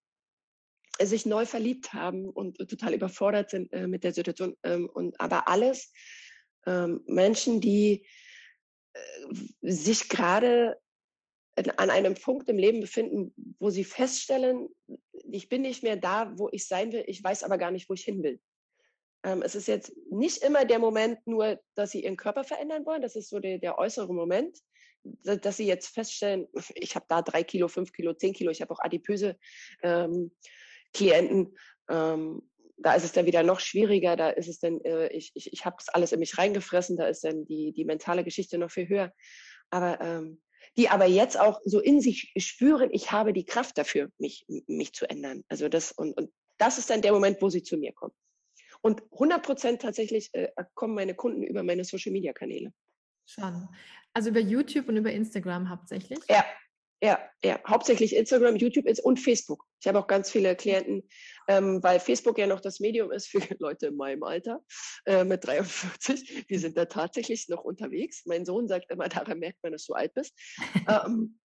sich 1.02 1.26
neu 1.26 1.46
verliebt 1.46 1.94
haben 1.94 2.30
und 2.30 2.58
total 2.70 2.94
überfordert 2.94 3.50
sind 3.50 3.72
äh, 3.74 3.88
mit 3.88 4.04
der 4.04 4.14
Situation. 4.14 4.56
Ähm, 4.64 4.90
und 4.90 5.20
aber 5.20 5.48
alles 5.48 5.92
ähm, 6.66 7.02
Menschen, 7.06 7.62
die 7.62 8.06
äh, 8.94 9.00
sich 9.62 10.08
gerade 10.08 10.78
an 11.56 11.90
einem 11.90 12.16
Punkt 12.16 12.50
im 12.50 12.58
Leben 12.58 12.82
befinden, 12.82 13.34
wo 13.60 13.70
sie 13.70 13.84
feststellen, 13.84 14.70
ich 15.32 15.50
bin 15.50 15.62
nicht 15.62 15.84
mehr 15.84 15.98
da, 15.98 16.34
wo 16.38 16.50
ich 16.52 16.68
sein 16.68 16.92
will, 16.92 17.04
ich 17.08 17.24
weiß 17.24 17.44
aber 17.44 17.58
gar 17.58 17.72
nicht, 17.72 17.90
wo 17.90 17.94
ich 17.94 18.04
hin 18.04 18.24
will. 18.24 18.40
Ähm, 19.24 19.42
es 19.42 19.56
ist 19.56 19.68
jetzt 19.68 19.94
nicht 20.12 20.44
immer 20.44 20.66
der 20.66 20.80
Moment 20.80 21.26
nur, 21.26 21.60
dass 21.76 21.92
sie 21.92 22.04
ihren 22.04 22.18
Körper 22.18 22.44
verändern 22.44 22.86
wollen. 22.86 23.02
Das 23.02 23.16
ist 23.16 23.30
so 23.30 23.40
der, 23.40 23.58
der 23.58 23.78
äußere 23.78 24.14
Moment, 24.14 24.58
dass 25.04 25.58
sie 25.58 25.68
jetzt 25.68 25.88
feststellen, 25.88 26.48
ich 26.76 26.96
habe 26.96 27.06
da 27.08 27.22
drei 27.22 27.44
Kilo, 27.44 27.68
fünf 27.68 27.94
Kilo, 27.94 28.14
zehn 28.14 28.34
Kilo. 28.34 28.52
Ich 28.52 28.62
habe 28.62 28.72
auch 28.72 28.80
adipöse 28.80 29.38
ähm, 29.82 30.32
Klienten. 30.94 31.58
Ähm, 31.90 32.50
da 32.78 32.96
ist 32.96 33.06
es 33.06 33.14
dann 33.14 33.26
wieder 33.26 33.44
noch 33.44 33.60
schwieriger. 33.60 34.16
Da 34.16 34.30
ist 34.30 34.50
es 34.50 34.60
dann, 34.60 34.82
äh, 34.82 35.08
ich, 35.08 35.32
ich, 35.36 35.54
ich 35.54 35.66
habe 35.66 35.78
es 35.80 35.88
alles 35.90 36.12
in 36.12 36.20
mich 36.20 36.38
reingefressen. 36.38 36.98
Da 36.98 37.08
ist 37.08 37.24
dann 37.24 37.46
die, 37.46 37.72
die 37.72 37.86
mentale 37.86 38.24
Geschichte 38.24 38.58
noch 38.58 38.72
viel 38.72 38.90
höher. 38.90 39.14
Aber 39.70 40.02
ähm, 40.02 40.42
die 40.78 40.90
aber 40.90 41.06
jetzt 41.06 41.40
auch 41.40 41.60
so 41.66 41.80
in 41.80 42.02
sich 42.02 42.34
spüren, 42.38 42.90
ich 42.92 43.12
habe 43.12 43.34
die 43.34 43.46
Kraft 43.46 43.78
dafür, 43.78 44.10
mich, 44.18 44.46
mich 44.68 44.94
zu 44.94 45.10
ändern. 45.10 45.44
Also 45.48 45.70
das, 45.70 45.92
und, 45.92 46.18
und 46.18 46.32
das 46.58 46.78
ist 46.78 46.90
dann 46.90 47.02
der 47.02 47.14
Moment, 47.14 47.42
wo 47.42 47.50
sie 47.50 47.64
zu 47.64 47.78
mir 47.78 47.94
kommen. 47.94 48.14
Und 48.82 49.02
100 49.14 49.44
Prozent 49.44 49.82
tatsächlich 49.82 50.30
äh, 50.34 50.50
kommen 50.74 50.96
meine 50.96 51.16
Kunden 51.16 51.44
über 51.44 51.64
meine 51.64 51.86
Social-Media-Kanäle. 51.86 52.74
Schon. 53.26 53.70
Also 54.14 54.30
über 54.30 54.40
YouTube 54.40 54.90
und 54.90 54.98
über 54.98 55.12
Instagram 55.12 55.70
hauptsächlich? 55.70 56.20
Ja, 56.30 56.46
ja, 57.04 57.20
ja. 57.44 57.60
Hauptsächlich 57.68 58.16
Instagram, 58.16 58.56
YouTube 58.56 58.86
und 59.04 59.20
Facebook. 59.20 59.66
Ich 59.82 59.88
habe 59.88 60.00
auch 60.00 60.08
ganz 60.08 60.32
viele 60.32 60.56
Klienten, 60.56 61.08
ähm, 61.48 61.84
weil 61.84 62.00
Facebook 62.00 62.38
ja 62.38 62.48
noch 62.48 62.62
das 62.62 62.80
Medium 62.80 63.12
ist 63.12 63.28
für 63.28 63.40
Leute 63.60 63.88
in 63.88 63.98
meinem 63.98 64.24
Alter 64.24 64.64
äh, 65.06 65.24
mit 65.24 65.46
43. 65.46 66.48
Die 66.48 66.58
sind 66.58 66.78
da 66.78 66.86
tatsächlich 66.86 67.50
noch 67.50 67.64
unterwegs. 67.64 68.26
Mein 68.26 68.46
Sohn 68.46 68.68
sagt 68.68 68.90
immer, 68.90 69.10
daran 69.10 69.40
merkt 69.40 69.62
man, 69.62 69.74
dass 69.74 69.86
du 69.86 69.94
alt 69.94 70.14
bist. 70.14 70.34
ähm, 70.88 71.40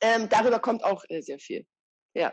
ähm, 0.00 0.28
darüber 0.28 0.60
kommt 0.60 0.84
auch 0.84 1.02
äh, 1.08 1.22
sehr 1.22 1.38
viel. 1.38 1.66
Ja. 2.14 2.32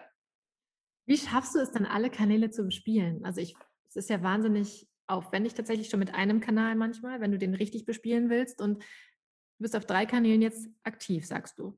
Wie 1.07 1.17
schaffst 1.17 1.55
du 1.55 1.59
es 1.59 1.71
dann, 1.71 1.85
alle 1.85 2.09
Kanäle 2.09 2.49
zu 2.51 2.65
bespielen? 2.65 3.23
Also 3.23 3.41
ich 3.41 3.55
es 3.95 4.03
ist 4.03 4.09
ja 4.09 4.21
wahnsinnig 4.21 4.87
aufwendig 5.07 5.53
tatsächlich 5.53 5.89
schon 5.89 5.99
mit 5.99 6.13
einem 6.13 6.41
Kanal 6.41 6.75
manchmal, 6.75 7.21
wenn 7.21 7.31
du 7.31 7.37
den 7.37 7.53
richtig 7.55 7.85
bespielen 7.85 8.29
willst. 8.29 8.61
Und 8.61 8.83
du 8.83 9.59
bist 9.59 9.75
auf 9.75 9.85
drei 9.85 10.05
Kanälen 10.05 10.41
jetzt 10.41 10.67
aktiv, 10.83 11.25
sagst 11.25 11.57
du. 11.59 11.77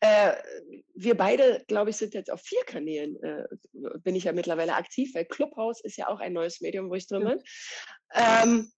Äh, 0.00 0.34
wir 0.94 1.16
beide, 1.16 1.64
glaube 1.68 1.90
ich, 1.90 1.96
sind 1.96 2.14
jetzt 2.14 2.30
auf 2.30 2.40
vier 2.40 2.62
Kanälen, 2.64 3.22
äh, 3.22 3.44
bin 4.00 4.14
ich 4.14 4.24
ja 4.24 4.32
mittlerweile 4.32 4.74
aktiv, 4.74 5.14
weil 5.14 5.24
Clubhouse 5.24 5.80
ist 5.82 5.96
ja 5.96 6.08
auch 6.08 6.20
ein 6.20 6.32
neues 6.32 6.60
Medium, 6.60 6.90
wo 6.90 6.94
ich 6.94 7.06
drin 7.06 7.24
bin. 7.24 7.42
Ähm, 8.14 8.72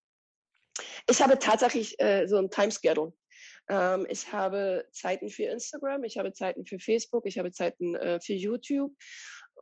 ich 1.08 1.20
habe 1.22 1.38
tatsächlich 1.38 2.00
äh, 2.00 2.26
so 2.26 2.36
ein 2.36 2.50
Timeschedule. 2.50 3.12
Ähm, 3.68 4.06
ich 4.08 4.32
habe 4.32 4.86
Zeiten 4.92 5.28
für 5.28 5.44
Instagram, 5.44 6.04
ich 6.04 6.18
habe 6.18 6.32
Zeiten 6.32 6.64
für 6.66 6.78
Facebook, 6.78 7.26
ich 7.26 7.38
habe 7.38 7.52
Zeiten 7.52 7.94
äh, 7.94 8.20
für 8.20 8.34
YouTube 8.34 8.92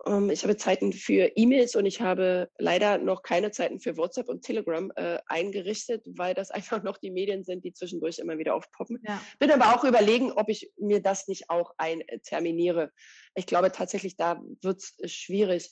ähm, 0.04 0.30
ich 0.30 0.42
habe 0.42 0.56
Zeiten 0.56 0.92
für 0.92 1.32
E-Mails 1.36 1.74
und 1.76 1.86
ich 1.86 2.00
habe 2.00 2.50
leider 2.58 2.98
noch 2.98 3.22
keine 3.22 3.50
Zeiten 3.50 3.80
für 3.80 3.96
WhatsApp 3.96 4.28
und 4.28 4.42
Telegram 4.42 4.92
äh, 4.96 5.18
eingerichtet, 5.26 6.04
weil 6.06 6.34
das 6.34 6.50
einfach 6.52 6.82
noch 6.82 6.98
die 6.98 7.10
Medien 7.10 7.44
sind, 7.44 7.64
die 7.64 7.72
zwischendurch 7.72 8.18
immer 8.18 8.38
wieder 8.38 8.54
aufpoppen. 8.54 9.00
Ja. 9.06 9.20
Bin 9.38 9.50
aber 9.50 9.74
auch 9.74 9.84
überlegen, 9.84 10.32
ob 10.32 10.48
ich 10.48 10.70
mir 10.78 11.00
das 11.00 11.28
nicht 11.28 11.50
auch 11.50 11.74
einterminiere. 11.78 12.92
Ich 13.34 13.46
glaube 13.46 13.72
tatsächlich, 13.72 14.16
da 14.16 14.40
wird 14.62 14.82
es 14.98 15.12
schwierig. 15.12 15.70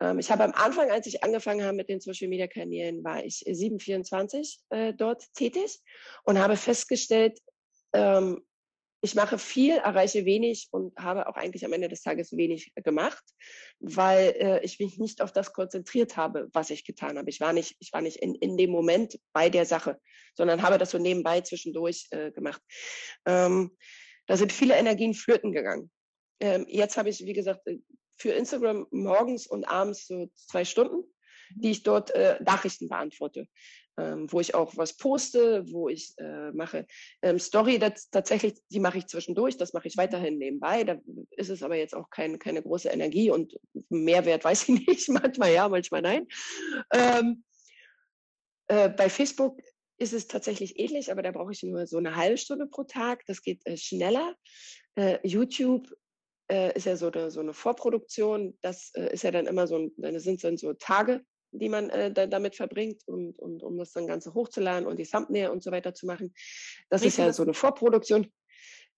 Ähm, 0.00 0.18
ich 0.18 0.30
habe 0.30 0.44
am 0.44 0.52
Anfang, 0.52 0.90
als 0.90 1.06
ich 1.06 1.22
angefangen 1.22 1.64
habe 1.64 1.76
mit 1.76 1.88
den 1.88 2.00
Social 2.00 2.28
Media 2.28 2.46
Kanälen, 2.46 3.04
war 3.04 3.24
ich 3.24 3.44
724 3.46 4.60
äh, 4.70 4.94
dort 4.94 5.24
tätig 5.34 5.80
und 6.24 6.38
habe 6.38 6.56
festgestellt, 6.56 7.38
ähm, 7.92 8.42
ich 9.00 9.14
mache 9.14 9.38
viel, 9.38 9.76
erreiche 9.76 10.24
wenig 10.24 10.68
und 10.72 10.96
habe 10.98 11.28
auch 11.28 11.36
eigentlich 11.36 11.64
am 11.64 11.72
Ende 11.72 11.88
des 11.88 12.02
Tages 12.02 12.36
wenig 12.36 12.72
gemacht, 12.74 13.22
weil 13.78 14.34
äh, 14.38 14.64
ich 14.64 14.80
mich 14.80 14.98
nicht 14.98 15.22
auf 15.22 15.32
das 15.32 15.52
konzentriert 15.52 16.16
habe, 16.16 16.48
was 16.52 16.70
ich 16.70 16.84
getan 16.84 17.16
habe. 17.16 17.30
Ich 17.30 17.40
war 17.40 17.52
nicht, 17.52 17.76
ich 17.78 17.92
war 17.92 18.00
nicht 18.00 18.16
in, 18.16 18.34
in 18.34 18.56
dem 18.56 18.70
Moment 18.70 19.18
bei 19.32 19.50
der 19.50 19.66
Sache, 19.66 20.00
sondern 20.34 20.62
habe 20.62 20.78
das 20.78 20.90
so 20.90 20.98
nebenbei 20.98 21.40
zwischendurch 21.42 22.08
äh, 22.10 22.32
gemacht. 22.32 22.60
Ähm, 23.24 23.76
da 24.26 24.36
sind 24.36 24.52
viele 24.52 24.74
Energien 24.74 25.14
flöten 25.14 25.52
gegangen. 25.52 25.90
Ähm, 26.40 26.66
jetzt 26.68 26.96
habe 26.96 27.08
ich, 27.08 27.20
wie 27.24 27.32
gesagt, 27.32 27.66
äh, 27.66 27.78
für 28.16 28.32
Instagram 28.32 28.86
morgens 28.90 29.46
und 29.46 29.64
abends 29.64 30.08
so 30.08 30.28
zwei 30.34 30.64
Stunden, 30.64 31.04
die 31.54 31.70
ich 31.70 31.82
dort 31.82 32.10
äh, 32.10 32.38
Nachrichten 32.42 32.88
beantworte 32.88 33.46
ähm, 33.98 34.30
wo 34.32 34.40
ich 34.40 34.54
auch 34.54 34.76
was 34.76 34.96
poste, 34.96 35.64
wo 35.70 35.88
ich 35.88 36.14
äh, 36.18 36.52
mache 36.52 36.86
ähm, 37.20 37.38
Story, 37.38 37.78
das, 37.78 38.08
tatsächlich, 38.10 38.54
die 38.70 38.80
mache 38.80 38.98
ich 38.98 39.06
zwischendurch, 39.06 39.56
das 39.56 39.72
mache 39.72 39.88
ich 39.88 39.96
weiterhin 39.96 40.38
nebenbei. 40.38 40.84
Da 40.84 40.98
ist 41.32 41.50
es 41.50 41.62
aber 41.62 41.76
jetzt 41.76 41.94
auch 41.94 42.08
kein, 42.10 42.38
keine 42.38 42.62
große 42.62 42.88
Energie 42.88 43.30
und 43.30 43.58
Mehrwert 43.88 44.44
weiß 44.44 44.68
ich 44.68 44.68
nicht, 44.86 45.08
manchmal 45.08 45.52
ja, 45.52 45.68
manchmal 45.68 46.02
nein. 46.02 46.26
Ähm, 46.92 47.44
äh, 48.68 48.88
bei 48.88 49.10
Facebook 49.10 49.60
ist 49.98 50.12
es 50.12 50.28
tatsächlich 50.28 50.78
ähnlich, 50.78 51.10
aber 51.10 51.22
da 51.22 51.32
brauche 51.32 51.52
ich 51.52 51.62
nur 51.64 51.86
so 51.86 51.98
eine 51.98 52.14
halbe 52.14 52.38
Stunde 52.38 52.66
pro 52.66 52.84
Tag. 52.84 53.24
Das 53.26 53.42
geht 53.42 53.66
äh, 53.66 53.76
schneller. 53.76 54.36
Äh, 54.94 55.18
YouTube 55.26 55.92
äh, 56.48 56.72
ist 56.76 56.86
ja 56.86 56.96
so 56.96 57.10
eine, 57.10 57.32
so 57.32 57.40
eine 57.40 57.52
Vorproduktion. 57.52 58.56
Das 58.62 58.92
äh, 58.94 59.12
ist 59.12 59.24
ja 59.24 59.32
dann 59.32 59.46
immer 59.46 59.66
so, 59.66 59.90
das 59.96 60.22
sind 60.22 60.44
dann 60.44 60.56
so 60.56 60.72
Tage, 60.74 61.24
die 61.52 61.68
man 61.68 61.90
äh, 61.90 62.12
da, 62.12 62.26
damit 62.26 62.56
verbringt, 62.56 63.02
und, 63.06 63.38
und, 63.38 63.62
um 63.62 63.76
das 63.78 63.92
dann 63.92 64.06
Ganze 64.06 64.34
hochzuladen 64.34 64.86
und 64.86 64.98
die 64.98 65.06
Thumbnail 65.06 65.50
und 65.50 65.62
so 65.62 65.70
weiter 65.70 65.94
zu 65.94 66.06
machen. 66.06 66.34
Das 66.90 67.02
Richtig. 67.02 67.18
ist 67.18 67.26
ja 67.26 67.32
so 67.32 67.42
eine 67.42 67.54
Vorproduktion. 67.54 68.26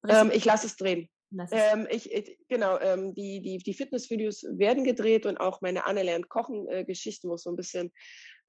Ähm, 0.08 0.30
ich 0.32 0.44
lasse 0.44 0.66
es 0.66 0.76
drehen. 0.76 1.08
Ähm, 1.52 1.86
ich, 1.90 2.12
ich, 2.12 2.38
genau, 2.48 2.78
ähm, 2.80 3.14
die, 3.14 3.40
die, 3.40 3.58
die 3.58 3.74
Fitnessvideos 3.74 4.44
werden 4.50 4.82
gedreht 4.82 5.26
und 5.26 5.36
auch 5.36 5.60
meine 5.60 5.86
Anne 5.86 6.02
lernt 6.02 6.28
Kochen-Geschichten, 6.28 7.28
äh, 7.28 7.30
wo 7.30 7.34
es 7.34 7.42
so 7.42 7.50
ein 7.50 7.56
bisschen 7.56 7.92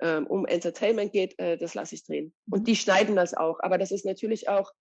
ähm, 0.01 0.25
um 0.25 0.45
Entertainment 0.45 1.11
geht, 1.11 1.37
äh, 1.37 1.57
das 1.57 1.75
lasse 1.75 1.95
ich 1.95 2.03
drehen. 2.03 2.33
Mhm. 2.47 2.53
Und 2.53 2.67
die 2.67 2.75
schneiden 2.75 3.15
das 3.15 3.35
auch. 3.35 3.59
Aber 3.59 3.77
das 3.77 3.91
ist 3.91 4.05
natürlich 4.05 4.49
auch 4.49 4.71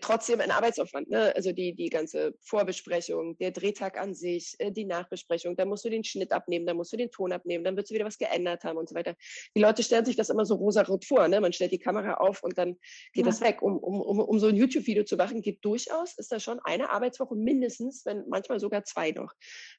trotzdem 0.00 0.40
ein 0.40 0.50
Arbeitsaufwand. 0.50 1.10
Ne? 1.10 1.34
Also 1.34 1.52
die, 1.52 1.74
die 1.74 1.88
ganze 1.88 2.34
Vorbesprechung, 2.40 3.36
der 3.38 3.50
Drehtag 3.50 3.98
an 3.98 4.14
sich, 4.14 4.54
äh, 4.58 4.70
die 4.70 4.84
Nachbesprechung, 4.84 5.56
da 5.56 5.64
musst 5.64 5.84
du 5.84 5.90
den 5.90 6.04
Schnitt 6.04 6.32
abnehmen, 6.32 6.66
da 6.66 6.74
musst 6.74 6.92
du 6.92 6.96
den 6.96 7.10
Ton 7.10 7.32
abnehmen, 7.32 7.64
dann 7.64 7.76
wird 7.76 7.90
du 7.90 7.94
wieder 7.94 8.04
was 8.04 8.18
geändert 8.18 8.64
haben 8.64 8.76
und 8.78 8.88
so 8.88 8.94
weiter. 8.94 9.14
Die 9.56 9.60
Leute 9.60 9.82
stellen 9.82 10.04
sich 10.04 10.16
das 10.16 10.30
immer 10.30 10.44
so 10.44 10.54
rosarot 10.54 11.04
vor. 11.04 11.28
Ne? 11.28 11.40
Man 11.40 11.52
stellt 11.52 11.72
die 11.72 11.78
Kamera 11.78 12.14
auf 12.14 12.42
und 12.42 12.56
dann 12.58 12.76
geht 13.12 13.24
ja. 13.24 13.30
das 13.30 13.40
weg. 13.40 13.62
Um, 13.62 13.78
um, 13.78 14.00
um, 14.00 14.20
um 14.20 14.38
so 14.38 14.48
ein 14.48 14.56
YouTube-Video 14.56 15.04
zu 15.04 15.16
machen, 15.16 15.42
geht 15.42 15.64
durchaus, 15.64 16.16
ist 16.18 16.32
da 16.32 16.40
schon 16.40 16.60
eine 16.64 16.90
Arbeitswoche 16.90 17.34
mindestens, 17.34 18.04
wenn 18.04 18.24
manchmal 18.28 18.60
sogar 18.60 18.84
zwei 18.84 19.10
noch, 19.10 19.32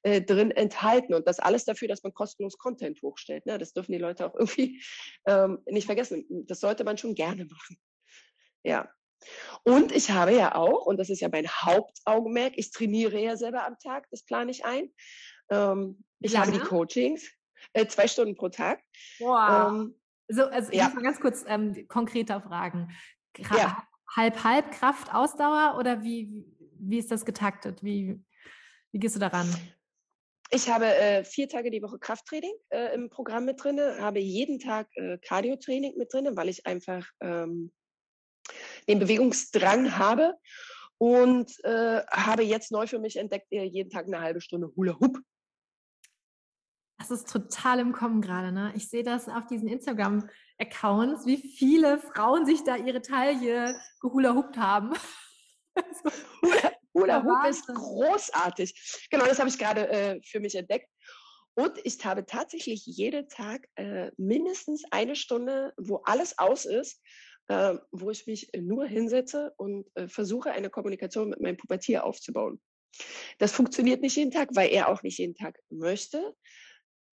äh, 0.04 0.21
drin 0.21 0.51
enthalten. 0.51 1.13
Und 1.13 1.28
das 1.28 1.39
alles 1.39 1.65
dafür, 1.65 1.88
dass 1.88 2.04
man 2.04 2.13
kostenlos 2.13 2.58
Content 2.58 3.01
hochstellt. 3.01 3.45
Ne? 3.45 3.58
Das 3.58 3.73
dürfen 3.73 3.91
die 3.91 3.97
Leute 3.97 4.25
auch 4.25 4.36
irgendwie 4.36 4.82
ähm, 5.28 5.60
nicht 5.65 5.86
vergessen. 5.86 6.25
Das 6.47 6.60
sollte 6.60 6.84
man 6.84 6.97
schon 6.97 7.15
gerne 7.15 7.45
machen. 7.45 7.78
Ja, 8.63 8.89
und 9.63 9.91
ich 9.91 10.11
habe 10.11 10.33
ja 10.33 10.55
auch, 10.55 10.85
und 10.85 10.97
das 10.97 11.09
ist 11.09 11.21
ja 11.21 11.29
mein 11.31 11.47
Hauptaugenmerk, 11.47 12.53
ich 12.55 12.71
trainiere 12.71 13.19
ja 13.19 13.35
selber 13.38 13.65
am 13.65 13.77
Tag, 13.79 14.07
das 14.11 14.23
plane 14.23 14.51
ich 14.51 14.65
ein. 14.65 14.89
Ähm, 15.49 16.03
ich 16.19 16.33
Lange? 16.33 16.47
habe 16.47 16.57
die 16.57 16.63
Coachings, 16.63 17.31
äh, 17.73 17.88
zwei 17.88 18.07
Stunden 18.07 18.35
pro 18.35 18.49
Tag. 18.49 18.81
Wow. 19.19 19.69
Ähm, 19.69 19.95
so, 20.27 20.45
also 20.45 20.71
ich 20.71 20.77
ja. 20.77 20.85
muss 20.85 20.95
mal 20.95 21.03
ganz 21.03 21.19
kurz 21.19 21.45
ähm, 21.47 21.88
konkreter 21.88 22.41
fragen. 22.41 22.89
Gra 23.33 23.57
ja. 23.57 23.88
Halb, 24.15 24.43
halb 24.43 24.71
Kraft, 24.71 25.13
Ausdauer 25.13 25.77
oder 25.77 26.03
wie, 26.03 26.45
wie 26.79 26.99
ist 26.99 27.11
das 27.11 27.25
getaktet? 27.25 27.83
Wie, 27.83 28.23
wie 28.91 28.99
gehst 28.99 29.15
du 29.15 29.19
daran? 29.19 29.53
Ich 30.51 30.69
habe 30.69 30.85
äh, 30.85 31.23
vier 31.23 31.49
Tage 31.49 31.71
die 31.71 31.81
Woche 31.81 31.99
Krafttraining 31.99 32.53
äh, 32.69 32.93
im 32.93 33.09
Programm 33.09 33.45
mit 33.45 33.61
drin, 33.63 33.79
habe 33.99 34.19
jeden 34.19 34.59
Tag 34.59 34.88
äh, 34.95 35.17
Cardio-Training 35.17 35.97
mit 35.97 36.13
drin, 36.13 36.29
weil 36.35 36.49
ich 36.49 36.65
einfach 36.65 37.05
ähm, 37.19 37.73
den 38.87 38.99
Bewegungsdrang 38.99 39.97
habe 39.97 40.35
und 40.97 41.51
äh, 41.63 42.01
habe 42.11 42.43
jetzt 42.43 42.71
neu 42.71 42.87
für 42.87 42.99
mich 42.99 43.17
entdeckt, 43.17 43.47
jeden 43.49 43.89
Tag 43.89 44.05
eine 44.05 44.21
halbe 44.21 44.41
Stunde 44.41 44.71
Hula 44.75 44.97
Hoop. 44.99 45.19
Das 46.97 47.11
ist 47.11 47.29
total 47.29 47.79
im 47.79 47.91
Kommen 47.91 48.21
gerade. 48.21 48.51
Ne? 48.51 48.71
Ich 48.75 48.89
sehe 48.89 49.03
das 49.03 49.27
auf 49.27 49.45
diesen 49.47 49.67
Instagram-Accounts, 49.67 51.25
wie 51.25 51.37
viele 51.37 51.99
Frauen 51.99 52.45
sich 52.45 52.63
da 52.63 52.77
ihre 52.77 53.01
Taille 53.01 53.75
gehula 53.99 54.33
hoopt 54.33 54.57
haben. 54.57 54.93
Hula, 56.41 56.71
Hula 56.93 57.23
Hoop 57.23 57.49
ist 57.49 57.67
großartig. 57.67 59.07
Genau, 59.11 59.25
das 59.25 59.39
habe 59.39 59.49
ich 59.49 59.57
gerade 59.57 59.89
äh, 59.89 60.21
für 60.23 60.39
mich 60.39 60.55
entdeckt. 60.55 60.89
Und 61.57 61.77
ich 61.83 62.03
habe 62.05 62.25
tatsächlich 62.25 62.85
jeden 62.85 63.27
Tag 63.29 63.67
äh, 63.75 64.11
mindestens 64.17 64.83
eine 64.91 65.15
Stunde, 65.15 65.73
wo 65.77 65.97
alles 66.05 66.37
aus 66.37 66.65
ist 66.65 67.01
äh, 67.47 67.75
wo 67.91 68.12
ich 68.12 68.27
mich 68.27 68.49
nur 68.58 68.86
hinsetze 68.86 69.53
und 69.58 69.88
äh, 69.95 70.08
versuche, 70.08 70.51
eine 70.51 70.69
Kommunikation 70.69 71.29
mit 71.29 71.41
meinem 71.41 71.58
Pubertier 71.58 72.05
aufzubauen. 72.05 72.62
Das 73.39 73.51
funktioniert 73.51 74.01
nicht 74.01 74.15
jeden 74.15 74.31
Tag, 74.31 74.49
weil 74.53 74.71
er 74.71 74.89
auch 74.89 75.03
nicht 75.03 75.17
jeden 75.17 75.36
Tag 75.36 75.60
möchte. 75.69 76.36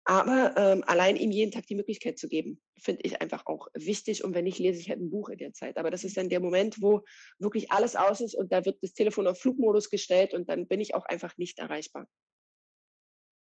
Aber 0.05 0.55
ähm, 0.57 0.83
allein 0.87 1.14
ihm 1.16 1.31
jeden 1.31 1.53
Tag 1.53 1.66
die 1.66 1.77
Möglichkeit 1.77 2.18
zu 2.18 2.29
geben, 2.29 2.61
finde 2.77 3.03
ich 3.05 3.21
einfach 3.21 3.47
auch 3.47 3.68
wichtig. 3.75 4.25
Und 4.25 4.35
wenn 4.35 4.45
nicht, 4.45 4.59
lese 4.59 4.81
ich 4.81 4.88
halt 4.88 5.01
ein 5.01 5.11
Buch 5.11 5.29
in 5.29 5.38
der 5.38 5.53
Zeit. 5.53 5.77
Aber 5.77 5.90
das 5.92 6.03
ist 6.03 6.16
dann 6.16 6.29
der 6.29 6.40
Moment, 6.40 6.83
wo 6.83 7.03
wirklich 7.38 7.71
alles 7.71 7.95
aus 7.95 8.21
ist 8.21 8.35
und 8.35 8.51
da 8.51 8.64
wird 8.64 8.83
das 8.83 8.95
Telefon 8.95 9.29
auf 9.29 9.40
Flugmodus 9.40 9.90
gestellt 9.90 10.35
und 10.35 10.49
dann 10.49 10.66
bin 10.66 10.81
ich 10.81 10.95
auch 10.95 11.05
einfach 11.05 11.37
nicht 11.38 11.61
erreichbar. 11.61 12.09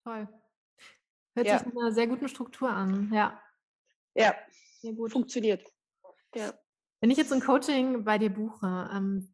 Toll. 0.04 0.28
Hört 1.36 1.46
ja. 1.46 1.58
sich 1.58 1.66
mit 1.66 1.76
einer 1.76 1.92
sehr 1.92 2.08
guten 2.08 2.28
Struktur 2.28 2.68
an, 2.68 3.12
ja. 3.12 3.40
Ja, 4.14 4.34
sehr 4.80 4.94
gut. 4.94 5.12
funktioniert. 5.12 5.64
Ja. 6.34 6.58
Wenn 7.00 7.10
ich 7.10 7.16
jetzt 7.16 7.32
ein 7.32 7.40
Coaching 7.40 8.04
bei 8.04 8.18
dir 8.18 8.30
buche, 8.30 8.90
ähm, 8.92 9.28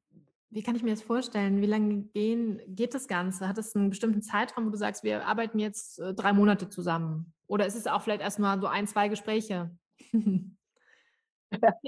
wie 0.50 0.62
kann 0.62 0.76
ich 0.76 0.82
mir 0.82 0.90
das 0.90 1.02
vorstellen? 1.02 1.60
Wie 1.62 1.66
lange 1.66 2.02
gehen, 2.14 2.60
geht 2.68 2.94
das 2.94 3.08
Ganze? 3.08 3.48
Hat 3.48 3.58
es 3.58 3.74
einen 3.74 3.90
bestimmten 3.90 4.22
Zeitraum, 4.22 4.66
wo 4.66 4.70
du 4.70 4.76
sagst, 4.76 5.02
wir 5.02 5.26
arbeiten 5.26 5.58
jetzt 5.58 5.98
äh, 5.98 6.14
drei 6.14 6.32
Monate 6.32 6.68
zusammen? 6.68 7.32
Oder 7.46 7.66
ist 7.66 7.74
es 7.74 7.86
auch 7.86 8.02
vielleicht 8.02 8.20
erstmal 8.20 8.60
so 8.60 8.66
ein, 8.66 8.86
zwei 8.86 9.08
Gespräche? 9.08 9.76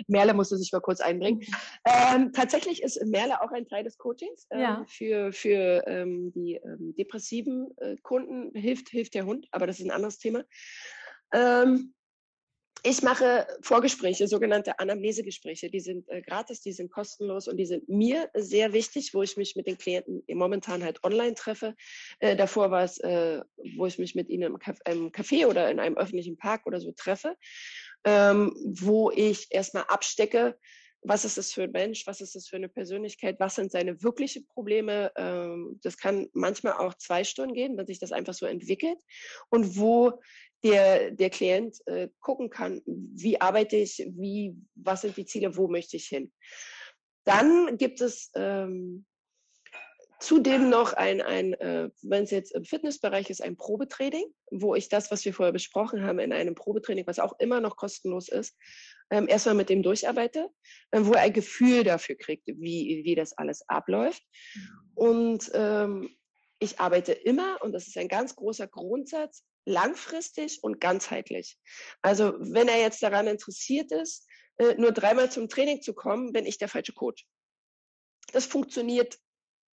Merle 0.08 0.34
musste 0.34 0.56
sich 0.56 0.72
mal 0.72 0.80
kurz 0.80 1.00
einbringen. 1.00 1.40
Ähm, 1.88 2.32
tatsächlich 2.32 2.82
ist 2.82 3.00
Merle 3.06 3.40
auch 3.40 3.52
ein 3.52 3.68
Teil 3.68 3.84
des 3.84 3.96
Coachings. 3.96 4.48
Ähm, 4.50 4.60
ja. 4.60 4.84
Für, 4.88 5.32
für 5.32 5.84
ähm, 5.86 6.32
die 6.32 6.54
ähm, 6.54 6.96
depressiven 6.96 7.68
äh, 7.76 7.96
Kunden 8.02 8.50
hilft, 8.58 8.88
hilft 8.88 9.14
der 9.14 9.24
Hund, 9.24 9.46
aber 9.52 9.68
das 9.68 9.78
ist 9.78 9.84
ein 9.84 9.92
anderes 9.92 10.18
Thema. 10.18 10.42
Ähm, 11.32 11.94
ich 12.86 13.02
mache 13.02 13.48
Vorgespräche, 13.62 14.28
sogenannte 14.28 14.78
Anamnesegespräche. 14.78 15.68
Die 15.70 15.80
sind 15.80 16.08
äh, 16.08 16.22
gratis, 16.22 16.60
die 16.60 16.72
sind 16.72 16.90
kostenlos 16.92 17.48
und 17.48 17.56
die 17.56 17.66
sind 17.66 17.88
mir 17.88 18.30
sehr 18.34 18.72
wichtig, 18.72 19.12
wo 19.12 19.22
ich 19.22 19.36
mich 19.36 19.56
mit 19.56 19.66
den 19.66 19.76
Klienten 19.76 20.22
momentan 20.28 20.84
halt 20.84 21.02
online 21.02 21.34
treffe. 21.34 21.74
Äh, 22.20 22.36
davor 22.36 22.70
war 22.70 22.84
es, 22.84 22.98
äh, 22.98 23.42
wo 23.76 23.86
ich 23.86 23.98
mich 23.98 24.14
mit 24.14 24.28
ihnen 24.28 24.52
im, 24.52 24.58
Caf 24.60 24.78
im 24.88 25.10
Café 25.10 25.46
oder 25.46 25.68
in 25.68 25.80
einem 25.80 25.96
öffentlichen 25.96 26.36
Park 26.36 26.64
oder 26.66 26.80
so 26.80 26.92
treffe, 26.92 27.36
ähm, 28.04 28.54
wo 28.64 29.10
ich 29.10 29.48
erstmal 29.50 29.84
abstecke, 29.88 30.56
was 31.02 31.24
ist 31.24 31.38
das 31.38 31.52
für 31.52 31.64
ein 31.64 31.72
Mensch, 31.72 32.06
was 32.06 32.20
ist 32.20 32.34
das 32.34 32.48
für 32.48 32.56
eine 32.56 32.68
Persönlichkeit, 32.68 33.38
was 33.38 33.54
sind 33.54 33.70
seine 33.70 34.02
wirklichen 34.02 34.46
Probleme. 34.46 35.12
Ähm, 35.16 35.78
das 35.82 35.96
kann 35.96 36.28
manchmal 36.32 36.74
auch 36.74 36.94
zwei 36.94 37.24
Stunden 37.24 37.54
gehen, 37.54 37.76
wenn 37.76 37.86
sich 37.86 37.98
das 37.98 38.12
einfach 38.12 38.34
so 38.34 38.46
entwickelt 38.46 38.98
und 39.48 39.76
wo 39.76 40.20
der, 40.64 41.10
der 41.10 41.30
Klient 41.30 41.76
äh, 41.86 42.08
gucken 42.20 42.50
kann, 42.50 42.82
wie 42.86 43.40
arbeite 43.40 43.76
ich, 43.76 44.04
wie, 44.16 44.56
was 44.74 45.02
sind 45.02 45.16
die 45.16 45.26
Ziele, 45.26 45.56
wo 45.56 45.68
möchte 45.68 45.96
ich 45.96 46.06
hin. 46.06 46.32
Dann 47.24 47.76
gibt 47.76 48.00
es 48.00 48.30
ähm, 48.34 49.04
zudem 50.18 50.70
noch 50.70 50.92
ein, 50.92 51.20
ein 51.20 51.54
äh, 51.54 51.90
wenn 52.02 52.24
es 52.24 52.30
jetzt 52.30 52.54
im 52.54 52.64
Fitnessbereich 52.64 53.28
ist, 53.30 53.42
ein 53.42 53.56
Probetraining, 53.56 54.24
wo 54.50 54.74
ich 54.74 54.88
das, 54.88 55.10
was 55.10 55.24
wir 55.24 55.34
vorher 55.34 55.52
besprochen 55.52 56.02
haben, 56.02 56.18
in 56.18 56.32
einem 56.32 56.54
Probetraining, 56.54 57.06
was 57.06 57.18
auch 57.18 57.38
immer 57.38 57.60
noch 57.60 57.76
kostenlos 57.76 58.28
ist, 58.28 58.56
ähm, 59.10 59.28
erstmal 59.28 59.54
mit 59.54 59.68
dem 59.68 59.82
durcharbeite, 59.82 60.48
äh, 60.90 61.00
wo 61.02 61.12
er 61.12 61.22
ein 61.22 61.32
Gefühl 61.32 61.84
dafür 61.84 62.16
kriegt, 62.16 62.46
wie, 62.46 63.02
wie 63.04 63.14
das 63.14 63.34
alles 63.34 63.68
abläuft. 63.68 64.22
Und 64.94 65.50
ähm, 65.54 66.10
ich 66.58 66.80
arbeite 66.80 67.12
immer, 67.12 67.58
und 67.62 67.72
das 67.72 67.86
ist 67.86 67.98
ein 67.98 68.08
ganz 68.08 68.34
großer 68.34 68.66
Grundsatz, 68.66 69.44
langfristig 69.66 70.62
und 70.62 70.80
ganzheitlich. 70.80 71.58
Also 72.00 72.34
wenn 72.38 72.68
er 72.68 72.80
jetzt 72.80 73.02
daran 73.02 73.26
interessiert 73.26 73.92
ist, 73.92 74.26
äh, 74.58 74.74
nur 74.76 74.92
dreimal 74.92 75.30
zum 75.30 75.48
Training 75.48 75.82
zu 75.82 75.92
kommen, 75.92 76.32
bin 76.32 76.46
ich 76.46 76.56
der 76.56 76.68
falsche 76.68 76.94
Coach. 76.94 77.26
Das 78.32 78.46
funktioniert 78.46 79.18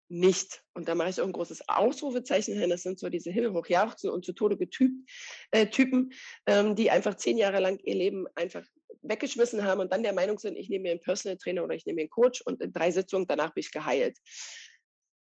nicht. 0.10 0.64
Und 0.74 0.88
da 0.88 0.96
mache 0.96 1.10
ich 1.10 1.22
auch 1.22 1.26
ein 1.26 1.32
großes 1.32 1.70
Ausrufezeichen 1.70 2.58
hin. 2.58 2.70
Das 2.70 2.84
sind 2.84 3.00
so 3.00 3.10
diese 3.10 3.32
himmelhochjauchzen 3.32 4.10
und 4.10 4.26
zu 4.26 4.34
Tode 4.34 4.58
getypt, 4.58 5.10
äh, 5.52 5.68
Typen, 5.68 6.14
ähm, 6.46 6.76
die 6.76 6.92
einfach 6.92 7.16
zehn 7.16 7.38
Jahre 7.38 7.60
lang 7.60 7.80
ihr 7.80 7.96
Leben 7.96 8.28
einfach 8.36 8.66
weggeschmissen 9.02 9.64
haben 9.64 9.82
und 9.82 9.92
dann 9.92 10.04
der 10.04 10.14
Meinung 10.14 10.40
sind, 10.40 10.56
ich 10.56 10.70
nehme 10.70 10.84
mir 10.84 10.92
einen 10.92 11.02
Personal 11.02 11.38
Trainer 11.38 11.64
oder 11.64 11.76
ich 11.76 11.86
nehme 11.86 11.98
mir 11.98 12.02
einen 12.04 12.10
Coach 12.10 12.42
und 12.42 12.62
in 12.62 12.72
drei 12.72 12.92
Sitzungen 12.92 13.28
danach 13.28 13.54
bin 13.54 13.62
ich 13.62 13.72
geheilt 13.72 14.18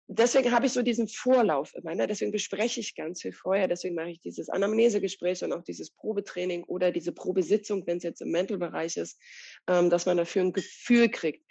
deswegen 0.10 0.52
habe 0.52 0.66
ich 0.66 0.74
so 0.74 0.82
diesen 0.82 1.08
Vorlauf 1.08 1.74
immer. 1.76 1.94
Ne? 1.94 2.08
Deswegen 2.08 2.32
bespreche 2.32 2.80
ich 2.80 2.96
ganz 2.96 3.22
viel 3.22 3.32
vorher. 3.32 3.68
Deswegen 3.68 3.96
mache 3.96 4.10
ich 4.10 4.20
dieses 4.20 4.50
Anamnesegespräch 4.50 5.44
und 5.44 5.54
auch 5.54 5.64
dieses 5.64 5.92
Probetraining 5.92 6.64
oder 6.64 6.92
diese 6.92 7.12
Probesitzung, 7.12 7.86
wenn 7.86 7.98
es 7.98 8.04
jetzt 8.04 8.22
im 8.22 8.32
Mental-Bereich 8.32 8.98
ist, 8.98 9.20
ähm, 9.68 9.90
dass 9.90 10.06
man 10.06 10.18
dafür 10.18 10.42
ein 10.42 10.54
Gefühl 10.54 11.10
kriegt. 11.10 11.46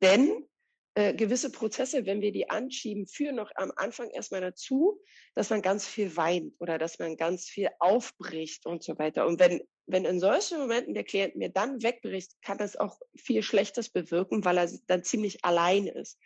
Denn 0.00 0.46
äh, 0.94 1.12
gewisse 1.12 1.52
Prozesse, 1.52 2.06
wenn 2.06 2.22
wir 2.22 2.32
die 2.32 2.48
anschieben, 2.48 3.06
führen 3.06 3.36
noch 3.36 3.50
am 3.56 3.70
Anfang 3.76 4.08
erstmal 4.08 4.40
dazu, 4.40 4.98
dass 5.34 5.50
man 5.50 5.60
ganz 5.60 5.86
viel 5.86 6.16
weint 6.16 6.54
oder 6.58 6.78
dass 6.78 6.98
man 6.98 7.18
ganz 7.18 7.44
viel 7.44 7.68
aufbricht 7.78 8.64
und 8.64 8.82
so 8.82 8.98
weiter. 8.98 9.26
Und 9.26 9.38
wenn, 9.38 9.60
wenn 9.84 10.06
in 10.06 10.18
solchen 10.18 10.58
Momenten 10.58 10.94
der 10.94 11.04
Klient 11.04 11.36
mir 11.36 11.50
dann 11.50 11.82
wegbricht, 11.82 12.40
kann 12.40 12.56
das 12.56 12.76
auch 12.76 12.98
viel 13.14 13.42
Schlechtes 13.42 13.90
bewirken, 13.90 14.46
weil 14.46 14.56
er 14.56 14.70
dann 14.86 15.04
ziemlich 15.04 15.44
allein 15.44 15.86
ist. 15.86 16.18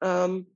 Ähm, 0.00 0.55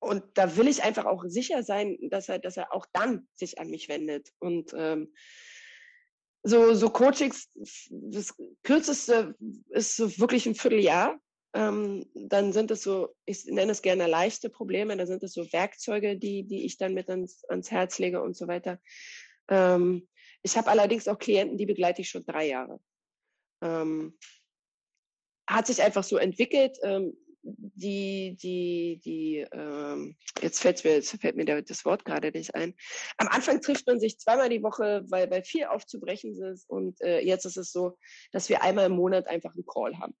und 0.00 0.24
da 0.34 0.56
will 0.56 0.66
ich 0.66 0.82
einfach 0.82 1.04
auch 1.04 1.24
sicher 1.26 1.62
sein, 1.62 1.98
dass 2.10 2.28
er, 2.28 2.38
dass 2.38 2.56
er 2.56 2.72
auch 2.72 2.86
dann 2.92 3.28
sich 3.34 3.58
an 3.58 3.70
mich 3.70 3.88
wendet. 3.88 4.32
Und 4.38 4.72
ähm, 4.74 5.12
so, 6.42 6.72
so 6.72 6.88
Coachings, 6.88 7.50
das 7.90 8.34
kürzeste 8.62 9.36
ist 9.68 9.96
so 9.96 10.18
wirklich 10.18 10.46
ein 10.46 10.54
Vierteljahr. 10.54 11.20
ähm, 11.52 12.06
dann 12.14 12.52
sind 12.52 12.70
es 12.70 12.82
so, 12.82 13.14
ich 13.26 13.44
nenne 13.44 13.72
es 13.72 13.82
gerne 13.82 14.06
leichte 14.06 14.48
Probleme, 14.48 14.96
da 14.96 15.06
sind 15.06 15.22
es 15.22 15.32
so 15.32 15.52
Werkzeuge, 15.52 16.16
die, 16.16 16.44
die 16.44 16.64
ich 16.64 16.78
dann 16.78 16.94
mit 16.94 17.10
ans, 17.10 17.44
ans 17.48 17.70
Herz 17.70 17.98
lege 17.98 18.22
und 18.22 18.36
so 18.36 18.48
weiter. 18.48 18.80
Ähm, 19.48 20.08
ich 20.42 20.56
habe 20.56 20.70
allerdings 20.70 21.08
auch 21.08 21.18
Klienten, 21.18 21.58
die 21.58 21.66
begleite 21.66 22.00
ich 22.02 22.08
schon 22.08 22.24
drei 22.24 22.48
Jahre. 22.48 22.80
Ähm, 23.62 24.16
hat 25.46 25.66
sich 25.66 25.82
einfach 25.82 26.04
so 26.04 26.16
entwickelt. 26.16 26.78
Die, 27.42 28.36
die, 28.36 29.00
die, 29.02 29.46
ähm, 29.52 30.16
jetzt 30.42 30.60
fällt 30.60 30.84
mir, 30.84 30.94
jetzt 30.94 31.18
fällt 31.20 31.36
mir 31.36 31.62
das 31.62 31.84
Wort 31.84 32.04
gerade 32.04 32.30
nicht 32.30 32.54
ein. 32.54 32.74
Am 33.16 33.28
Anfang 33.28 33.60
trifft 33.62 33.86
man 33.86 33.98
sich 33.98 34.18
zweimal 34.18 34.50
die 34.50 34.62
Woche, 34.62 35.04
weil, 35.08 35.30
weil 35.30 35.42
viel 35.42 35.64
aufzubrechen 35.64 36.34
ist. 36.42 36.68
Und 36.68 37.00
äh, 37.00 37.20
jetzt 37.20 37.46
ist 37.46 37.56
es 37.56 37.72
so, 37.72 37.96
dass 38.32 38.48
wir 38.48 38.62
einmal 38.62 38.86
im 38.86 38.96
Monat 38.96 39.26
einfach 39.26 39.54
einen 39.54 39.64
Call 39.64 39.98
haben. 39.98 40.14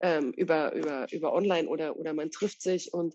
Ähm, 0.00 0.32
über, 0.32 0.72
über, 0.72 1.06
über 1.12 1.32
online 1.32 1.68
oder, 1.68 1.96
oder 1.96 2.12
man 2.12 2.30
trifft 2.30 2.60
sich 2.60 2.92
und 2.92 3.14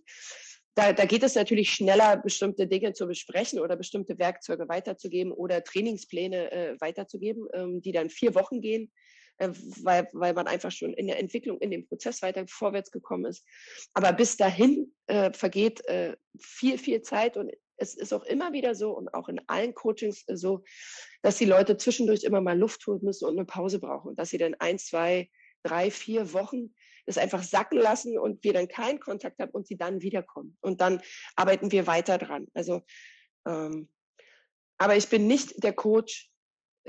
da, 0.75 0.93
da 0.93 1.05
geht 1.05 1.23
es 1.23 1.35
natürlich 1.35 1.71
schneller, 1.71 2.15
bestimmte 2.17 2.65
Dinge 2.65 2.93
zu 2.93 3.05
besprechen 3.05 3.59
oder 3.59 3.75
bestimmte 3.75 4.17
Werkzeuge 4.17 4.69
weiterzugeben 4.69 5.33
oder 5.33 5.61
Trainingspläne 5.61 6.51
äh, 6.51 6.75
weiterzugeben, 6.79 7.47
ähm, 7.53 7.81
die 7.81 7.91
dann 7.91 8.09
vier 8.09 8.33
Wochen 8.33 8.61
gehen, 8.61 8.89
weil, 9.39 10.09
weil 10.13 10.33
man 10.33 10.47
einfach 10.47 10.71
schon 10.71 10.93
in 10.93 11.07
der 11.07 11.19
Entwicklung, 11.19 11.59
in 11.59 11.71
dem 11.71 11.87
Prozess 11.87 12.21
weiter 12.21 12.45
vorwärts 12.47 12.91
gekommen 12.91 13.25
ist. 13.25 13.45
Aber 13.93 14.11
bis 14.13 14.37
dahin 14.37 14.93
äh, 15.07 15.31
vergeht 15.33 15.85
äh, 15.87 16.15
viel, 16.37 16.77
viel 16.77 17.01
Zeit 17.01 17.37
und 17.37 17.51
es 17.77 17.95
ist 17.95 18.13
auch 18.13 18.23
immer 18.23 18.51
wieder 18.51 18.75
so 18.75 18.91
und 18.91 19.13
auch 19.13 19.29
in 19.29 19.41
allen 19.47 19.73
Coachings 19.73 20.27
äh, 20.27 20.35
so, 20.35 20.63
dass 21.21 21.37
die 21.37 21.45
Leute 21.45 21.77
zwischendurch 21.77 22.23
immer 22.23 22.41
mal 22.41 22.57
Luft 22.57 22.85
holen 22.85 22.99
müssen 23.01 23.25
und 23.25 23.37
eine 23.37 23.45
Pause 23.45 23.79
brauchen, 23.79 24.15
dass 24.15 24.29
sie 24.29 24.37
dann 24.37 24.55
ein, 24.55 24.77
zwei, 24.77 25.29
drei, 25.63 25.89
vier 25.89 26.33
Wochen 26.33 26.73
das 27.05 27.17
einfach 27.17 27.41
sacken 27.41 27.79
lassen 27.79 28.19
und 28.19 28.43
wir 28.43 28.53
dann 28.53 28.67
keinen 28.67 28.99
Kontakt 28.99 29.39
haben 29.39 29.51
und 29.51 29.65
sie 29.65 29.77
dann 29.77 30.01
wiederkommen. 30.01 30.57
Und 30.61 30.79
dann 30.79 31.01
arbeiten 31.35 31.71
wir 31.71 31.87
weiter 31.87 32.19
dran. 32.19 32.47
Also, 32.53 32.81
ähm, 33.47 33.89
aber 34.77 34.95
ich 34.95 35.09
bin 35.09 35.25
nicht 35.25 35.63
der 35.63 35.73
Coach, 35.73 36.28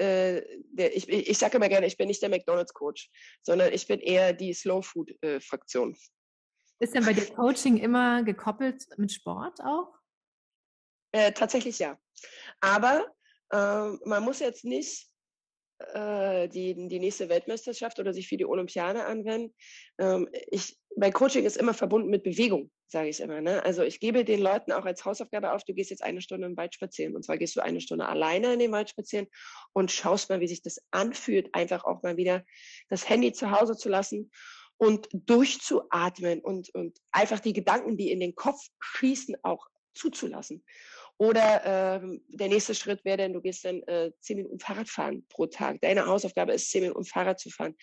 äh, 0.01 0.43
der, 0.73 0.97
ich, 0.97 1.09
ich 1.09 1.39
sage 1.39 1.59
immer 1.59 1.69
gerne, 1.69 1.87
ich 1.87 1.97
bin 1.97 2.09
nicht 2.09 2.23
der 2.23 2.31
McDonalds-Coach, 2.31 3.11
sondern 3.43 3.73
ich 3.73 3.87
bin 3.87 4.01
eher 4.01 4.33
die 4.33 4.55
Slow-Food-Fraktion. 4.55 5.97
Ist 6.79 6.95
denn 6.95 7.05
bei 7.05 7.13
dir 7.13 7.27
Coaching 7.27 7.77
immer 7.77 8.23
gekoppelt 8.23 8.87
mit 8.97 9.13
Sport 9.13 9.61
auch? 9.63 9.95
Äh, 11.13 11.33
tatsächlich 11.33 11.79
ja. 11.79 11.99
Aber 12.61 13.07
äh, 13.51 13.91
man 14.07 14.25
muss 14.25 14.39
jetzt 14.39 14.65
nicht 14.65 15.10
äh, 15.95 16.49
die, 16.49 16.75
die 16.89 17.01
nächste 17.01 17.29
Weltmeisterschaft 17.29 17.99
oder 17.99 18.13
sich 18.13 18.29
für 18.29 18.37
die 18.37 18.47
Olympiade 18.47 19.05
anwenden. 19.05 19.55
Ähm, 19.99 20.29
ich, 20.51 20.79
mein 20.97 21.13
Coaching 21.13 21.45
ist 21.45 21.57
immer 21.57 21.75
verbunden 21.75 22.11
mit 22.11 22.23
Bewegung, 22.23 22.71
sage 22.87 23.09
ich 23.09 23.21
immer. 23.21 23.41
Ne? 23.41 23.65
Also 23.65 23.83
ich 23.83 24.01
gebe 24.01 24.25
den 24.25 24.41
Leuten 24.41 24.73
auch 24.73 24.85
als 24.85 25.05
Hausaufgabe 25.05 25.53
auf, 25.53 25.65
du 25.65 25.75
gehst 25.75 25.91
jetzt 25.91 26.03
eine 26.03 26.21
Stunde 26.21 26.47
im 26.47 26.57
Wald 26.57 26.75
spazieren. 26.75 27.17
Und 27.17 27.25
zwar 27.25 27.39
gehst 27.39 27.57
du 27.57 27.61
eine 27.61 27.81
Stunde 27.81 28.07
alleine 28.07 28.53
in 28.53 28.59
den 28.59 28.73
Wald 28.73 28.91
spazieren 28.91 29.27
und 29.73 29.91
schaust 29.91 30.29
mal, 30.29 30.41
wie 30.41 30.49
sich 30.49 30.63
das 30.63 30.79
anfühlt, 30.91 31.55
einfach 31.55 31.85
auch 31.85 32.03
mal 32.03 32.17
wieder 32.17 32.45
das 32.89 33.09
Handy 33.09 33.33
zu 33.33 33.51
Hause 33.51 33.77
zu 33.77 33.89
lassen 33.89 34.31
und 34.77 35.09
durchzuatmen 35.13 36.41
und, 36.41 36.75
und 36.75 36.99
einfach 37.13 37.41
die 37.41 37.53
Gedanken, 37.53 37.97
die 37.97 38.11
in 38.11 38.21
den 38.21 38.35
Kopf 38.35 38.61
schießen, 38.81 39.37
auch 39.43 39.69
zuzulassen. 39.95 40.65
Oder 41.21 42.01
ähm, 42.01 42.25
der 42.29 42.49
nächste 42.49 42.75
Schritt 42.75 43.05
wäre 43.05 43.19
dann, 43.19 43.35
du 43.35 43.43
gehst 43.43 43.67
dann 43.67 43.83
äh, 43.83 44.11
zehn 44.21 44.39
Minuten 44.39 44.59
Fahrrad 44.59 44.89
fahren 44.89 45.27
pro 45.29 45.45
Tag. 45.45 45.79
Deine 45.83 46.07
Hausaufgabe 46.07 46.55
ist, 46.55 46.71
zehn 46.71 46.81
Minuten 46.81 47.05
Fahrrad 47.05 47.39
zu 47.39 47.51
fahren. 47.51 47.77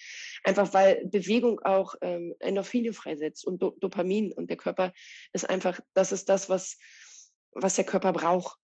Einfach 0.44 0.74
weil 0.74 1.06
Bewegung 1.06 1.60
auch 1.60 1.94
ähm, 2.02 2.34
Endorphine 2.40 2.94
freisetzt 2.94 3.46
und 3.46 3.62
Do 3.62 3.76
Dopamin. 3.80 4.34
Und 4.34 4.50
der 4.50 4.58
Körper 4.58 4.92
ist 5.34 5.48
einfach, 5.48 5.80
das 5.94 6.12
ist 6.12 6.30
das, 6.30 6.50
was, 6.50 6.80
was 7.52 7.76
der 7.76 7.86
Körper 7.86 8.12
braucht. 8.12 8.58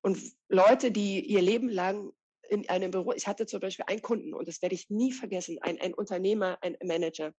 Und 0.00 0.18
Leute, 0.48 0.90
die 0.90 1.24
ihr 1.24 1.40
Leben 1.40 1.68
lang 1.68 2.10
in 2.48 2.68
einem 2.68 2.90
Büro, 2.90 3.12
ich 3.12 3.28
hatte 3.28 3.46
zum 3.46 3.60
Beispiel 3.60 3.84
einen 3.86 4.02
Kunden 4.02 4.34
und 4.34 4.48
das 4.48 4.60
werde 4.62 4.74
ich 4.74 4.90
nie 4.90 5.12
vergessen, 5.12 5.58
ein, 5.60 5.80
ein 5.80 5.94
Unternehmer, 5.94 6.58
ein 6.60 6.76
Manager. 6.82 7.34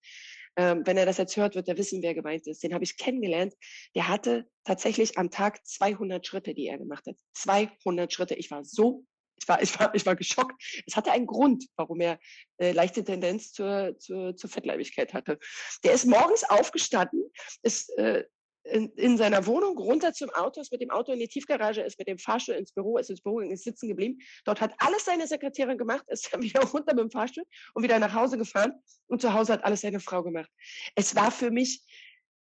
Ähm, 0.59 0.85
wenn 0.85 0.97
er 0.97 1.05
das 1.05 1.17
jetzt 1.17 1.37
hört, 1.37 1.55
wird 1.55 1.69
er 1.69 1.77
wissen, 1.77 2.01
wer 2.01 2.13
gemeint 2.13 2.45
ist. 2.45 2.61
Den 2.63 2.73
habe 2.73 2.83
ich 2.83 2.97
kennengelernt. 2.97 3.53
Der 3.95 4.09
hatte 4.09 4.45
tatsächlich 4.65 5.17
am 5.17 5.31
Tag 5.31 5.65
200 5.65 6.27
Schritte, 6.27 6.53
die 6.53 6.67
er 6.67 6.77
gemacht 6.77 7.05
hat. 7.07 7.15
200 7.35 8.11
Schritte. 8.11 8.35
Ich 8.35 8.51
war 8.51 8.65
so 8.65 9.05
ich 9.41 9.47
war, 9.47 9.61
ich 9.61 9.79
war, 9.79 9.95
ich 9.95 10.05
war 10.05 10.17
geschockt. 10.17 10.61
Es 10.85 10.97
hatte 10.97 11.13
einen 11.13 11.25
Grund, 11.25 11.65
warum 11.77 12.01
er 12.01 12.19
äh, 12.57 12.73
leichte 12.73 13.05
Tendenz 13.05 13.53
zur, 13.53 13.97
zur, 13.97 14.35
zur 14.35 14.49
Fettleibigkeit 14.49 15.13
hatte. 15.13 15.39
Der 15.85 15.93
ist 15.93 16.05
morgens 16.05 16.43
aufgestanden, 16.43 17.23
ist 17.61 17.97
äh, 17.97 18.25
in, 18.71 18.89
in, 18.93 19.17
seiner 19.17 19.45
Wohnung 19.45 19.77
runter 19.77 20.13
zum 20.13 20.29
Auto, 20.31 20.61
ist 20.61 20.71
mit 20.71 20.81
dem 20.81 20.91
Auto 20.91 21.11
in 21.11 21.19
die 21.19 21.27
Tiefgarage, 21.27 21.81
ist 21.81 21.97
mit 21.97 22.07
dem 22.07 22.17
Fahrstuhl 22.17 22.55
ins 22.55 22.71
Büro, 22.71 22.97
ist 22.97 23.09
ins 23.09 23.21
Büro 23.21 23.39
ist 23.39 23.63
sitzen 23.63 23.87
geblieben. 23.87 24.19
Dort 24.45 24.61
hat 24.61 24.73
alles 24.77 25.05
seine 25.05 25.27
Sekretärin 25.27 25.77
gemacht, 25.77 26.03
ist 26.07 26.31
dann 26.31 26.41
wieder 26.43 26.61
runter 26.61 26.93
mit 26.93 27.03
dem 27.03 27.11
Fahrstuhl 27.11 27.45
und 27.73 27.83
wieder 27.83 27.99
nach 27.99 28.13
Hause 28.13 28.37
gefahren. 28.37 28.73
Und 29.07 29.21
zu 29.21 29.33
Hause 29.33 29.53
hat 29.53 29.63
alles 29.63 29.81
seine 29.81 29.99
Frau 29.99 30.23
gemacht. 30.23 30.49
Es 30.95 31.15
war 31.15 31.31
für 31.31 31.51
mich, 31.51 31.83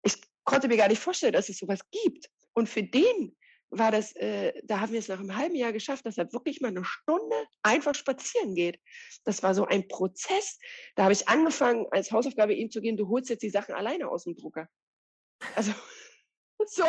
ich 0.04 0.16
konnte 0.44 0.68
mir 0.68 0.78
gar 0.78 0.88
nicht 0.88 1.02
vorstellen, 1.02 1.34
dass 1.34 1.50
es 1.50 1.58
sowas 1.58 1.80
gibt. 1.92 2.30
Und 2.54 2.70
für 2.70 2.84
den 2.84 3.36
war 3.78 3.92
das, 3.92 4.16
äh, 4.16 4.54
da 4.64 4.80
haben 4.80 4.92
wir 4.92 5.00
es 5.00 5.08
nach 5.08 5.20
einem 5.20 5.36
halben 5.36 5.56
Jahr 5.56 5.74
geschafft, 5.74 6.06
dass 6.06 6.18
er 6.18 6.32
wirklich 6.32 6.62
mal 6.62 6.68
eine 6.70 6.86
Stunde 6.86 7.36
einfach 7.64 7.96
spazieren 7.96 8.56
geht. 8.56 8.80
Das 9.24 9.42
war 9.44 9.56
so 9.56 9.66
ein 9.66 9.88
Prozess. 9.88 10.60
Da 10.96 11.04
habe 11.04 11.14
ich 11.14 11.28
angefangen, 11.28 11.88
als 11.92 12.12
Hausaufgabe 12.12 12.54
ihm 12.54 12.70
zu 12.70 12.82
gehen, 12.82 12.98
du 12.98 13.08
holst 13.10 13.30
jetzt 13.30 13.44
die 13.44 13.50
Sachen 13.50 13.74
alleine 13.74 14.10
aus 14.10 14.26
dem 14.26 14.36
Drucker. 14.36 14.68
Also 15.56 15.74
So. 16.70 16.86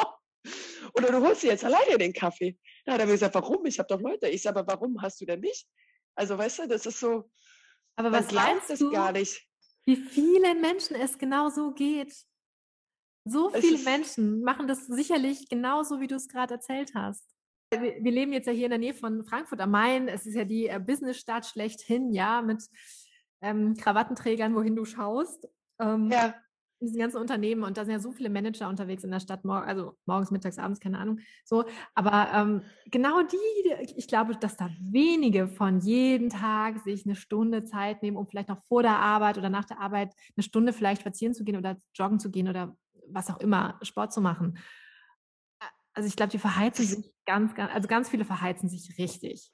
Oder 0.92 1.10
du 1.10 1.20
holst 1.22 1.42
dir 1.42 1.48
jetzt 1.48 1.64
alleine 1.64 1.96
den 1.96 2.12
Kaffee. 2.12 2.58
Da 2.84 2.92
hat 2.92 3.00
er 3.00 3.06
mir 3.06 3.12
gesagt, 3.12 3.34
warum? 3.34 3.64
Ich 3.64 3.78
habe 3.78 3.88
doch 3.88 4.00
Leute. 4.00 4.28
Ich 4.28 4.42
sage, 4.42 4.58
aber 4.58 4.74
warum 4.74 5.00
hast 5.00 5.20
du 5.20 5.24
denn 5.24 5.40
mich? 5.40 5.66
Also 6.14 6.36
weißt 6.36 6.60
du, 6.60 6.68
das 6.68 6.84
ist 6.84 7.00
so. 7.00 7.30
Aber 7.96 8.12
was 8.12 8.28
glaubt 8.28 8.68
es 8.68 8.80
gar 8.92 9.12
nicht? 9.12 9.42
Wie 9.86 9.96
vielen 9.96 10.60
Menschen 10.60 10.96
es 10.96 11.18
genau 11.18 11.48
so 11.48 11.72
geht. 11.72 12.14
So 13.24 13.50
viele 13.50 13.78
Menschen 13.78 14.42
machen 14.42 14.68
das 14.68 14.86
sicherlich 14.86 15.48
genauso, 15.48 16.00
wie 16.00 16.08
du 16.08 16.16
es 16.16 16.28
gerade 16.28 16.54
erzählt 16.54 16.92
hast. 16.94 17.24
Wir, 17.70 17.80
wir, 17.80 18.12
leben 18.12 18.34
jetzt 18.34 18.46
ja 18.46 18.52
hier 18.52 18.66
in 18.66 18.70
der 18.70 18.78
Nähe 18.78 18.94
von 18.94 19.24
Frankfurt 19.24 19.60
am 19.60 19.70
Main. 19.70 20.08
Es 20.08 20.26
ist 20.26 20.34
ja 20.34 20.44
die 20.44 20.66
äh, 20.66 20.78
Businessstadt 20.78 21.46
schlechthin, 21.46 22.12
ja, 22.12 22.42
mit 22.42 22.62
ähm, 23.40 23.74
Krawattenträgern, 23.76 24.54
wohin 24.54 24.76
du 24.76 24.84
schaust. 24.84 25.48
Ähm, 25.80 26.10
ja 26.10 26.34
diesen 26.84 26.98
ganzen 26.98 27.18
Unternehmen 27.18 27.62
und 27.62 27.76
da 27.76 27.84
sind 27.84 27.92
ja 27.92 28.00
so 28.00 28.12
viele 28.12 28.30
Manager 28.30 28.68
unterwegs 28.68 29.04
in 29.04 29.10
der 29.10 29.20
Stadt, 29.20 29.44
also 29.44 29.96
morgens, 30.06 30.30
mittags, 30.30 30.58
abends, 30.58 30.80
keine 30.80 30.98
Ahnung, 30.98 31.20
so. 31.44 31.64
Aber 31.94 32.28
ähm, 32.34 32.62
genau 32.90 33.22
die, 33.22 33.94
ich 33.96 34.08
glaube, 34.08 34.36
dass 34.36 34.56
da 34.56 34.70
wenige 34.80 35.48
von 35.48 35.80
jeden 35.80 36.30
Tag 36.30 36.78
sich 36.80 37.04
eine 37.04 37.16
Stunde 37.16 37.64
Zeit 37.64 38.02
nehmen, 38.02 38.16
um 38.16 38.26
vielleicht 38.26 38.48
noch 38.48 38.62
vor 38.64 38.82
der 38.82 38.98
Arbeit 38.98 39.38
oder 39.38 39.50
nach 39.50 39.64
der 39.64 39.80
Arbeit 39.80 40.12
eine 40.36 40.42
Stunde 40.42 40.72
vielleicht 40.72 41.02
spazieren 41.02 41.34
zu 41.34 41.44
gehen 41.44 41.56
oder 41.56 41.76
joggen 41.94 42.18
zu 42.18 42.30
gehen 42.30 42.48
oder 42.48 42.76
was 43.08 43.30
auch 43.30 43.40
immer, 43.40 43.78
Sport 43.82 44.12
zu 44.12 44.20
machen. 44.20 44.58
Also 45.92 46.08
ich 46.08 46.16
glaube, 46.16 46.32
die 46.32 46.38
verheizen 46.38 46.84
sich 46.84 47.12
ganz, 47.24 47.54
ganz, 47.54 47.72
also 47.72 47.86
ganz 47.88 48.08
viele 48.08 48.24
verheizen 48.24 48.68
sich 48.68 48.98
richtig 48.98 49.52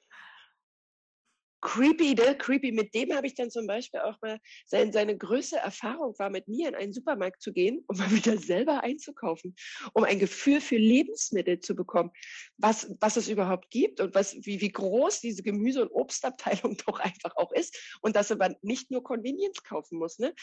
creepy, 1.61 2.15
ne? 2.15 2.35
Creepy. 2.37 2.71
Mit 2.71 2.93
dem 2.93 3.13
habe 3.13 3.27
ich 3.27 3.35
dann 3.35 3.51
zum 3.51 3.67
Beispiel 3.67 4.01
auch 4.01 4.17
mal, 4.21 4.39
seine, 4.65 4.91
seine 4.91 5.17
größte 5.17 5.57
Erfahrung 5.57 6.17
war, 6.17 6.29
mit 6.29 6.47
mir 6.47 6.67
in 6.69 6.75
einen 6.75 6.93
Supermarkt 6.93 7.41
zu 7.41 7.53
gehen, 7.53 7.83
um 7.87 7.97
mal 7.97 8.11
wieder 8.11 8.37
selber 8.37 8.83
einzukaufen, 8.83 9.55
um 9.93 10.03
ein 10.03 10.19
Gefühl 10.19 10.61
für 10.61 10.77
Lebensmittel 10.77 11.59
zu 11.59 11.75
bekommen, 11.75 12.11
was, 12.57 12.93
was 12.99 13.17
es 13.17 13.29
überhaupt 13.29 13.69
gibt 13.69 14.01
und 14.01 14.15
was, 14.15 14.35
wie, 14.41 14.59
wie 14.61 14.71
groß 14.71 15.21
diese 15.21 15.43
Gemüse- 15.43 15.83
und 15.83 15.91
Obstabteilung 15.91 16.77
doch 16.85 16.99
einfach 16.99 17.35
auch 17.35 17.51
ist 17.51 17.97
und 18.01 18.15
dass 18.15 18.29
man 18.35 18.55
nicht 18.61 18.91
nur 18.91 19.03
Convenience 19.03 19.63
kaufen 19.63 19.97
muss. 19.97 20.19
Ne? 20.19 20.33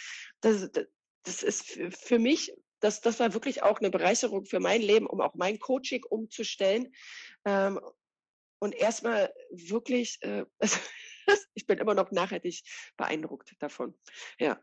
Das, 0.41 0.71
das, 0.71 0.87
das 1.25 1.43
ist 1.43 1.67
für, 1.67 1.91
für 1.91 2.19
mich 2.19 2.53
das, 2.81 3.01
das 3.01 3.19
war 3.19 3.35
wirklich 3.35 3.63
auch 3.63 3.81
eine 3.81 3.91
Bereicherung 3.91 4.45
für 4.45 4.61
mein 4.61 4.81
Leben, 4.81 5.07
um 5.07 5.21
auch 5.21 5.35
mein 5.35 5.59
Coaching 5.59 6.05
umzustellen. 6.05 6.93
Ähm, 7.45 7.81
und 8.59 8.75
erstmal 8.75 9.33
wirklich, 9.51 10.19
äh, 10.23 10.45
ich 11.55 11.67
bin 11.67 11.79
immer 11.79 11.95
noch 11.95 12.11
nachhaltig 12.11 12.63
beeindruckt 12.97 13.55
davon. 13.61 13.95
Ja. 14.39 14.59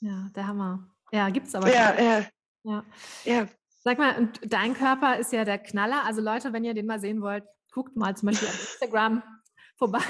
Ja, 0.00 0.30
der 0.34 0.46
Hammer. 0.46 0.90
Ja, 1.12 1.28
gibt 1.28 1.48
es 1.48 1.54
aber. 1.54 1.72
Ja, 1.72 1.90
äh, 1.92 2.24
ja. 2.62 2.84
ja. 3.24 3.48
Sag 3.82 3.98
mal, 3.98 4.16
und 4.18 4.40
dein 4.44 4.74
Körper 4.74 5.18
ist 5.18 5.32
ja 5.32 5.44
der 5.44 5.58
Knaller. 5.58 6.04
Also 6.04 6.20
Leute, 6.20 6.52
wenn 6.52 6.64
ihr 6.64 6.74
den 6.74 6.86
mal 6.86 7.00
sehen 7.00 7.22
wollt, 7.22 7.44
guckt 7.72 7.96
mal 7.96 8.16
zum 8.16 8.28
Beispiel 8.28 8.48
auf 8.48 8.60
Instagram 8.60 9.22
vorbei 9.76 10.00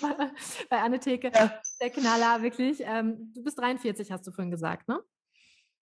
bei 0.70 0.80
Anne 0.80 0.98
Theke. 0.98 1.30
Ja. 1.34 1.60
Der 1.80 1.90
Knaller, 1.90 2.42
wirklich. 2.42 2.80
Ähm, 2.80 3.32
du 3.34 3.42
bist 3.42 3.58
43, 3.58 4.10
hast 4.10 4.26
du 4.26 4.32
vorhin 4.32 4.50
gesagt, 4.50 4.88
ne? 4.88 5.00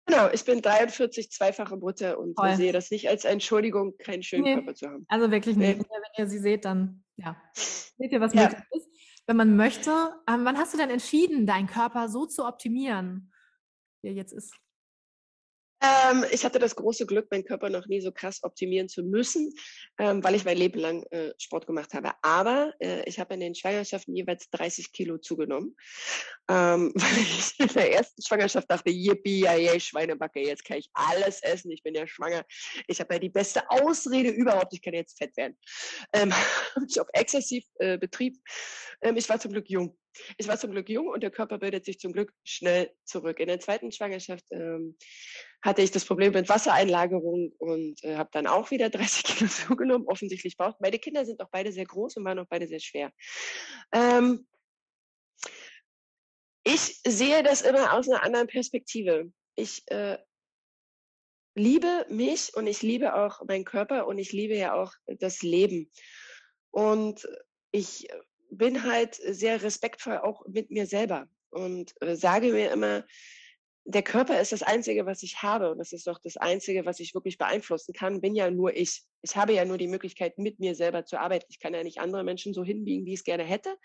Genau, 0.08 0.30
ich 0.32 0.44
bin 0.44 0.62
43, 0.62 1.32
zweifache 1.32 1.78
Mutter 1.78 2.18
und 2.20 2.36
Toll. 2.36 2.56
sehe 2.56 2.74
das 2.74 2.92
nicht 2.92 3.08
als 3.08 3.24
Entschuldigung, 3.24 3.98
keinen 3.98 4.24
schönen 4.24 4.44
nee, 4.44 4.56
Körper 4.56 4.76
zu 4.76 4.88
haben. 4.88 5.06
Also 5.08 5.32
wirklich 5.32 5.56
nicht. 5.56 5.78
Nee. 5.78 5.86
Wenn 5.90 6.24
ihr 6.26 6.30
sie 6.30 6.40
seht, 6.40 6.66
dann 6.66 7.04
ja, 7.18 7.40
seht 7.54 8.12
ihr, 8.12 8.20
was 8.20 8.34
ja. 8.34 8.44
möglich 8.44 8.64
ist 8.72 8.92
wenn 9.28 9.38
man 9.38 9.56
möchte. 9.56 9.92
Ähm, 10.28 10.44
wann 10.44 10.58
hast 10.58 10.74
du 10.74 10.78
denn 10.78 10.90
entschieden, 10.90 11.46
deinen 11.46 11.68
Körper 11.68 12.10
so 12.10 12.26
zu 12.26 12.46
optimieren, 12.46 13.32
wie 14.02 14.10
er 14.10 14.14
jetzt 14.14 14.34
ist? 14.34 14.54
Ähm, 15.82 16.26
ich 16.32 16.46
hatte 16.46 16.60
das 16.60 16.76
große 16.76 17.06
Glück, 17.08 17.28
meinen 17.32 17.44
Körper 17.44 17.70
noch 17.70 17.88
nie 17.88 18.02
so 18.02 18.12
krass 18.12 18.44
optimieren 18.44 18.88
zu 18.88 19.04
müssen, 19.04 19.52
ähm, 19.98 20.24
weil 20.24 20.36
ich 20.36 20.46
mein 20.46 20.58
Leben 20.58 20.80
lang 20.80 21.04
äh, 21.12 21.34
Sport 21.40 21.66
gemacht 21.66 21.94
habe. 21.94 22.12
Aber 22.22 22.74
äh, 22.80 23.04
ich 23.10 23.20
habe 23.20 23.34
in 23.34 23.40
den 23.40 23.56
Schwangerschaften 23.56 24.16
jeweils 24.16 24.50
30 24.52 24.92
Kilo 24.92 25.18
zugenommen, 25.18 25.76
ähm, 26.50 26.92
weil 26.96 27.18
ich 27.18 27.60
in 27.60 27.68
der 27.68 27.94
ersten 27.94 28.22
Schwangerschaft 28.22 28.70
dachte, 28.70 28.92
yippie, 28.92 29.42
ja, 29.42 29.56
yeah, 29.56 29.80
Schweinebacke, 29.80 30.40
jetzt 30.40 30.66
kann 30.66 30.78
ich 30.78 30.90
alles 30.94 31.42
essen, 31.42 31.72
ich 31.72 31.82
bin 31.82 31.96
ja 31.96 32.06
schwanger. 32.06 32.46
Ich 32.88 33.00
habe 33.00 33.16
ja 33.16 33.20
die 33.20 33.30
beste 33.30 33.68
Ausrede 33.70 34.30
überhaupt, 34.30 34.74
ich 34.74 34.82
kann 34.82 34.94
jetzt 34.94 35.18
fett 35.18 35.36
werden. 35.36 35.58
Ähm, 36.14 36.32
ich 36.88 37.00
auf 37.00 37.08
exzessiv 37.14 37.64
äh, 37.80 37.98
Betrieb. 37.98 38.38
Ähm, 39.02 39.18
ich 39.18 39.28
war 39.28 39.40
zum 39.40 39.52
Glück 39.52 39.70
jung. 39.70 39.98
Ich 40.38 40.48
war 40.48 40.58
zum 40.58 40.72
Glück 40.72 40.90
jung 40.90 41.08
und 41.08 41.22
der 41.22 41.32
Körper 41.32 41.58
bildet 41.58 41.86
sich 41.86 42.00
zum 42.00 42.14
Glück 42.14 42.34
schnell 42.44 42.92
zurück. 43.06 43.40
In 43.40 43.48
der 43.48 43.60
zweiten 43.60 43.92
Schwangerschaft 43.92 44.46
ähm, 44.52 44.98
hatte 45.62 45.82
ich 45.82 45.92
das 45.92 46.06
Problem 46.06 46.34
mit 46.34 46.50
Wassereinlagerung 46.50 47.54
und 47.58 48.04
äh, 48.04 48.16
habe 48.16 48.30
dann 48.34 48.48
auch 48.48 48.72
wieder 48.72 48.90
30 48.92 49.24
Kilo 49.24 49.50
zugenommen. 49.50 50.08
Offensichtlich 50.08 50.58
braucht. 50.58 50.82
Meine 50.82 51.00
Kinder 51.00 51.26
sind 51.26 51.42
auch 51.42 51.50
beide 51.52 51.72
sehr 51.72 51.86
groß 51.86 52.18
und 52.18 52.26
waren 52.26 52.40
auch 52.40 52.48
beide 52.50 52.68
sehr 52.68 52.80
schwer. 52.80 53.12
Ähm, 53.94 54.48
ich 56.64 57.02
sehe 57.06 57.44
das 57.44 57.62
immer 57.62 57.94
aus 57.94 58.08
einer 58.08 58.24
anderen 58.24 58.48
Perspektive. 58.48 59.32
Ich 59.56 59.84
äh, 59.88 60.18
liebe 61.56 62.06
mich 62.10 62.54
und 62.56 62.68
ich 62.68 62.82
liebe 62.82 63.16
auch 63.16 63.44
meinen 63.46 63.66
Körper 63.66 64.08
und 64.08 64.18
ich 64.20 64.32
liebe 64.32 64.56
ja 64.56 64.74
auch 64.74 64.94
das 65.08 65.42
Leben. 65.42 65.92
Und 66.72 67.28
ich 67.72 68.08
bin 68.52 68.84
halt 68.84 69.16
sehr 69.16 69.64
respektvoll 69.64 70.18
auch 70.20 70.46
mit 70.48 70.70
mir 70.70 70.86
selber 70.86 71.28
und 71.50 71.94
äh, 72.02 72.16
sage 72.16 72.52
mir 72.52 72.72
immer, 72.72 73.06
der 73.86 74.04
Körper 74.04 74.40
ist 74.40 74.52
das 74.52 74.62
Einzige, 74.62 75.06
was 75.06 75.24
ich 75.24 75.42
habe. 75.42 75.72
Und 75.72 75.80
das 75.80 75.92
ist 75.92 76.06
doch 76.06 76.20
das 76.20 76.38
Einzige, 76.38 76.86
was 76.86 77.00
ich 77.00 77.16
wirklich 77.16 77.38
beeinflussen 77.38 77.94
kann, 77.94 78.22
bin 78.22 78.36
ja 78.36 78.52
nur 78.52 78.76
ich. 78.76 79.04
Ich 79.24 79.36
habe 79.36 79.54
ja 79.54 79.66
nur 79.66 79.78
die 79.78 79.88
Möglichkeit, 79.88 80.38
mit 80.38 80.60
mir 80.60 80.76
selber 80.76 81.06
zu 81.06 81.20
arbeiten. 81.20 81.48
Ich 81.50 81.60
kann 81.60 81.74
ja 81.74 81.84
nicht 81.84 82.00
andere 82.00 82.24
Menschen 82.24 82.54
so 82.54 82.64
hinbiegen, 82.64 83.06
wie 83.06 83.14
ich 83.14 83.20
es 83.20 83.24
gerne 83.24 83.44
hätte. 83.44 83.76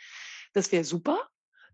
Das 0.52 0.70
wäre 0.70 0.85
super 0.85 1.26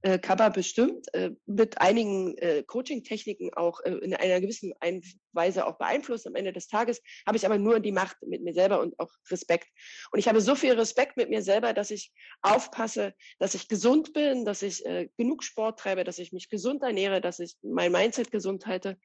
äh, 0.03 0.19
man 0.37 0.53
bestimmt 0.53 1.13
äh, 1.15 1.31
mit 1.47 1.81
einigen 1.81 2.37
äh, 2.39 2.63
Coaching-Techniken 2.65 3.55
auch 3.55 3.81
äh, 3.81 3.95
in 3.95 4.15
einer 4.15 4.41
gewissen 4.41 4.73
Ein 4.81 5.03
Weise 5.33 5.67
auch 5.67 5.79
beeinflussen. 5.79 6.29
Am 6.29 6.35
Ende 6.35 6.53
des 6.53 6.69
Tages 6.69 7.01
habe 7.27 7.37
ich 7.37 7.47
aber 7.47 7.59
nur 7.59 7.81
die 7.81 7.93
Macht 7.93 8.17
mit 8.23 8.43
mir 8.43 8.53
selber 8.53 8.81
und 8.81 8.99
auch 8.99 9.11
Respekt. 9.31 9.69
Und 10.11 10.19
ich 10.19 10.29
habe 10.29 10.41
so 10.41 10.55
viel 10.55 10.73
Respekt 10.73 11.17
mit 11.17 11.31
mir 11.31 11.43
selber, 11.43 11.73
dass 11.73 11.91
ich 11.91 12.13
aufpasse, 12.43 13.15
dass 13.39 13.55
ich 13.55 13.69
gesund 13.69 14.13
bin, 14.13 14.45
dass 14.45 14.63
ich 14.63 14.85
äh, 14.85 15.09
genug 15.17 15.45
Sport 15.45 15.79
treibe, 15.79 16.05
dass 16.05 16.19
ich 16.19 16.33
mich 16.33 16.49
gesund 16.49 16.83
ernähre, 16.83 17.21
dass 17.21 17.39
ich 17.39 17.57
mein 17.63 17.93
Mindset 17.93 18.31
gesund 18.31 18.67
halte. 18.67 18.99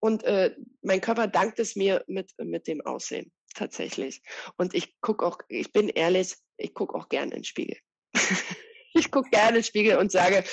Und 0.00 0.24
äh, 0.24 0.56
mein 0.80 1.00
Körper 1.00 1.28
dankt 1.28 1.60
es 1.60 1.76
mir 1.76 2.04
mit, 2.08 2.32
mit 2.38 2.66
dem 2.66 2.80
Aussehen 2.80 3.30
tatsächlich. 3.54 4.22
Und 4.56 4.74
ich 4.74 5.00
gucke 5.00 5.24
auch, 5.24 5.38
ich 5.48 5.72
bin 5.72 5.88
ehrlich, 5.88 6.36
ich 6.56 6.74
gucke 6.74 6.94
auch 6.94 7.08
gerne 7.08 7.32
in 7.32 7.42
den 7.42 7.44
Spiegel. 7.44 7.76
ich 9.02 9.10
gucke 9.10 9.30
gerne 9.30 9.50
in 9.50 9.54
den 9.56 9.64
Spiegel 9.64 9.98
und 9.98 10.10
sage, 10.12 10.44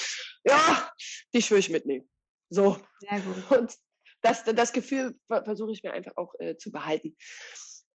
ja, 0.44 0.92
die 1.34 1.50
will 1.50 1.60
ich 1.60 1.70
mitnehmen. 1.70 2.10
So. 2.50 2.78
Sehr 3.00 3.20
gut. 3.22 3.58
Und 3.60 3.74
das, 4.22 4.44
das 4.44 4.74
Gefühl 4.74 5.16
versuche 5.28 5.72
ich 5.72 5.84
mir 5.84 5.94
einfach 5.94 6.14
auch 6.18 6.34
äh, 6.40 6.58
zu 6.58 6.72
behalten. 6.72 7.16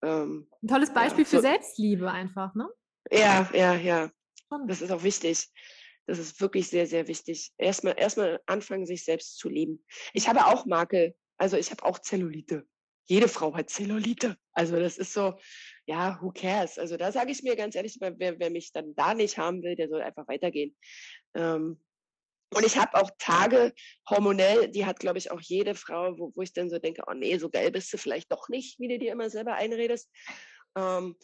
Ähm, 0.02 0.48
Ein 0.62 0.68
tolles 0.68 0.92
Beispiel 0.92 1.24
ja, 1.24 1.30
für 1.30 1.36
so. 1.36 1.42
Selbstliebe 1.42 2.10
einfach, 2.10 2.54
ne? 2.54 2.68
Ja, 3.10 3.50
ja, 3.52 3.74
ja. 3.74 4.10
Das 4.66 4.82
ist 4.82 4.90
auch 4.92 5.02
wichtig. 5.02 5.48
Das 6.06 6.18
ist 6.18 6.40
wirklich 6.40 6.68
sehr, 6.68 6.86
sehr 6.86 7.08
wichtig. 7.08 7.52
Erstmal, 7.58 7.94
erstmal 7.98 8.40
anfangen, 8.46 8.86
sich 8.86 9.04
selbst 9.04 9.38
zu 9.38 9.48
lieben. 9.48 9.84
Ich 10.12 10.28
habe 10.28 10.46
auch 10.46 10.66
Makel. 10.66 11.14
Also 11.38 11.56
ich 11.56 11.70
habe 11.70 11.84
auch 11.84 11.98
Zellulite. 11.98 12.66
Jede 13.06 13.28
Frau 13.28 13.54
hat 13.54 13.70
Zellulite. 13.70 14.36
Also 14.52 14.78
das 14.78 14.98
ist 14.98 15.12
so, 15.12 15.38
ja, 15.86 16.18
who 16.20 16.30
cares? 16.30 16.78
Also 16.78 16.96
da 16.96 17.12
sage 17.12 17.32
ich 17.32 17.42
mir 17.42 17.56
ganz 17.56 17.74
ehrlich, 17.74 17.98
wer, 18.00 18.18
wer 18.18 18.50
mich 18.50 18.72
dann 18.72 18.94
da 18.94 19.14
nicht 19.14 19.36
haben 19.38 19.62
will, 19.62 19.76
der 19.76 19.88
soll 19.88 20.00
einfach 20.00 20.26
weitergehen. 20.28 20.76
Ähm, 21.34 21.80
und 22.54 22.64
ich 22.64 22.78
habe 22.78 22.94
auch 22.94 23.10
Tage 23.18 23.72
hormonell, 24.08 24.68
die 24.68 24.86
hat, 24.86 25.00
glaube 25.00 25.18
ich, 25.18 25.30
auch 25.30 25.40
jede 25.40 25.74
Frau, 25.74 26.16
wo, 26.18 26.32
wo 26.34 26.42
ich 26.42 26.52
dann 26.52 26.70
so 26.70 26.78
denke, 26.78 27.02
oh 27.06 27.14
nee, 27.14 27.36
so 27.38 27.50
geil 27.50 27.70
bist 27.70 27.92
du 27.92 27.98
vielleicht 27.98 28.30
doch 28.30 28.48
nicht, 28.48 28.78
wie 28.78 28.88
du 28.88 28.98
dir 28.98 29.12
immer 29.12 29.28
selber 29.28 29.54
einredest. 29.54 30.08
Ähm, 30.76 31.16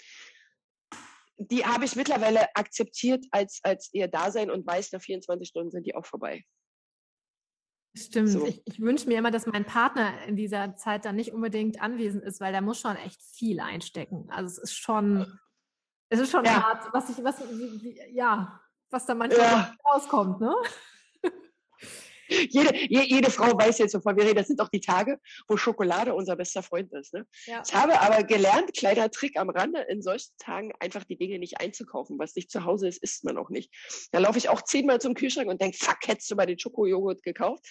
die 1.36 1.64
habe 1.64 1.84
ich 1.84 1.96
mittlerweile 1.96 2.54
akzeptiert 2.54 3.24
als, 3.30 3.60
als 3.62 3.88
ihr 3.92 4.08
Dasein 4.08 4.50
und 4.50 4.66
weiß, 4.66 4.92
nach 4.92 5.00
24 5.00 5.48
Stunden 5.48 5.70
sind 5.70 5.86
die 5.86 5.94
auch 5.94 6.04
vorbei. 6.04 6.44
Stimmt. 7.94 8.28
So. 8.28 8.46
Ich, 8.46 8.62
ich 8.66 8.80
wünsche 8.80 9.08
mir 9.08 9.18
immer, 9.18 9.30
dass 9.30 9.46
mein 9.46 9.64
Partner 9.64 10.12
in 10.26 10.36
dieser 10.36 10.76
Zeit 10.76 11.04
dann 11.04 11.16
nicht 11.16 11.32
unbedingt 11.32 11.82
anwesend 11.82 12.22
ist, 12.22 12.40
weil 12.40 12.52
der 12.52 12.62
muss 12.62 12.80
schon 12.80 12.96
echt 12.96 13.20
viel 13.20 13.60
einstecken. 13.60 14.28
Also 14.30 14.46
es 14.46 14.58
ist 14.58 14.74
schon, 14.74 15.38
es 16.08 16.20
ist 16.20 16.30
schon 16.30 16.44
ja. 16.44 16.62
hart, 16.62 16.92
was 16.92 17.10
ich, 17.10 17.22
was, 17.24 17.40
wie, 17.40 17.98
ja, 18.12 18.60
was 18.90 19.06
da 19.06 19.14
manchmal 19.14 19.46
ja. 19.46 19.74
rauskommt, 19.84 20.40
ne? 20.40 20.54
Jede, 22.50 22.76
jede 22.88 23.30
Frau 23.30 23.46
weiß 23.58 23.78
jetzt, 23.78 23.94
wovon 23.94 24.16
wir 24.16 24.24
reden. 24.24 24.36
Das 24.36 24.46
sind 24.46 24.60
auch 24.60 24.68
die 24.68 24.80
Tage, 24.80 25.18
wo 25.48 25.56
Schokolade 25.56 26.14
unser 26.14 26.36
bester 26.36 26.62
Freund 26.62 26.92
ist. 26.92 27.12
Ne? 27.12 27.26
Ja. 27.46 27.62
Ich 27.66 27.74
habe 27.74 28.00
aber 28.00 28.22
gelernt, 28.22 28.72
kleiner 28.76 29.10
Trick 29.10 29.36
am 29.36 29.50
Rande, 29.50 29.80
in 29.88 30.00
solchen 30.00 30.30
Tagen 30.38 30.72
einfach 30.78 31.04
die 31.04 31.16
Dinge 31.16 31.38
nicht 31.38 31.60
einzukaufen. 31.60 32.18
Was 32.18 32.36
nicht 32.36 32.50
zu 32.50 32.64
Hause 32.64 32.88
ist, 32.88 33.02
isst 33.02 33.24
man 33.24 33.36
auch 33.36 33.50
nicht. 33.50 33.72
Da 34.12 34.20
laufe 34.20 34.38
ich 34.38 34.48
auch 34.48 34.62
zehnmal 34.62 35.00
zum 35.00 35.14
Kühlschrank 35.14 35.48
und 35.48 35.60
denke, 35.60 35.76
fuck, 35.78 35.98
hättest 36.06 36.30
du 36.30 36.36
mal 36.36 36.46
den 36.46 36.58
Schokojoghurt 36.58 37.22
gekauft? 37.22 37.66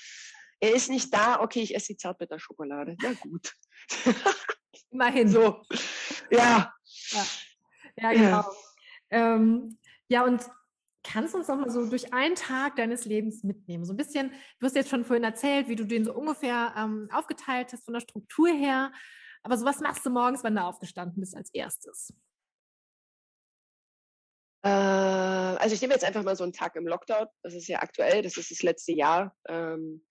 Er 0.60 0.76
ist 0.76 0.90
nicht 0.90 1.14
da, 1.14 1.40
okay, 1.40 1.62
ich 1.62 1.74
esse 1.74 1.94
die 1.94 1.98
Zartbitterschokolade. 1.98 2.98
Ja, 3.02 3.14
gut. 3.14 3.54
Immerhin. 4.92 5.30
So, 5.30 5.62
ja. 6.32 6.74
Ja, 7.12 7.26
ja 7.96 8.12
genau. 8.12 8.44
Ja. 9.12 9.36
Ähm, 9.36 9.78
ja, 10.10 10.26
und 10.26 10.42
Kannst 11.12 11.34
du 11.34 11.40
uns 11.40 11.48
noch 11.48 11.58
mal 11.58 11.72
so 11.72 11.90
durch 11.90 12.14
einen 12.14 12.36
Tag 12.36 12.76
deines 12.76 13.06
Lebens 13.06 13.44
mitnehmen? 13.44 13.84
So 13.84 13.94
ein 13.94 13.98
bisschen, 13.98 14.32
du 14.60 14.66
hast 14.68 14.76
jetzt 14.76 14.92
schon 14.92 15.04
vorhin 15.04 15.24
erzählt, 15.24 15.68
wie 15.68 15.76
du 15.76 15.84
den 15.84 16.06
so 16.06 16.14
ungefähr 16.14 16.72
ähm, 16.78 17.10
aufgeteilt 17.12 17.74
hast 17.74 17.84
von 17.84 17.96
der 17.96 18.02
Struktur 18.02 18.50
her. 18.50 18.92
Aber 19.42 19.58
so 19.58 19.66
was 19.66 19.80
machst 19.80 20.06
du 20.06 20.12
morgens, 20.12 20.44
wenn 20.44 20.54
du 20.54 20.62
aufgestanden 20.62 21.20
bist 21.20 21.36
als 21.36 21.52
erstes? 21.52 22.14
Äh, 24.64 24.70
also 24.70 25.74
ich 25.74 25.82
nehme 25.82 25.96
jetzt 25.96 26.06
einfach 26.06 26.22
mal 26.22 26.36
so 26.36 26.44
einen 26.44 26.54
Tag 26.54 26.76
im 26.76 26.86
Lockdown. 26.86 27.26
Das 27.42 27.56
ist 27.56 27.68
ja 27.68 27.82
aktuell, 27.82 28.22
das 28.22 28.38
ist 28.38 28.52
das 28.52 28.62
letzte 28.62 28.92
Jahr. 28.92 29.36
Ähm, 29.48 30.06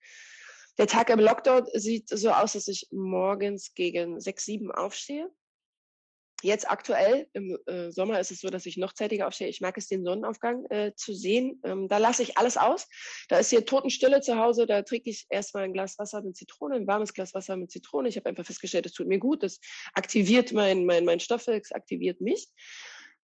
der 0.79 0.89
Tag 0.89 1.11
im 1.11 1.21
Lockdown 1.21 1.65
sieht 1.75 2.09
so 2.09 2.33
aus, 2.33 2.55
dass 2.55 2.67
ich 2.67 2.89
morgens 2.91 3.73
gegen 3.75 4.19
sechs, 4.19 4.47
sieben 4.47 4.73
aufstehe 4.73 5.31
Jetzt 6.43 6.71
aktuell 6.71 7.29
im 7.33 7.59
äh, 7.67 7.91
Sommer 7.91 8.21
ist 8.21 8.31
es 8.31 8.41
so, 8.41 8.49
dass 8.49 8.65
ich 8.65 8.77
noch 8.77 8.93
zeitiger 8.93 9.27
aufstehe. 9.27 9.49
Ich 9.49 9.61
mag 9.61 9.77
es, 9.77 9.89
den 9.89 10.05
Sonnenaufgang 10.05 10.67
äh, 10.67 10.93
zu 10.95 11.13
sehen. 11.13 11.61
Ähm, 11.65 11.89
da 11.89 11.99
lasse 11.99 12.23
ich 12.23 12.39
alles 12.39 12.57
aus. 12.57 12.87
Da 13.29 13.39
ist 13.39 13.51
hier 13.51 13.67
Totenstille 13.67 14.21
zu 14.21 14.37
Hause. 14.37 14.67
Da 14.67 14.83
trinke 14.83 15.11
ich 15.11 15.27
erstmal 15.31 15.65
ein 15.65 15.73
Glas 15.73 15.99
Wasser 15.99 16.23
mit 16.23 16.37
Zitrone, 16.37 16.77
ein 16.77 16.87
warmes 16.87 17.13
Glas 17.13 17.35
Wasser 17.35 17.57
mit 17.57 17.73
Zitrone. 17.73 18.09
Ich 18.09 18.17
habe 18.17 18.29
einfach 18.29 18.47
festgestellt, 18.47 18.87
es 18.87 18.93
tut 18.93 19.09
mir 19.09 19.19
gut. 19.19 19.43
Das 19.43 19.59
aktiviert 19.95 20.53
mein, 20.53 20.87
mein, 20.87 21.05
mein 21.05 21.19
Stoffwechsel, 21.19 21.77
aktiviert 21.77 22.21
mich. 22.21 22.47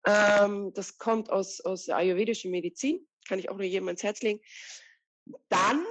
Ähm, 0.08 0.71
das 0.73 0.97
kommt 0.97 1.30
aus, 1.30 1.62
aus 1.62 1.86
der 1.86 1.97
ayurvedischen 1.97 2.49
Medizin. 2.49 3.08
Kann 3.28 3.38
ich 3.38 3.49
auch 3.52 3.58
nur 3.58 3.65
jedem 3.65 3.88
ans 3.89 4.02
Herz 4.02 4.21
legen. 4.21 4.41
Dann 5.49 5.86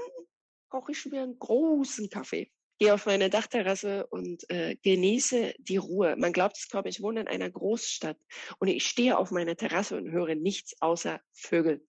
koche 0.68 0.90
ich 0.90 1.06
mir 1.06 1.22
einen 1.22 1.38
großen 1.38 2.10
Kaffee 2.10 2.50
gehe 2.82 2.94
auf 2.94 3.06
meine 3.06 3.30
Dachterrasse 3.30 4.08
und 4.08 4.50
äh, 4.50 4.74
genieße 4.82 5.54
die 5.58 5.76
Ruhe. 5.76 6.16
Man 6.16 6.32
glaubt 6.32 6.56
es 6.56 6.68
kaum, 6.68 6.84
ich 6.86 7.00
wohne 7.00 7.20
in 7.20 7.28
einer 7.28 7.48
Großstadt 7.48 8.16
und 8.58 8.66
ich 8.66 8.84
stehe 8.84 9.18
auf 9.18 9.30
meiner 9.30 9.54
Terrasse 9.54 9.96
und 9.96 10.10
höre 10.10 10.34
nichts 10.34 10.74
außer 10.82 11.20
Vögel. 11.32 11.86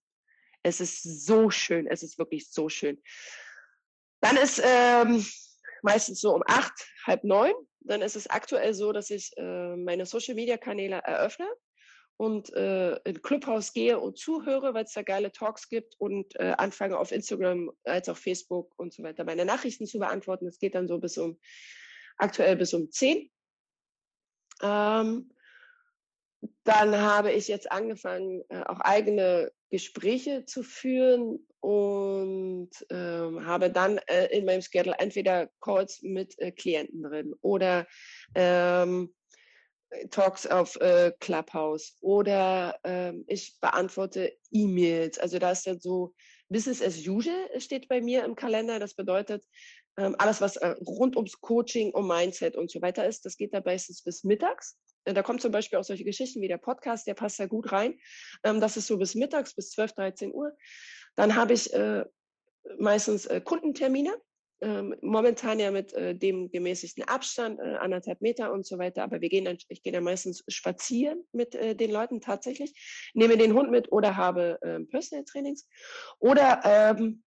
Es 0.62 0.80
ist 0.80 1.02
so 1.02 1.50
schön, 1.50 1.88
es 1.88 2.04
ist 2.04 2.16
wirklich 2.16 2.48
so 2.48 2.68
schön. 2.68 3.02
Dann 4.20 4.36
ist 4.36 4.62
ähm, 4.64 5.26
meistens 5.82 6.20
so 6.20 6.32
um 6.32 6.44
acht, 6.46 6.86
halb 7.04 7.24
neun. 7.24 7.54
Dann 7.80 8.00
ist 8.00 8.14
es 8.14 8.28
aktuell 8.28 8.72
so, 8.72 8.92
dass 8.92 9.10
ich 9.10 9.36
äh, 9.36 9.74
meine 9.76 10.06
Social-Media-Kanäle 10.06 11.02
eröffne 11.04 11.48
und 12.16 12.52
äh, 12.54 12.96
in 13.04 13.22
Clubhouse 13.22 13.72
gehe 13.72 13.98
und 13.98 14.18
zuhöre, 14.18 14.74
weil 14.74 14.84
es 14.84 14.92
da 14.92 15.02
geile 15.02 15.32
Talks 15.32 15.68
gibt 15.68 15.94
und 15.98 16.38
äh, 16.38 16.54
anfange 16.56 16.98
auf 16.98 17.12
Instagram 17.12 17.72
als 17.84 18.08
auch 18.08 18.16
Facebook 18.16 18.72
und 18.78 18.92
so 18.92 19.02
weiter 19.02 19.24
meine 19.24 19.44
Nachrichten 19.44 19.86
zu 19.86 19.98
beantworten. 19.98 20.44
Das 20.44 20.58
geht 20.58 20.74
dann 20.74 20.88
so 20.88 20.98
bis 20.98 21.18
um 21.18 21.38
aktuell 22.16 22.56
bis 22.56 22.72
um 22.74 22.90
10. 22.90 23.30
Ähm, 24.62 25.30
dann 26.62 27.00
habe 27.00 27.32
ich 27.32 27.48
jetzt 27.48 27.70
angefangen, 27.70 28.42
äh, 28.48 28.62
auch 28.62 28.80
eigene 28.80 29.50
Gespräche 29.70 30.44
zu 30.44 30.62
führen 30.62 31.44
und 31.60 32.70
ähm, 32.90 33.46
habe 33.46 33.70
dann 33.70 33.98
äh, 34.06 34.26
in 34.26 34.44
meinem 34.44 34.62
Schedule 34.62 34.96
entweder 34.98 35.48
Calls 35.60 36.02
mit 36.02 36.38
äh, 36.38 36.52
Klienten 36.52 37.02
drin 37.02 37.34
oder 37.40 37.86
ähm, 38.34 39.14
Talks 40.10 40.46
auf 40.46 40.76
äh, 40.76 41.12
Clubhouse 41.20 41.96
oder 42.00 42.78
ähm, 42.84 43.24
ich 43.26 43.56
beantworte 43.60 44.32
E-Mails. 44.50 45.18
Also 45.18 45.38
da 45.38 45.52
ist 45.52 45.66
dann 45.66 45.80
so 45.80 46.14
Business 46.48 46.82
as 46.82 47.06
usual 47.06 47.48
steht 47.58 47.88
bei 47.88 48.00
mir 48.00 48.24
im 48.24 48.34
Kalender. 48.34 48.78
Das 48.78 48.94
bedeutet, 48.94 49.44
Ähm, 49.96 50.16
alles, 50.18 50.40
was 50.40 50.56
äh, 50.56 50.74
rund 50.86 51.16
ums 51.16 51.40
Coaching, 51.40 51.92
um 51.92 52.08
Mindset 52.08 52.56
und 52.56 52.70
so 52.70 52.82
weiter 52.82 53.06
ist, 53.06 53.24
das 53.24 53.36
geht 53.36 53.54
da 53.54 53.62
meistens 53.64 54.02
bis 54.02 54.24
mittags. 54.24 54.76
Da 55.04 55.22
kommen 55.22 55.38
zum 55.38 55.52
Beispiel 55.52 55.78
auch 55.78 55.84
solche 55.84 56.04
Geschichten 56.04 56.40
wie 56.40 56.48
der 56.48 56.58
Podcast, 56.58 57.06
der 57.06 57.14
passt 57.14 57.38
da 57.38 57.46
gut 57.46 57.70
rein. 57.70 57.98
Ähm, 58.42 58.60
das 58.60 58.76
ist 58.76 58.86
so 58.86 58.98
bis 58.98 59.14
mittags, 59.14 59.54
bis 59.54 59.70
12, 59.70 59.92
13 59.92 60.34
Uhr. 60.34 60.52
Dann 61.14 61.36
habe 61.36 61.52
ich 61.52 61.72
äh, 61.72 62.04
meistens 62.78 63.26
äh, 63.26 63.40
Kundentermine. 63.40 64.12
Ähm, 64.64 64.96
momentan 65.02 65.58
ja 65.58 65.70
mit 65.70 65.92
äh, 65.92 66.14
dem 66.14 66.50
gemäßigten 66.50 67.04
Abstand, 67.04 67.60
äh, 67.60 67.74
anderthalb 67.74 68.22
Meter 68.22 68.50
und 68.50 68.64
so 68.64 68.78
weiter. 68.78 69.02
Aber 69.02 69.20
wir 69.20 69.28
gehen 69.28 69.44
dann, 69.44 69.58
ich 69.68 69.82
gehe 69.82 69.92
dann 69.92 70.04
meistens 70.04 70.42
spazieren 70.48 71.22
mit 71.32 71.54
äh, 71.54 71.76
den 71.76 71.90
Leuten 71.90 72.22
tatsächlich, 72.22 72.72
nehme 73.12 73.36
den 73.36 73.52
Hund 73.52 73.70
mit 73.70 73.92
oder 73.92 74.16
habe 74.16 74.58
ähm, 74.62 74.88
Personal 74.88 75.26
Trainings 75.26 75.68
oder 76.18 76.62
ähm, 76.64 77.22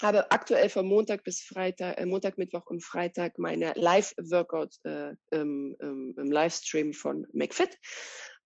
habe 0.00 0.30
aktuell 0.30 0.70
von 0.70 0.86
Montag 0.86 1.22
bis 1.22 1.42
Freitag, 1.42 2.00
äh, 2.00 2.06
Montag, 2.06 2.38
Mittwoch 2.38 2.64
und 2.66 2.82
Freitag 2.82 3.38
meine 3.38 3.74
Live-Workout 3.76 4.76
äh, 4.84 5.12
im, 5.32 5.76
im, 5.80 6.14
im, 6.16 6.32
Livestream 6.32 6.94
von 6.94 7.26
McFit, 7.34 7.78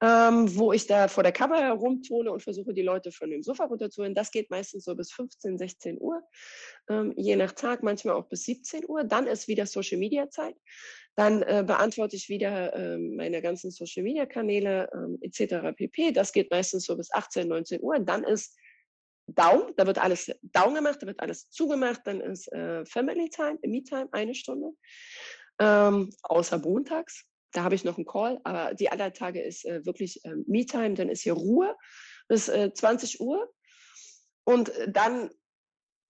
ähm, 0.00 0.56
wo 0.56 0.72
ich 0.72 0.86
da 0.86 1.08
vor 1.08 1.22
der 1.22 1.32
Kamera 1.32 1.60
herumtone 1.60 2.30
und 2.30 2.42
versuche, 2.42 2.72
die 2.72 2.82
Leute 2.82 3.10
von 3.10 3.30
dem 3.30 3.42
Sofa 3.42 3.64
runterzuholen. 3.64 4.14
Das 4.14 4.30
geht 4.30 4.50
meistens 4.50 4.84
so 4.84 4.94
bis 4.94 5.12
15, 5.12 5.58
16 5.58 6.00
Uhr, 6.00 6.22
ähm, 6.88 7.12
je 7.16 7.34
nach 7.36 7.52
Tag, 7.52 7.82
manchmal 7.82 8.14
auch 8.14 8.28
bis 8.28 8.44
17 8.44 8.88
Uhr. 8.88 9.04
Dann 9.04 9.26
ist 9.26 9.48
wieder 9.48 9.66
Social-Media-Zeit. 9.66 10.54
Dann 11.16 11.42
äh, 11.42 11.64
beantworte 11.66 12.14
ich 12.14 12.28
wieder 12.28 12.72
äh, 12.74 12.96
meine 12.96 13.42
ganzen 13.42 13.72
Social-Media-Kanäle 13.72 14.88
ähm, 14.92 15.18
etc. 15.20 15.76
pp. 15.76 16.12
Das 16.12 16.32
geht 16.32 16.50
meistens 16.50 16.84
so 16.84 16.96
bis 16.96 17.12
18, 17.12 17.48
19 17.48 17.82
Uhr. 17.82 17.98
Dann 17.98 18.22
ist 18.22 18.56
down, 19.26 19.72
da 19.76 19.86
wird 19.86 19.98
alles 19.98 20.30
down 20.42 20.74
gemacht, 20.74 21.02
da 21.02 21.06
wird 21.06 21.20
alles 21.20 21.50
zugemacht, 21.50 22.02
dann 22.04 22.20
ist 22.20 22.50
äh, 22.52 22.84
Family 22.86 23.28
Time, 23.28 23.58
Me 23.66 23.82
Time, 23.82 24.08
eine 24.12 24.34
Stunde. 24.34 24.70
Ähm, 25.60 26.10
außer 26.22 26.58
montags, 26.58 27.24
da 27.52 27.64
habe 27.64 27.74
ich 27.74 27.84
noch 27.84 27.96
einen 27.96 28.06
Call, 28.06 28.40
aber 28.44 28.74
die 28.74 28.90
anderen 28.90 29.12
Tage 29.12 29.40
ist 29.42 29.64
äh, 29.64 29.84
wirklich 29.86 30.24
äh, 30.24 30.34
Me 30.46 30.66
Time, 30.66 30.94
dann 30.94 31.08
ist 31.08 31.22
hier 31.22 31.32
Ruhe 31.32 31.74
bis 32.28 32.48
äh, 32.48 32.72
20 32.72 33.20
Uhr. 33.20 33.50
Und 34.44 34.68
äh, 34.70 34.90
dann 34.90 35.30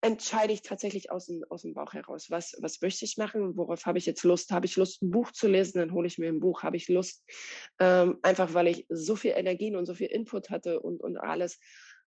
entscheide 0.01 0.53
ich 0.53 0.63
tatsächlich 0.63 1.11
aus 1.11 1.27
dem, 1.27 1.45
aus 1.49 1.63
dem 1.63 1.75
Bauch 1.75 1.93
heraus, 1.93 2.31
was, 2.31 2.57
was 2.61 2.81
möchte 2.81 3.05
ich 3.05 3.17
machen, 3.17 3.57
worauf 3.57 3.85
habe 3.85 3.99
ich 3.99 4.07
jetzt 4.07 4.23
Lust, 4.23 4.53
habe 4.53 4.67
ich 4.67 4.77
Lust, 4.77 5.03
ein 5.03 5.11
Buch 5.11 5.33
zu 5.33 5.49
lesen, 5.49 5.79
dann 5.79 5.93
hole 5.93 6.07
ich 6.07 6.19
mir 6.19 6.29
ein 6.29 6.41
Buch, 6.41 6.63
habe 6.63 6.77
ich 6.77 6.89
Lust, 6.89 7.25
ähm, 7.81 8.19
einfach 8.23 8.55
weil 8.55 8.69
ich 8.69 8.87
so 8.89 9.17
viel 9.17 9.33
Energien 9.33 9.75
und 9.75 9.87
so 9.87 9.95
viel 9.95 10.07
Input 10.07 10.51
hatte 10.51 10.81
und, 10.81 11.01
und 11.01 11.17
alles, 11.17 11.59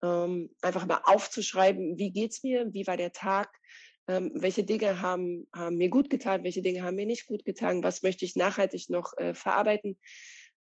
ähm, 0.03 0.51
einfach 0.63 0.85
mal 0.87 1.01
aufzuschreiben, 1.05 1.97
wie 1.97 2.11
geht 2.11 2.33
es 2.33 2.43
mir, 2.43 2.73
wie 2.73 2.87
war 2.87 2.97
der 2.97 3.13
Tag, 3.13 3.49
ähm, 4.09 4.33
welche 4.35 4.65
Dinge 4.65 5.01
haben, 5.01 5.47
haben 5.53 5.77
mir 5.77 5.89
gut 5.89 6.11
getan, 6.11 6.45
welche 6.45 6.63
Dinge 6.63 6.83
haben 6.83 6.97
mir 6.97 7.07
nicht 7.07 7.27
gut 7.27 7.45
getan, 7.45 7.83
was 7.83 8.03
möchte 8.03 8.25
ich 8.25 8.37
nachhaltig 8.37 8.89
noch 8.89 9.17
äh, 9.19 9.35
verarbeiten. 9.35 9.99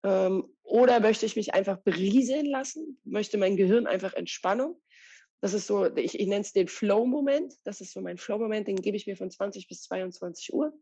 Ähm, 0.03 0.45
oder 0.63 0.99
möchte 0.99 1.25
ich 1.25 1.35
mich 1.35 1.53
einfach 1.53 1.77
berieseln 1.77 2.45
lassen, 2.45 2.99
möchte 3.03 3.37
mein 3.37 3.57
Gehirn 3.57 3.87
einfach 3.87 4.13
Entspannung. 4.13 4.81
Das 5.41 5.53
ist 5.53 5.67
so, 5.67 5.93
ich, 5.95 6.19
ich 6.19 6.27
nenne 6.27 6.41
es 6.41 6.53
den 6.53 6.67
Flow-Moment. 6.67 7.53
Das 7.63 7.81
ist 7.81 7.91
so 7.91 8.01
mein 8.01 8.17
Flow-Moment, 8.17 8.67
den 8.67 8.77
gebe 8.77 8.95
ich 8.95 9.07
mir 9.07 9.17
von 9.17 9.29
20 9.29 9.67
bis 9.67 9.81
22 9.83 10.53
Uhr 10.53 10.73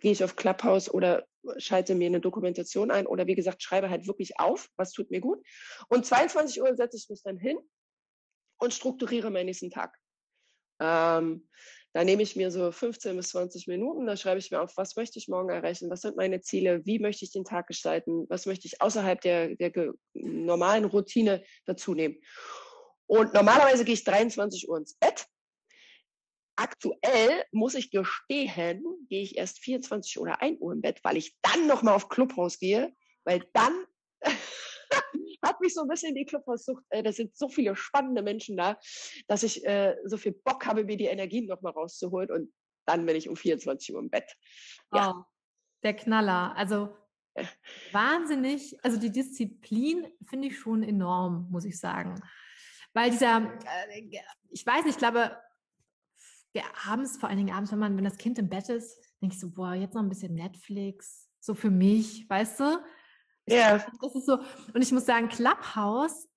gehe 0.00 0.12
ich 0.12 0.22
auf 0.22 0.36
Clubhouse 0.36 0.92
oder 0.92 1.26
schalte 1.58 1.94
mir 1.94 2.06
eine 2.06 2.20
Dokumentation 2.20 2.90
ein 2.90 3.06
oder 3.06 3.26
wie 3.26 3.34
gesagt, 3.34 3.62
schreibe 3.62 3.90
halt 3.90 4.06
wirklich 4.06 4.38
auf, 4.38 4.68
was 4.76 4.92
tut 4.92 5.10
mir 5.10 5.20
gut. 5.20 5.44
Und 5.88 6.06
22 6.06 6.60
Uhr 6.62 6.74
setze 6.76 6.96
ich 6.96 7.08
mich 7.08 7.22
dann 7.22 7.38
hin 7.38 7.58
und 8.58 8.74
strukturiere 8.74 9.30
meinen 9.30 9.46
nächsten 9.46 9.70
Tag. 9.70 9.96
Ähm, 10.80 11.48
da 11.92 12.04
nehme 12.04 12.22
ich 12.22 12.36
mir 12.36 12.50
so 12.50 12.70
15 12.70 13.16
bis 13.16 13.30
20 13.30 13.68
Minuten, 13.68 14.06
da 14.06 14.16
schreibe 14.16 14.38
ich 14.38 14.50
mir 14.50 14.60
auf, 14.60 14.76
was 14.76 14.96
möchte 14.96 15.18
ich 15.18 15.28
morgen 15.28 15.48
erreichen, 15.48 15.88
was 15.88 16.02
sind 16.02 16.16
meine 16.16 16.42
Ziele, 16.42 16.84
wie 16.84 16.98
möchte 16.98 17.24
ich 17.24 17.32
den 17.32 17.44
Tag 17.44 17.68
gestalten, 17.68 18.26
was 18.28 18.44
möchte 18.44 18.66
ich 18.66 18.82
außerhalb 18.82 19.20
der, 19.20 19.56
der 19.56 19.94
normalen 20.12 20.84
Routine 20.84 21.42
dazu 21.64 21.94
nehmen. 21.94 22.16
Und 23.06 23.32
normalerweise 23.32 23.84
gehe 23.84 23.94
ich 23.94 24.04
23 24.04 24.68
Uhr 24.68 24.76
ins 24.76 24.94
Bett 24.94 25.26
Aktuell 26.58 27.44
muss 27.52 27.74
ich 27.74 27.90
gestehen, 27.90 28.82
gehe 29.10 29.22
ich 29.22 29.36
erst 29.36 29.58
24 29.58 30.18
oder 30.18 30.40
1 30.40 30.58
Uhr 30.60 30.72
im 30.72 30.80
Bett, 30.80 31.00
weil 31.02 31.18
ich 31.18 31.36
dann 31.42 31.66
nochmal 31.66 31.94
auf 31.94 32.08
Clubhaus 32.08 32.58
gehe, 32.58 32.94
weil 33.24 33.46
dann 33.52 33.74
hat 35.42 35.60
mich 35.60 35.74
so 35.74 35.82
ein 35.82 35.88
bisschen 35.88 36.14
die 36.14 36.24
Clubhaussucht, 36.24 36.82
äh, 36.90 37.02
da 37.02 37.12
sind 37.12 37.36
so 37.36 37.48
viele 37.48 37.76
spannende 37.76 38.22
Menschen 38.22 38.56
da, 38.56 38.78
dass 39.28 39.42
ich 39.42 39.64
äh, 39.66 39.96
so 40.04 40.16
viel 40.16 40.32
Bock 40.32 40.66
habe, 40.66 40.84
mir 40.84 40.96
die 40.96 41.06
Energien 41.06 41.46
nochmal 41.46 41.72
rauszuholen 41.72 42.30
und 42.30 42.52
dann 42.86 43.04
bin 43.06 43.16
ich 43.16 43.28
um 43.28 43.36
24 43.36 43.94
Uhr 43.94 44.00
im 44.00 44.10
Bett. 44.10 44.36
Ja. 44.92 45.10
Oh, 45.10 45.24
der 45.82 45.94
Knaller. 45.94 46.56
Also 46.56 46.96
wahnsinnig, 47.92 48.76
also 48.82 48.98
die 48.98 49.10
Disziplin 49.10 50.06
finde 50.26 50.48
ich 50.48 50.58
schon 50.58 50.82
enorm, 50.82 51.48
muss 51.50 51.64
ich 51.64 51.78
sagen. 51.78 52.14
Weil 52.94 53.10
dieser, 53.10 53.52
äh, 53.90 54.20
ich 54.50 54.64
weiß 54.66 54.84
nicht, 54.84 54.94
ich 54.94 54.98
glaube, 54.98 55.36
ja, 56.54 56.64
abends, 56.86 57.18
vor 57.18 57.28
allen 57.28 57.38
Dingen 57.38 57.54
abends, 57.54 57.72
wenn 57.72 57.78
man, 57.78 57.96
wenn 57.96 58.04
das 58.04 58.16
Kind 58.16 58.38
im 58.38 58.48
Bett 58.48 58.68
ist, 58.70 58.98
denke 59.20 59.34
ich 59.34 59.40
so, 59.40 59.50
boah, 59.50 59.74
jetzt 59.74 59.94
noch 59.94 60.02
ein 60.02 60.08
bisschen 60.08 60.34
Netflix, 60.34 61.28
so 61.40 61.54
für 61.54 61.70
mich, 61.70 62.28
weißt 62.30 62.60
du? 62.60 62.78
Ja. 63.46 63.84
Das 64.00 64.14
ist 64.14 64.26
so, 64.26 64.38
und 64.74 64.82
ich 64.82 64.92
muss 64.92 65.06
sagen, 65.06 65.28
Clubhouse 65.28 66.28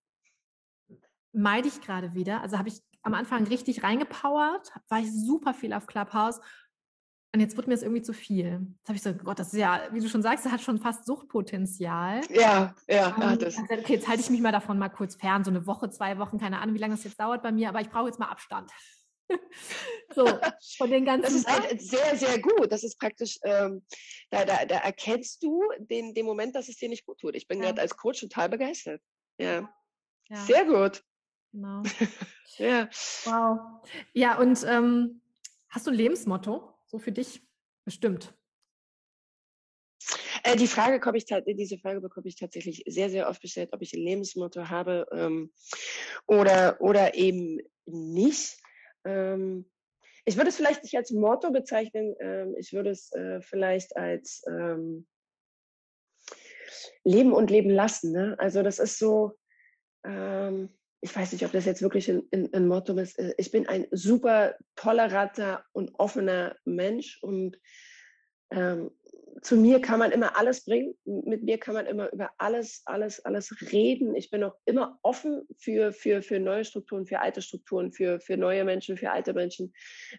meide 1.34 1.68
ich 1.68 1.82
gerade 1.82 2.14
wieder. 2.14 2.42
Also 2.42 2.58
habe 2.58 2.70
ich 2.70 2.82
am 3.04 3.14
Anfang 3.14 3.46
richtig 3.48 3.84
reingepowert, 3.84 4.72
war 4.90 5.00
ich 5.00 5.12
super 5.12 5.54
viel 5.54 5.74
auf 5.74 5.88
Clubhouse. 5.88 6.40
Und 7.32 7.42
jetzt 7.42 7.56
wurde 7.56 7.68
mir 7.70 7.76
das 7.76 7.84
irgendwie 7.84 8.02
zu 8.02 8.12
viel. 8.12 8.68
Jetzt 8.80 8.88
habe 8.88 8.96
ich 8.96 9.04
so, 9.04 9.14
Gott, 9.14 9.38
das 9.38 9.54
ist 9.54 9.60
ja, 9.60 9.82
wie 9.92 10.00
du 10.00 10.10
schon 10.10 10.24
sagst, 10.24 10.46
das 10.46 10.52
hat 10.52 10.62
schon 10.62 10.80
fast 10.80 11.06
Suchtpotenzial. 11.06 12.22
Ja, 12.32 12.74
ja, 12.88 13.16
um, 13.16 13.24
hat 13.24 13.44
es. 13.44 13.60
Okay, 13.60 13.94
jetzt 13.94 14.08
halte 14.08 14.22
ich 14.22 14.32
mich 14.32 14.42
mal 14.42 14.52
davon 14.52 14.80
mal 14.80 14.90
kurz 14.90 15.14
fern, 15.16 15.44
so 15.44 15.52
eine 15.52 15.68
Woche, 15.68 15.92
zwei 15.92 16.18
Wochen, 16.18 16.40
keine 16.40 16.60
Ahnung, 16.60 16.74
wie 16.74 16.80
lange 16.80 16.96
das 16.96 17.04
jetzt 17.04 17.20
dauert 17.20 17.44
bei 17.44 17.52
mir, 17.52 17.70
aber 17.70 17.82
ich 17.82 17.90
brauche 17.90 18.08
jetzt 18.08 18.18
mal 18.18 18.30
Abstand. 18.30 18.72
so, 20.16 20.28
von 20.78 20.90
den 20.90 21.06
ganzen. 21.06 21.24
Das 21.24 21.34
ist 21.34 21.48
halt 21.48 21.82
sehr, 21.82 22.16
sehr 22.18 22.40
gut. 22.40 22.72
Das 22.72 22.84
ist 22.84 23.00
praktisch, 23.00 23.40
ähm, 23.44 23.84
da, 24.30 24.46
da, 24.46 24.66
da 24.66 24.78
erkennst 24.78 25.44
du 25.44 25.64
den, 25.78 26.14
den 26.14 26.26
Moment, 26.26 26.56
dass 26.56 26.70
es 26.70 26.78
dir 26.78 26.90
nicht 26.90 27.06
gut 27.06 27.20
tut. 27.20 27.36
Ich 27.36 27.48
bin 27.48 27.60
ja. 27.60 27.66
gerade 27.68 27.82
als 27.82 27.96
Coach 27.96 28.22
total 28.22 28.50
begeistert. 28.50 29.02
Ja. 29.38 29.74
ja. 30.30 30.46
Sehr 30.46 30.66
gut. 30.66 31.04
Genau. 31.52 31.84
ja. 32.58 32.90
Wow. 33.26 33.84
Ja, 34.14 34.38
und 34.38 34.64
ähm, 34.66 35.22
hast 35.70 35.88
du 35.88 35.92
ein 35.92 35.98
Lebensmotto? 35.98 36.74
So 36.86 37.00
für 37.00 37.12
dich 37.12 37.42
bestimmt. 37.86 38.34
Äh, 40.44 40.56
die 40.56 40.68
Frage 40.68 41.00
komme 41.00 41.18
ich 41.18 41.26
diese 41.26 41.78
Frage 41.78 42.02
bekomme 42.02 42.28
ich 42.28 42.36
tatsächlich 42.36 42.84
sehr, 42.88 43.10
sehr 43.10 43.30
oft 43.30 43.42
gestellt, 43.42 43.70
ob 43.74 43.82
ich 43.82 43.94
ein 43.94 44.02
Lebensmotto 44.02 44.70
habe 44.70 45.08
ähm, 45.12 45.52
oder, 46.28 46.78
oder 46.82 47.16
eben 47.16 47.60
nicht. 47.86 48.58
Ähm, 49.06 49.70
ich 50.26 50.38
würde 50.38 50.50
es 50.50 50.56
vielleicht 50.56 50.84
nicht 50.84 50.96
als 50.96 51.12
Motto 51.12 51.52
bezeichnen, 51.52 52.16
ähm, 52.20 52.56
ich 52.58 52.74
würde 52.74 52.92
es 52.92 53.12
äh, 53.14 53.42
vielleicht 53.42 53.96
als 53.98 54.44
ähm, 54.48 55.08
Leben 57.04 57.34
und 57.34 57.50
Leben 57.50 57.70
lassen. 57.70 58.12
Ne? 58.12 58.36
Also 58.38 58.62
das 58.64 58.80
ist 58.80 59.00
so, 59.00 59.38
ähm, 60.06 60.70
ich 61.02 61.16
weiß 61.16 61.32
nicht, 61.32 61.46
ob 61.46 61.52
das 61.52 61.66
jetzt 61.66 61.82
wirklich 61.82 62.10
ein, 62.10 62.28
ein, 62.34 62.54
ein, 62.54 62.68
Motto 62.68 62.96
ist. 62.98 63.18
Äh, 63.18 63.34
ich 63.38 63.52
bin 63.52 63.68
ein 63.68 63.88
super 63.92 64.56
toleranter 64.76 65.66
und 65.72 65.96
offener 65.96 66.56
Mensch 66.66 67.22
und 67.24 67.60
ähm, 68.52 68.92
zu 69.42 69.56
mir 69.56 69.82
kann 69.82 70.00
man 70.00 70.12
immer 70.12 70.38
alles 70.38 70.66
bringen. 70.66 70.96
Mit 71.06 71.44
mir 71.44 71.58
kann 71.58 71.74
man 71.74 71.86
immer 71.86 72.12
über 72.12 72.32
alles, 72.38 72.82
alles, 72.86 73.24
alles 73.26 73.54
reden. 73.72 74.16
Ich 74.16 74.30
bin 74.30 74.44
auch 74.44 74.56
immer 74.66 75.00
offen 75.02 75.48
für, 75.58 75.94
für, 75.94 76.22
für 76.22 76.40
neue 76.40 76.66
Strukturen, 76.66 77.06
für 77.06 77.20
alte 77.20 77.42
Strukturen, 77.42 77.92
für, 77.92 78.20
für 78.20 78.38
neue 78.38 78.64
Menschen, 78.66 78.98
für 78.98 79.12
alte 79.12 79.34
Menschen. 79.34 79.74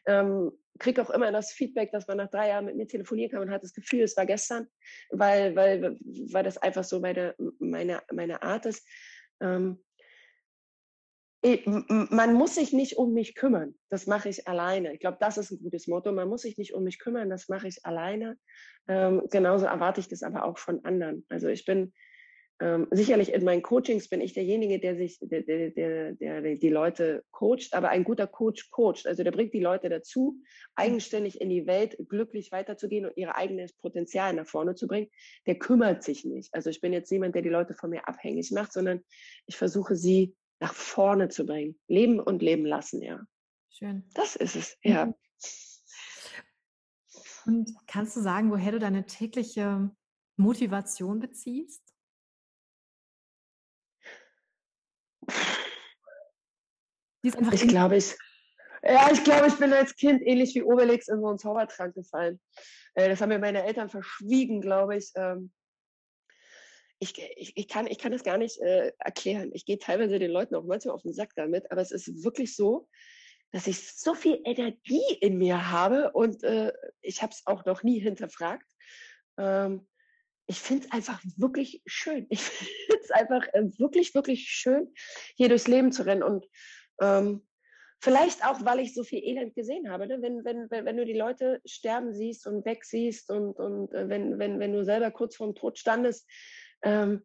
Ähm, 0.07 0.53
kriege 0.79 1.03
auch 1.03 1.11
immer 1.11 1.31
das 1.33 1.53
Feedback, 1.53 1.93
dass 1.93 2.07
man 2.07 2.17
nach 2.17 2.31
drei 2.31 2.49
Jahren 2.49 2.65
mit 2.65 2.77
mir 2.77 2.89
telefonieren 2.89 3.31
kann 3.31 3.43
und 3.43 3.51
hat 3.51 3.63
das 3.63 3.75
Gefühl, 3.75 4.03
es 4.03 4.17
war 4.17 4.27
gestern, 4.27 4.67
weil, 5.11 5.55
weil, 5.55 5.99
weil 6.33 6.45
das 6.45 6.59
einfach 6.59 6.85
so 6.85 7.01
meine, 7.01 7.35
meine, 7.59 8.03
meine 8.13 8.43
Art 8.43 8.67
ist. 8.67 8.87
Ähm, 9.41 9.83
man 11.43 12.35
muss 12.35 12.55
sich 12.55 12.73
nicht 12.73 12.99
um 12.99 13.13
mich 13.13 13.35
kümmern. 13.35 13.75
Das 13.89 14.07
mache 14.07 14.29
ich 14.29 14.47
alleine. 14.47 14.93
Ich 14.93 15.01
glaube, 15.01 15.17
das 15.21 15.39
ist 15.39 15.51
ein 15.51 15.63
gutes 15.63 15.87
Motto. 15.87 16.13
Man 16.13 16.29
muss 16.29 16.43
sich 16.43 16.59
nicht 16.59 16.75
um 16.75 16.85
mich 16.85 16.99
kümmern. 16.99 17.31
Das 17.31 17.49
mache 17.49 17.69
ich 17.69 17.85
alleine. 17.85 18.37
Ähm, 18.89 19.23
genauso 19.31 19.67
erwarte 19.67 20.01
ich 20.01 20.09
das 20.09 20.23
aber 20.23 20.45
auch 20.45 20.59
von 20.59 20.85
anderen. 20.85 21.25
Also 21.31 21.49
ich 21.49 21.65
bin 21.65 21.93
ähm, 22.63 22.89
sicherlich 22.91 23.33
in 23.33 23.43
meinen 23.43 23.63
Coachings 23.63 24.11
bin 24.11 24.21
ich 24.21 24.35
derjenige, 24.35 24.79
der 24.79 24.95
sich, 24.97 25.19
der, 25.23 25.41
der, 25.41 25.71
der, 25.71 26.13
der 26.13 26.57
die 26.57 26.69
Leute 26.69 27.25
coacht. 27.31 27.73
Aber 27.73 27.89
ein 27.89 28.05
guter 28.05 28.27
Coach 28.27 28.71
coacht. 28.71 29.07
Also 29.07 29.25
der 29.25 29.31
bringt 29.31 29.55
die 29.55 29.61
Leute 29.61 29.89
dazu, 29.89 30.43
eigenständig 30.75 31.41
in 31.41 31.49
die 31.49 31.67
Welt 31.67 31.97
glücklich 32.11 32.53
weiterzugehen 32.53 33.07
und 33.07 33.17
ihr 33.17 33.35
eigenes 33.35 33.73
Potenzial 33.73 34.35
nach 34.35 34.47
vorne 34.47 34.75
zu 34.75 34.87
bringen. 34.87 35.09
Der 35.47 35.59
kümmert 35.59 36.03
sich 36.03 36.27
nicht. 36.27 36.53
Also 36.53 36.69
ich 36.69 36.83
bin 36.83 36.93
jetzt 36.93 37.11
niemand, 37.11 37.35
der 37.35 37.43
die 37.43 37.49
Leute 37.49 37.73
von 37.73 37.89
mir 37.89 38.07
abhängig 38.07 38.51
macht, 38.53 38.75
sondern 38.75 39.01
ich 39.47 39.57
versuche 39.57 39.97
sie 39.97 40.35
nach 40.61 40.75
vorne 40.75 41.29
zu 41.29 41.45
bringen. 41.47 41.79
Leben 41.89 42.21
und 42.21 42.43
leben 42.43 42.65
lassen, 42.65 43.03
ja. 43.03 43.21
Schön. 43.71 44.09
Das 44.15 44.37
ist 44.37 44.57
es, 44.57 44.77
ja. 44.83 45.07
Mhm. 45.07 45.15
Und 47.47 47.75
kannst 47.87 48.17
du 48.17 48.21
sagen, 48.21 48.51
woher 48.51 48.73
du 48.73 48.79
deine 48.79 49.07
tägliche 49.07 49.91
Motivation 50.37 51.19
beziehst? 51.19 51.83
ich 57.23 57.69
glaube, 57.69 57.97
ich, 57.97 58.17
ja, 58.83 59.11
ich 59.13 59.25
glaube, 59.25 59.49
ich 59.49 59.57
bin 59.57 59.73
als 59.73 59.95
Kind 59.95 60.23
ähnlich 60.23 60.55
wie 60.55 60.63
Obelix 60.63 61.09
in 61.09 61.21
so 61.21 61.29
einen 61.29 61.39
Zaubertrank 61.39 61.95
gefallen. 61.95 62.41
Äh, 62.95 63.09
das 63.09 63.21
haben 63.21 63.29
mir 63.29 63.39
meine 63.39 63.65
Eltern 63.65 63.91
verschwiegen, 63.91 64.61
glaube 64.61 64.97
ich. 64.97 65.11
Ähm, 65.17 65.53
ich, 67.01 67.19
ich, 67.37 67.57
ich, 67.57 67.69
kann, 67.69 67.87
ich 67.87 67.99
kann 67.99 68.13
das 68.13 68.23
gar 68.23 68.37
nicht 68.37 68.61
äh, 68.61 68.93
erklären. 68.99 69.51
Ich 69.55 69.65
gehe 69.65 69.79
teilweise 69.79 70.19
den 70.19 70.31
Leuten 70.31 70.55
auch 70.55 70.65
manchmal 70.65 70.95
auf 70.95 71.03
den 71.03 71.15
Sack 71.15 71.31
damit, 71.35 71.71
aber 71.73 71.81
es 71.81 71.91
ist 71.91 72.23
wirklich 72.23 72.55
so, 72.55 72.89
dass 73.53 73.67
ich 73.67 73.93
so 73.93 74.15
viel 74.15 74.41
Energie 74.45 75.03
in 75.21 75.39
mir 75.39 75.71
habe 75.71 76.13
und 76.13 76.45
äh, 76.45 76.73
ich 77.01 77.23
habe 77.23 77.33
es 77.33 77.43
auch 77.47 77.65
noch 77.65 77.83
nie 77.83 77.99
hinterfragt. 77.99 78.67
Ähm, 79.39 79.89
ich 80.47 80.59
finde 80.59 80.87
es 80.87 80.93
einfach 80.93 81.23
wirklich 81.37 81.83
schön. 81.87 82.27
Ich 82.29 82.41
finde 82.43 83.03
es 83.03 83.11
einfach 83.11 83.47
äh, 83.55 83.65
wirklich, 83.79 84.15
wirklich 84.15 84.49
schön, 84.49 84.93
hier 85.37 85.49
durchs 85.49 85.69
Leben 85.69 85.93
zu 85.93 86.05
rennen. 86.05 86.23
Und 86.23 86.47
ähm, 87.01 87.47
vielleicht 88.01 88.45
auch, 88.45 88.65
weil 88.65 88.81
ich 88.81 88.95
so 88.95 89.05
viel 89.05 89.23
Elend 89.25 89.55
gesehen 89.55 89.91
habe. 89.91 90.07
Ne? 90.07 90.21
Wenn, 90.21 90.45
wenn, 90.45 90.71
wenn, 90.71 90.85
wenn 90.85 90.97
du 90.97 91.07
die 91.07 91.17
Leute 91.17 91.61
sterben 91.65 92.13
siehst 92.13 92.47
und 92.47 92.65
weg 92.67 92.85
siehst 92.85 93.31
und, 93.31 93.59
und 93.59 93.93
äh, 93.95 94.09
wenn, 94.09 94.39
wenn, 94.39 94.61
wenn 94.61 94.73
du 94.73 94.85
selber 94.85 95.11
kurz 95.11 95.37
vorm 95.37 95.55
Tod 95.55 95.79
standest, 95.79 96.29
ähm, 96.83 97.23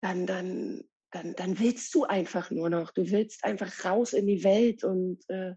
dann, 0.00 0.26
dann, 0.26 0.84
dann, 1.10 1.34
dann 1.34 1.58
willst 1.58 1.94
du 1.94 2.04
einfach 2.04 2.50
nur 2.50 2.70
noch. 2.70 2.92
Du 2.92 3.10
willst 3.10 3.44
einfach 3.44 3.84
raus 3.84 4.12
in 4.12 4.26
die 4.26 4.44
Welt. 4.44 4.84
Und 4.84 5.18
äh, 5.28 5.54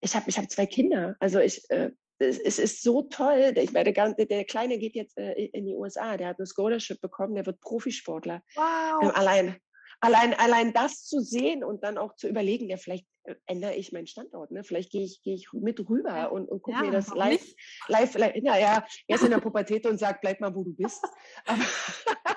ich 0.00 0.14
habe 0.14 0.28
ich 0.28 0.38
hab 0.38 0.50
zwei 0.50 0.66
Kinder. 0.66 1.16
Also 1.20 1.38
ich, 1.38 1.68
äh, 1.70 1.90
es, 2.18 2.38
es, 2.38 2.58
ist 2.58 2.82
so 2.82 3.02
toll. 3.02 3.52
Ich 3.56 3.72
meine, 3.72 3.92
der, 3.92 4.14
der 4.14 4.44
Kleine 4.44 4.78
geht 4.78 4.94
jetzt 4.94 5.16
äh, 5.18 5.32
in 5.32 5.66
die 5.66 5.74
USA. 5.74 6.16
Der 6.16 6.28
hat 6.28 6.38
eine 6.38 6.46
Scholarship 6.46 7.00
bekommen. 7.00 7.34
Der 7.34 7.46
wird 7.46 7.60
Profisportler. 7.60 8.42
Wow. 8.54 9.02
Ähm, 9.02 9.10
allein, 9.14 9.56
allein, 10.00 10.34
allein 10.34 10.72
das 10.72 11.04
zu 11.04 11.20
sehen 11.20 11.64
und 11.64 11.82
dann 11.84 11.98
auch 11.98 12.14
zu 12.16 12.28
überlegen, 12.28 12.68
ja, 12.68 12.76
vielleicht 12.76 13.06
äh, 13.24 13.36
ändere 13.46 13.74
ich 13.74 13.92
meinen 13.92 14.06
Standort. 14.06 14.50
Ne? 14.50 14.64
Vielleicht 14.64 14.90
gehe 14.90 15.04
ich, 15.04 15.20
geh 15.22 15.34
ich 15.34 15.52
mit 15.52 15.78
rüber 15.88 16.32
und, 16.32 16.48
und 16.48 16.62
gucke 16.62 16.78
ja, 16.78 16.84
mir 16.84 16.90
das 16.90 17.08
live, 17.14 17.44
live, 17.88 18.14
live, 18.14 18.34
ja, 18.36 18.56
ja, 18.58 18.86
erst 19.06 19.24
in 19.24 19.30
der 19.30 19.38
Pubertät 19.38 19.86
und 19.86 19.98
sag, 19.98 20.20
bleib 20.20 20.40
mal, 20.40 20.54
wo 20.54 20.64
du 20.64 20.74
bist. 20.74 21.04
Aber, 21.46 21.62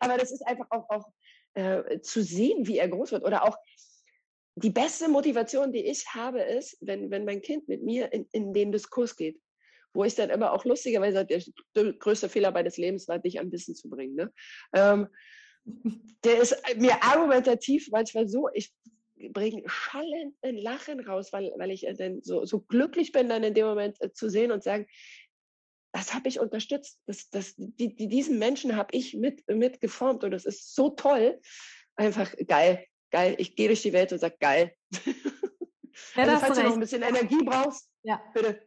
aber 0.00 0.18
das 0.18 0.32
ist 0.32 0.46
einfach 0.46 0.66
auch, 0.70 0.88
auch 0.90 1.04
äh, 1.54 2.00
zu 2.00 2.22
sehen, 2.22 2.66
wie 2.66 2.78
er 2.78 2.88
groß 2.88 3.12
wird. 3.12 3.24
Oder 3.24 3.44
auch 3.44 3.56
die 4.56 4.70
beste 4.70 5.08
Motivation, 5.08 5.72
die 5.72 5.84
ich 5.84 6.06
habe, 6.14 6.40
ist, 6.42 6.76
wenn, 6.80 7.10
wenn 7.10 7.24
mein 7.24 7.42
Kind 7.42 7.68
mit 7.68 7.82
mir 7.82 8.12
in, 8.12 8.26
in 8.32 8.52
den 8.52 8.72
Diskurs 8.72 9.16
geht. 9.16 9.40
Wo 9.94 10.04
ich 10.04 10.14
dann 10.14 10.30
immer 10.30 10.52
auch 10.52 10.64
lustigerweise, 10.64 11.26
der 11.26 11.92
größte 11.94 12.30
Fehler 12.30 12.50
meines 12.50 12.78
Lebens 12.78 13.08
war, 13.08 13.18
dich 13.18 13.38
an 13.38 13.52
Wissen 13.52 13.74
zu 13.74 13.90
bringen. 13.90 14.14
Ne? 14.14 14.32
Ähm, 14.74 15.08
der 16.24 16.40
ist 16.40 16.56
mir 16.76 17.02
argumentativ 17.02 17.88
manchmal 17.90 18.26
so, 18.26 18.48
ich 18.54 18.72
bringe 19.30 19.62
schallend 19.66 20.34
ein 20.42 20.56
Lachen 20.56 21.00
raus, 21.00 21.32
weil, 21.32 21.52
weil 21.56 21.70
ich 21.70 21.86
dann 21.98 22.22
so, 22.22 22.44
so 22.44 22.60
glücklich 22.60 23.12
bin, 23.12 23.28
dann 23.28 23.44
in 23.44 23.54
dem 23.54 23.66
Moment 23.66 24.00
äh, 24.00 24.12
zu 24.12 24.28
sehen 24.28 24.50
und 24.50 24.62
sagen, 24.62 24.86
das 25.92 26.14
habe 26.14 26.28
ich 26.28 26.40
unterstützt. 26.40 27.00
Das, 27.06 27.28
das, 27.30 27.54
die, 27.56 27.94
die, 27.94 28.08
diesen 28.08 28.38
Menschen 28.38 28.76
habe 28.76 28.96
ich 28.96 29.14
mit, 29.14 29.46
mit 29.48 29.80
geformt 29.80 30.24
und 30.24 30.30
das 30.30 30.44
ist 30.44 30.74
so 30.74 30.90
toll. 30.90 31.40
Einfach 31.96 32.34
geil, 32.46 32.86
geil. 33.10 33.34
Ich 33.38 33.54
gehe 33.54 33.68
durch 33.68 33.82
die 33.82 33.92
Welt 33.92 34.12
und 34.12 34.18
sage 34.18 34.36
geil. 34.40 34.74
Ja, 36.14 36.24
also, 36.24 36.38
falls 36.38 36.58
du 36.58 36.64
noch 36.64 36.72
ein 36.74 36.80
bisschen 36.80 37.02
Energie 37.02 37.44
brauchst, 37.44 37.88
ja. 38.02 38.20
bitte, 38.34 38.66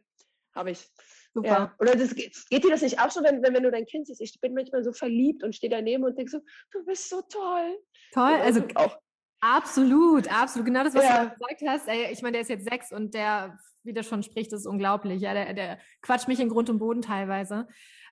habe 0.54 0.70
ich. 0.70 0.88
Super. 1.34 1.48
Ja. 1.48 1.74
Oder 1.80 1.96
das, 1.96 2.14
geht 2.14 2.64
dir 2.64 2.70
das 2.70 2.82
nicht 2.82 2.98
auch 2.98 3.10
so, 3.10 3.22
wenn, 3.22 3.42
wenn, 3.42 3.52
wenn 3.52 3.62
du 3.62 3.70
dein 3.70 3.84
Kind 3.84 4.06
siehst? 4.06 4.20
Ich 4.22 4.40
bin 4.40 4.54
manchmal 4.54 4.82
so 4.82 4.92
verliebt 4.92 5.42
und 5.42 5.54
stehe 5.54 5.70
daneben 5.70 6.04
und 6.04 6.16
denke 6.16 6.30
so, 6.30 6.40
du 6.72 6.84
bist 6.86 7.10
so 7.10 7.20
toll. 7.22 7.78
Toll, 8.12 8.40
also 8.40 8.62
auch. 8.74 8.96
Absolut, 9.40 10.32
absolut. 10.32 10.66
Genau 10.66 10.82
das, 10.82 10.94
was 10.94 11.04
ja. 11.04 11.26
du 11.26 11.34
gesagt 11.34 11.62
hast. 11.66 11.88
Ey, 11.88 12.10
ich 12.10 12.22
meine, 12.22 12.32
der 12.32 12.40
ist 12.42 12.48
jetzt 12.48 12.68
sechs 12.68 12.90
und 12.90 13.12
der, 13.12 13.58
wie 13.86 13.92
der 13.92 14.02
schon 14.02 14.22
spricht, 14.22 14.52
ist 14.52 14.66
unglaublich. 14.66 15.20
Ja, 15.20 15.34
der, 15.34 15.54
der 15.54 15.78
quatscht 16.02 16.28
mich 16.28 16.40
in 16.40 16.48
Grund 16.48 16.70
und 16.70 16.78
Boden 16.78 17.02
teilweise. 17.02 17.66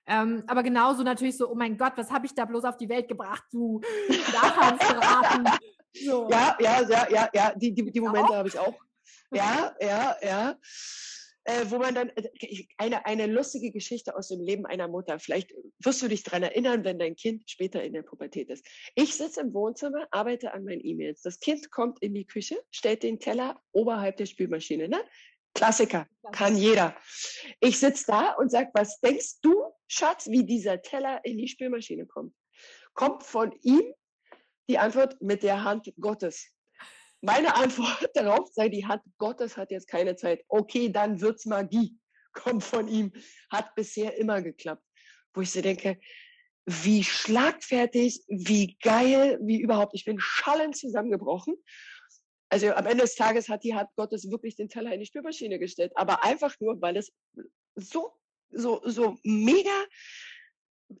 Ähm, 0.07 0.43
aber 0.47 0.63
genauso 0.63 1.03
natürlich 1.03 1.37
so, 1.37 1.49
oh 1.49 1.55
mein 1.55 1.77
Gott, 1.77 1.93
was 1.95 2.11
habe 2.11 2.25
ich 2.25 2.35
da 2.35 2.45
bloß 2.45 2.63
auf 2.65 2.77
die 2.77 2.89
Welt 2.89 3.07
gebracht, 3.07 3.43
du 3.51 3.81
Nachhansbraten. 4.09 5.45
so. 5.93 6.27
Ja, 6.31 6.57
ja, 6.59 6.81
ja, 6.81 7.07
ja, 7.09 7.29
ja, 7.33 7.53
die, 7.55 7.73
die, 7.73 7.91
die 7.91 8.01
Momente 8.01 8.35
habe 8.35 8.49
ich 8.49 8.59
auch. 8.59 8.75
Ja, 9.31 9.73
ja, 9.79 10.15
ja 10.21 10.55
äh, 11.45 11.65
wo 11.69 11.77
man 11.77 11.95
dann, 11.95 12.09
äh, 12.09 12.65
eine, 12.77 13.05
eine 13.05 13.27
lustige 13.27 13.71
Geschichte 13.71 14.15
aus 14.15 14.27
dem 14.27 14.41
Leben 14.41 14.65
einer 14.65 14.87
Mutter. 14.87 15.19
Vielleicht 15.19 15.53
wirst 15.79 16.01
du 16.01 16.07
dich 16.07 16.23
daran 16.23 16.43
erinnern, 16.43 16.83
wenn 16.83 16.99
dein 16.99 17.15
Kind 17.15 17.49
später 17.49 17.83
in 17.83 17.93
der 17.93 18.01
Pubertät 18.01 18.49
ist. 18.49 18.65
Ich 18.95 19.15
sitze 19.15 19.41
im 19.41 19.53
Wohnzimmer, 19.53 20.07
arbeite 20.11 20.53
an 20.53 20.65
meinen 20.65 20.83
E-Mails. 20.83 21.21
Das 21.21 21.39
Kind 21.39 21.71
kommt 21.71 21.99
in 22.01 22.13
die 22.13 22.25
Küche, 22.25 22.57
stellt 22.71 23.03
den 23.03 23.19
Teller 23.19 23.61
oberhalb 23.71 24.17
der 24.17 24.25
Spülmaschine. 24.25 24.89
Ne? 24.89 24.99
Klassiker, 25.55 26.05
kann 26.33 26.57
jeder. 26.57 26.95
Ich 27.61 27.79
sitze 27.79 28.05
da 28.07 28.33
und 28.33 28.51
sage, 28.51 28.69
was 28.73 28.99
denkst 28.99 29.39
du, 29.41 29.55
Schatz, 29.87 30.27
wie 30.27 30.45
dieser 30.45 30.81
Teller 30.81 31.21
in 31.23 31.37
die 31.37 31.47
Spülmaschine 31.47 32.05
kommt? 32.05 32.35
Kommt 32.93 33.23
von 33.23 33.53
ihm 33.63 33.93
die 34.69 34.77
Antwort 34.77 35.19
mit 35.21 35.43
der 35.43 35.63
Hand 35.63 35.91
Gottes. 35.99 36.51
Meine 37.21 37.55
Antwort 37.55 38.09
darauf 38.13 38.49
sei, 38.51 38.69
die 38.69 38.85
Hand 38.85 39.01
Gottes 39.17 39.55
hat 39.55 39.71
jetzt 39.71 39.87
keine 39.87 40.15
Zeit. 40.15 40.43
Okay, 40.49 40.91
dann 40.91 41.21
wird's 41.21 41.45
Magie. 41.45 41.97
Kommt 42.33 42.63
von 42.63 42.87
ihm. 42.89 43.13
Hat 43.49 43.73
bisher 43.75 44.17
immer 44.17 44.41
geklappt. 44.41 44.83
Wo 45.33 45.41
ich 45.41 45.51
so 45.51 45.61
denke, 45.61 45.99
wie 46.65 47.03
schlagfertig, 47.03 48.23
wie 48.27 48.77
geil, 48.81 49.39
wie 49.41 49.61
überhaupt. 49.61 49.93
Ich 49.93 50.03
bin 50.03 50.19
schallend 50.19 50.75
zusammengebrochen. 50.75 51.55
Also 52.55 52.71
am 52.73 52.85
Ende 52.85 53.03
des 53.03 53.15
Tages 53.15 53.49
hat 53.49 53.65
die 53.65 53.75
Hand 53.75 53.89
Gottes 53.97 54.31
wirklich 54.31 54.55
den 54.55 54.69
Teller 54.69 54.93
in 54.93 55.01
die 55.01 55.05
Spülmaschine 55.05 55.59
gestellt. 55.59 55.91
Aber 55.95 56.23
einfach 56.23 56.57
nur, 56.61 56.81
weil 56.81 56.95
es 56.95 57.11
so, 57.75 58.13
so, 58.49 58.81
so 58.85 59.17
mega 59.23 59.77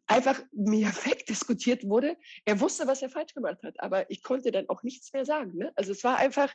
einfach 0.05 0.37
mir 0.51 0.87
wegdiskutiert 1.05 1.85
wurde. 1.85 2.17
Er 2.43 2.59
wusste, 2.59 2.87
was 2.87 3.01
er 3.01 3.09
falsch 3.09 3.33
gemacht 3.33 3.63
hat, 3.63 3.79
aber 3.79 4.11
ich 4.11 4.21
konnte 4.21 4.51
dann 4.51 4.67
auch 4.67 4.83
nichts 4.83 5.13
mehr 5.13 5.23
sagen. 5.23 5.55
Ne? 5.55 5.71
Also 5.77 5.93
es 5.93 6.03
war 6.03 6.17
einfach, 6.17 6.53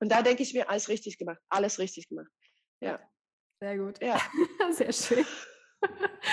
und 0.00 0.12
da 0.12 0.20
denke 0.20 0.42
ich 0.42 0.52
mir, 0.52 0.68
alles 0.68 0.90
richtig 0.90 1.16
gemacht, 1.16 1.40
alles 1.48 1.78
richtig 1.78 2.10
gemacht. 2.10 2.30
Ja. 2.82 3.00
Sehr 3.60 3.78
gut. 3.78 4.02
Ja. 4.02 4.20
Sehr 4.70 4.92
schön. 4.92 5.24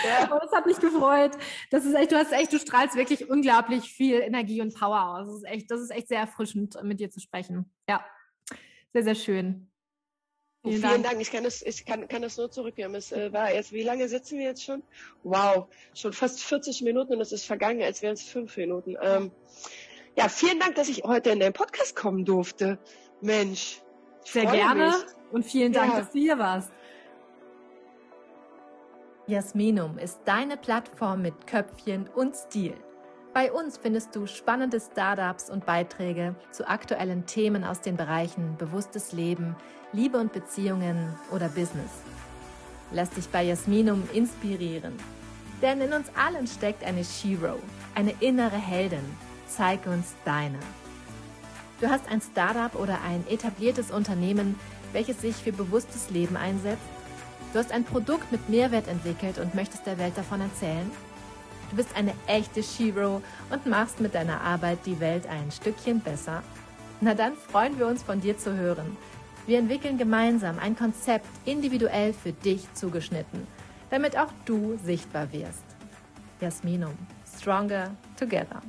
Ja. 0.03 0.29
Oh, 0.31 0.39
das 0.41 0.51
hat 0.51 0.65
mich 0.65 0.79
gefreut. 0.79 1.31
Das 1.71 1.85
ist 1.85 1.93
echt, 1.93 2.11
du 2.11 2.17
hast 2.17 2.31
echt, 2.31 2.51
du 2.51 2.59
strahlst 2.59 2.95
wirklich 2.95 3.29
unglaublich 3.29 3.83
viel 3.91 4.19
Energie 4.19 4.61
und 4.61 4.75
Power 4.75 5.17
aus. 5.17 5.27
Das 5.27 5.35
ist 5.37 5.45
echt, 5.45 5.71
das 5.71 5.81
ist 5.81 5.91
echt 5.91 6.09
sehr 6.09 6.19
erfrischend, 6.19 6.77
mit 6.83 6.99
dir 6.99 7.09
zu 7.09 7.19
sprechen. 7.19 7.71
Ja. 7.89 8.05
Sehr, 8.93 9.03
sehr 9.03 9.15
schön. 9.15 9.71
Vielen, 10.63 10.81
Vielen 10.81 10.91
Dank. 10.91 11.03
Dank. 11.03 11.21
Ich 11.21 11.31
kann 11.31 11.43
das, 11.43 11.61
ich 11.61 11.85
kann, 11.85 12.07
kann 12.07 12.21
das 12.21 12.37
nur 12.37 12.51
zurückgeben. 12.51 12.95
Es 12.95 13.11
äh, 13.11 13.31
war 13.31 13.53
jetzt, 13.53 13.71
wie 13.71 13.83
lange 13.83 14.09
sitzen 14.09 14.37
wir 14.37 14.45
jetzt 14.45 14.63
schon? 14.63 14.83
Wow, 15.23 15.67
schon 15.93 16.13
fast 16.13 16.43
40 16.43 16.81
Minuten 16.81 17.13
und 17.13 17.21
es 17.21 17.31
ist 17.31 17.45
vergangen, 17.45 17.81
als 17.81 18.01
wären 18.01 18.13
es 18.13 18.23
fünf 18.23 18.57
Minuten. 18.57 18.97
Ähm, 19.01 19.31
ja, 20.17 20.29
vielen 20.29 20.59
Dank, 20.59 20.75
dass 20.75 20.89
ich 20.89 21.03
heute 21.03 21.29
in 21.29 21.39
den 21.39 21.53
Podcast 21.53 21.95
kommen 21.95 22.25
durfte. 22.25 22.79
Mensch. 23.21 23.81
Sehr 24.25 24.45
gerne 24.45 24.87
mich. 24.87 25.31
und 25.31 25.45
vielen 25.45 25.71
Dank, 25.71 25.93
ja. 25.93 25.99
dass 25.99 26.11
du 26.11 26.19
hier 26.19 26.37
warst. 26.37 26.71
Jasminum 29.29 29.97
ist 29.97 30.21
deine 30.23 30.55
Plattform 30.55 31.21
mit 31.21 31.47
Köpfchen 31.47 32.07
und 32.15 32.33
Stil. 32.33 32.75
Bei 33.33 33.51
uns 33.51 33.77
findest 33.77 34.15
du 34.15 34.25
spannende 34.25 34.79
Startups 34.79 35.49
und 35.49 35.65
Beiträge 35.65 36.35
zu 36.51 36.65
aktuellen 36.65 37.25
Themen 37.25 37.65
aus 37.65 37.81
den 37.81 37.97
Bereichen 37.97 38.55
bewusstes 38.57 39.11
Leben, 39.11 39.57
Liebe 39.91 40.17
und 40.17 40.31
Beziehungen 40.31 41.13
oder 41.29 41.49
Business. 41.49 41.91
Lass 42.93 43.09
dich 43.09 43.27
bei 43.27 43.43
Jasminum 43.43 44.07
inspirieren. 44.13 44.93
Denn 45.61 45.81
in 45.81 45.91
uns 45.91 46.07
allen 46.15 46.47
steckt 46.47 46.85
eine 46.85 47.03
Shiro, 47.03 47.59
eine 47.95 48.13
innere 48.21 48.55
Heldin. 48.55 49.03
Zeig 49.49 49.87
uns 49.87 50.15
deine. 50.23 50.59
Du 51.81 51.89
hast 51.89 52.09
ein 52.09 52.21
Startup 52.21 52.73
oder 52.79 52.99
ein 53.05 53.25
etabliertes 53.27 53.91
Unternehmen, 53.91 54.57
welches 54.93 55.19
sich 55.19 55.35
für 55.35 55.51
bewusstes 55.51 56.11
Leben 56.11 56.37
einsetzt. 56.37 56.96
Du 57.53 57.59
hast 57.59 57.71
ein 57.71 57.85
Produkt 57.85 58.31
mit 58.31 58.49
Mehrwert 58.49 58.87
entwickelt 58.87 59.39
und 59.39 59.55
möchtest 59.55 59.85
der 59.85 59.97
Welt 59.97 60.17
davon 60.17 60.41
erzählen. 60.41 60.91
Du 61.69 61.77
bist 61.77 61.95
eine 61.95 62.13
echte 62.27 62.61
Shiro 62.61 63.21
und 63.49 63.65
machst 63.65 63.99
mit 63.99 64.15
deiner 64.15 64.41
Arbeit 64.41 64.79
die 64.85 64.99
Welt 64.99 65.27
ein 65.27 65.51
Stückchen 65.51 66.01
besser. 66.01 66.43
Na 67.01 67.13
dann 67.13 67.35
freuen 67.35 67.77
wir 67.77 67.87
uns 67.87 68.03
von 68.03 68.19
dir 68.21 68.37
zu 68.37 68.55
hören. 68.55 68.97
Wir 69.45 69.59
entwickeln 69.59 69.97
gemeinsam 69.97 70.59
ein 70.59 70.75
Konzept 70.75 71.27
individuell 71.45 72.13
für 72.13 72.33
dich 72.33 72.73
zugeschnitten, 72.73 73.47
damit 73.89 74.17
auch 74.17 74.31
du 74.45 74.77
sichtbar 74.83 75.31
wirst. 75.31 75.63
Jasminum, 76.41 76.97
Stronger 77.39 77.91
Together. 78.19 78.61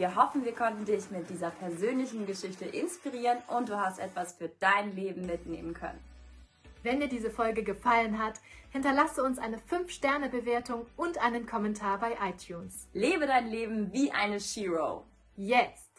Wir 0.00 0.16
hoffen, 0.16 0.46
wir 0.46 0.54
konnten 0.54 0.86
dich 0.86 1.10
mit 1.10 1.28
dieser 1.28 1.50
persönlichen 1.50 2.24
Geschichte 2.24 2.64
inspirieren 2.64 3.36
und 3.48 3.68
du 3.68 3.78
hast 3.78 3.98
etwas 3.98 4.32
für 4.32 4.48
dein 4.58 4.96
Leben 4.96 5.26
mitnehmen 5.26 5.74
können. 5.74 6.00
Wenn 6.82 7.00
dir 7.00 7.08
diese 7.08 7.28
Folge 7.28 7.62
gefallen 7.62 8.18
hat, 8.18 8.40
hinterlasse 8.70 9.22
uns 9.22 9.38
eine 9.38 9.58
5-Sterne-Bewertung 9.58 10.86
und 10.96 11.22
einen 11.22 11.44
Kommentar 11.44 11.98
bei 11.98 12.16
iTunes. 12.26 12.88
Lebe 12.94 13.26
dein 13.26 13.50
Leben 13.50 13.92
wie 13.92 14.10
eine 14.10 14.40
Shiro. 14.40 15.04
Jetzt! 15.36 15.89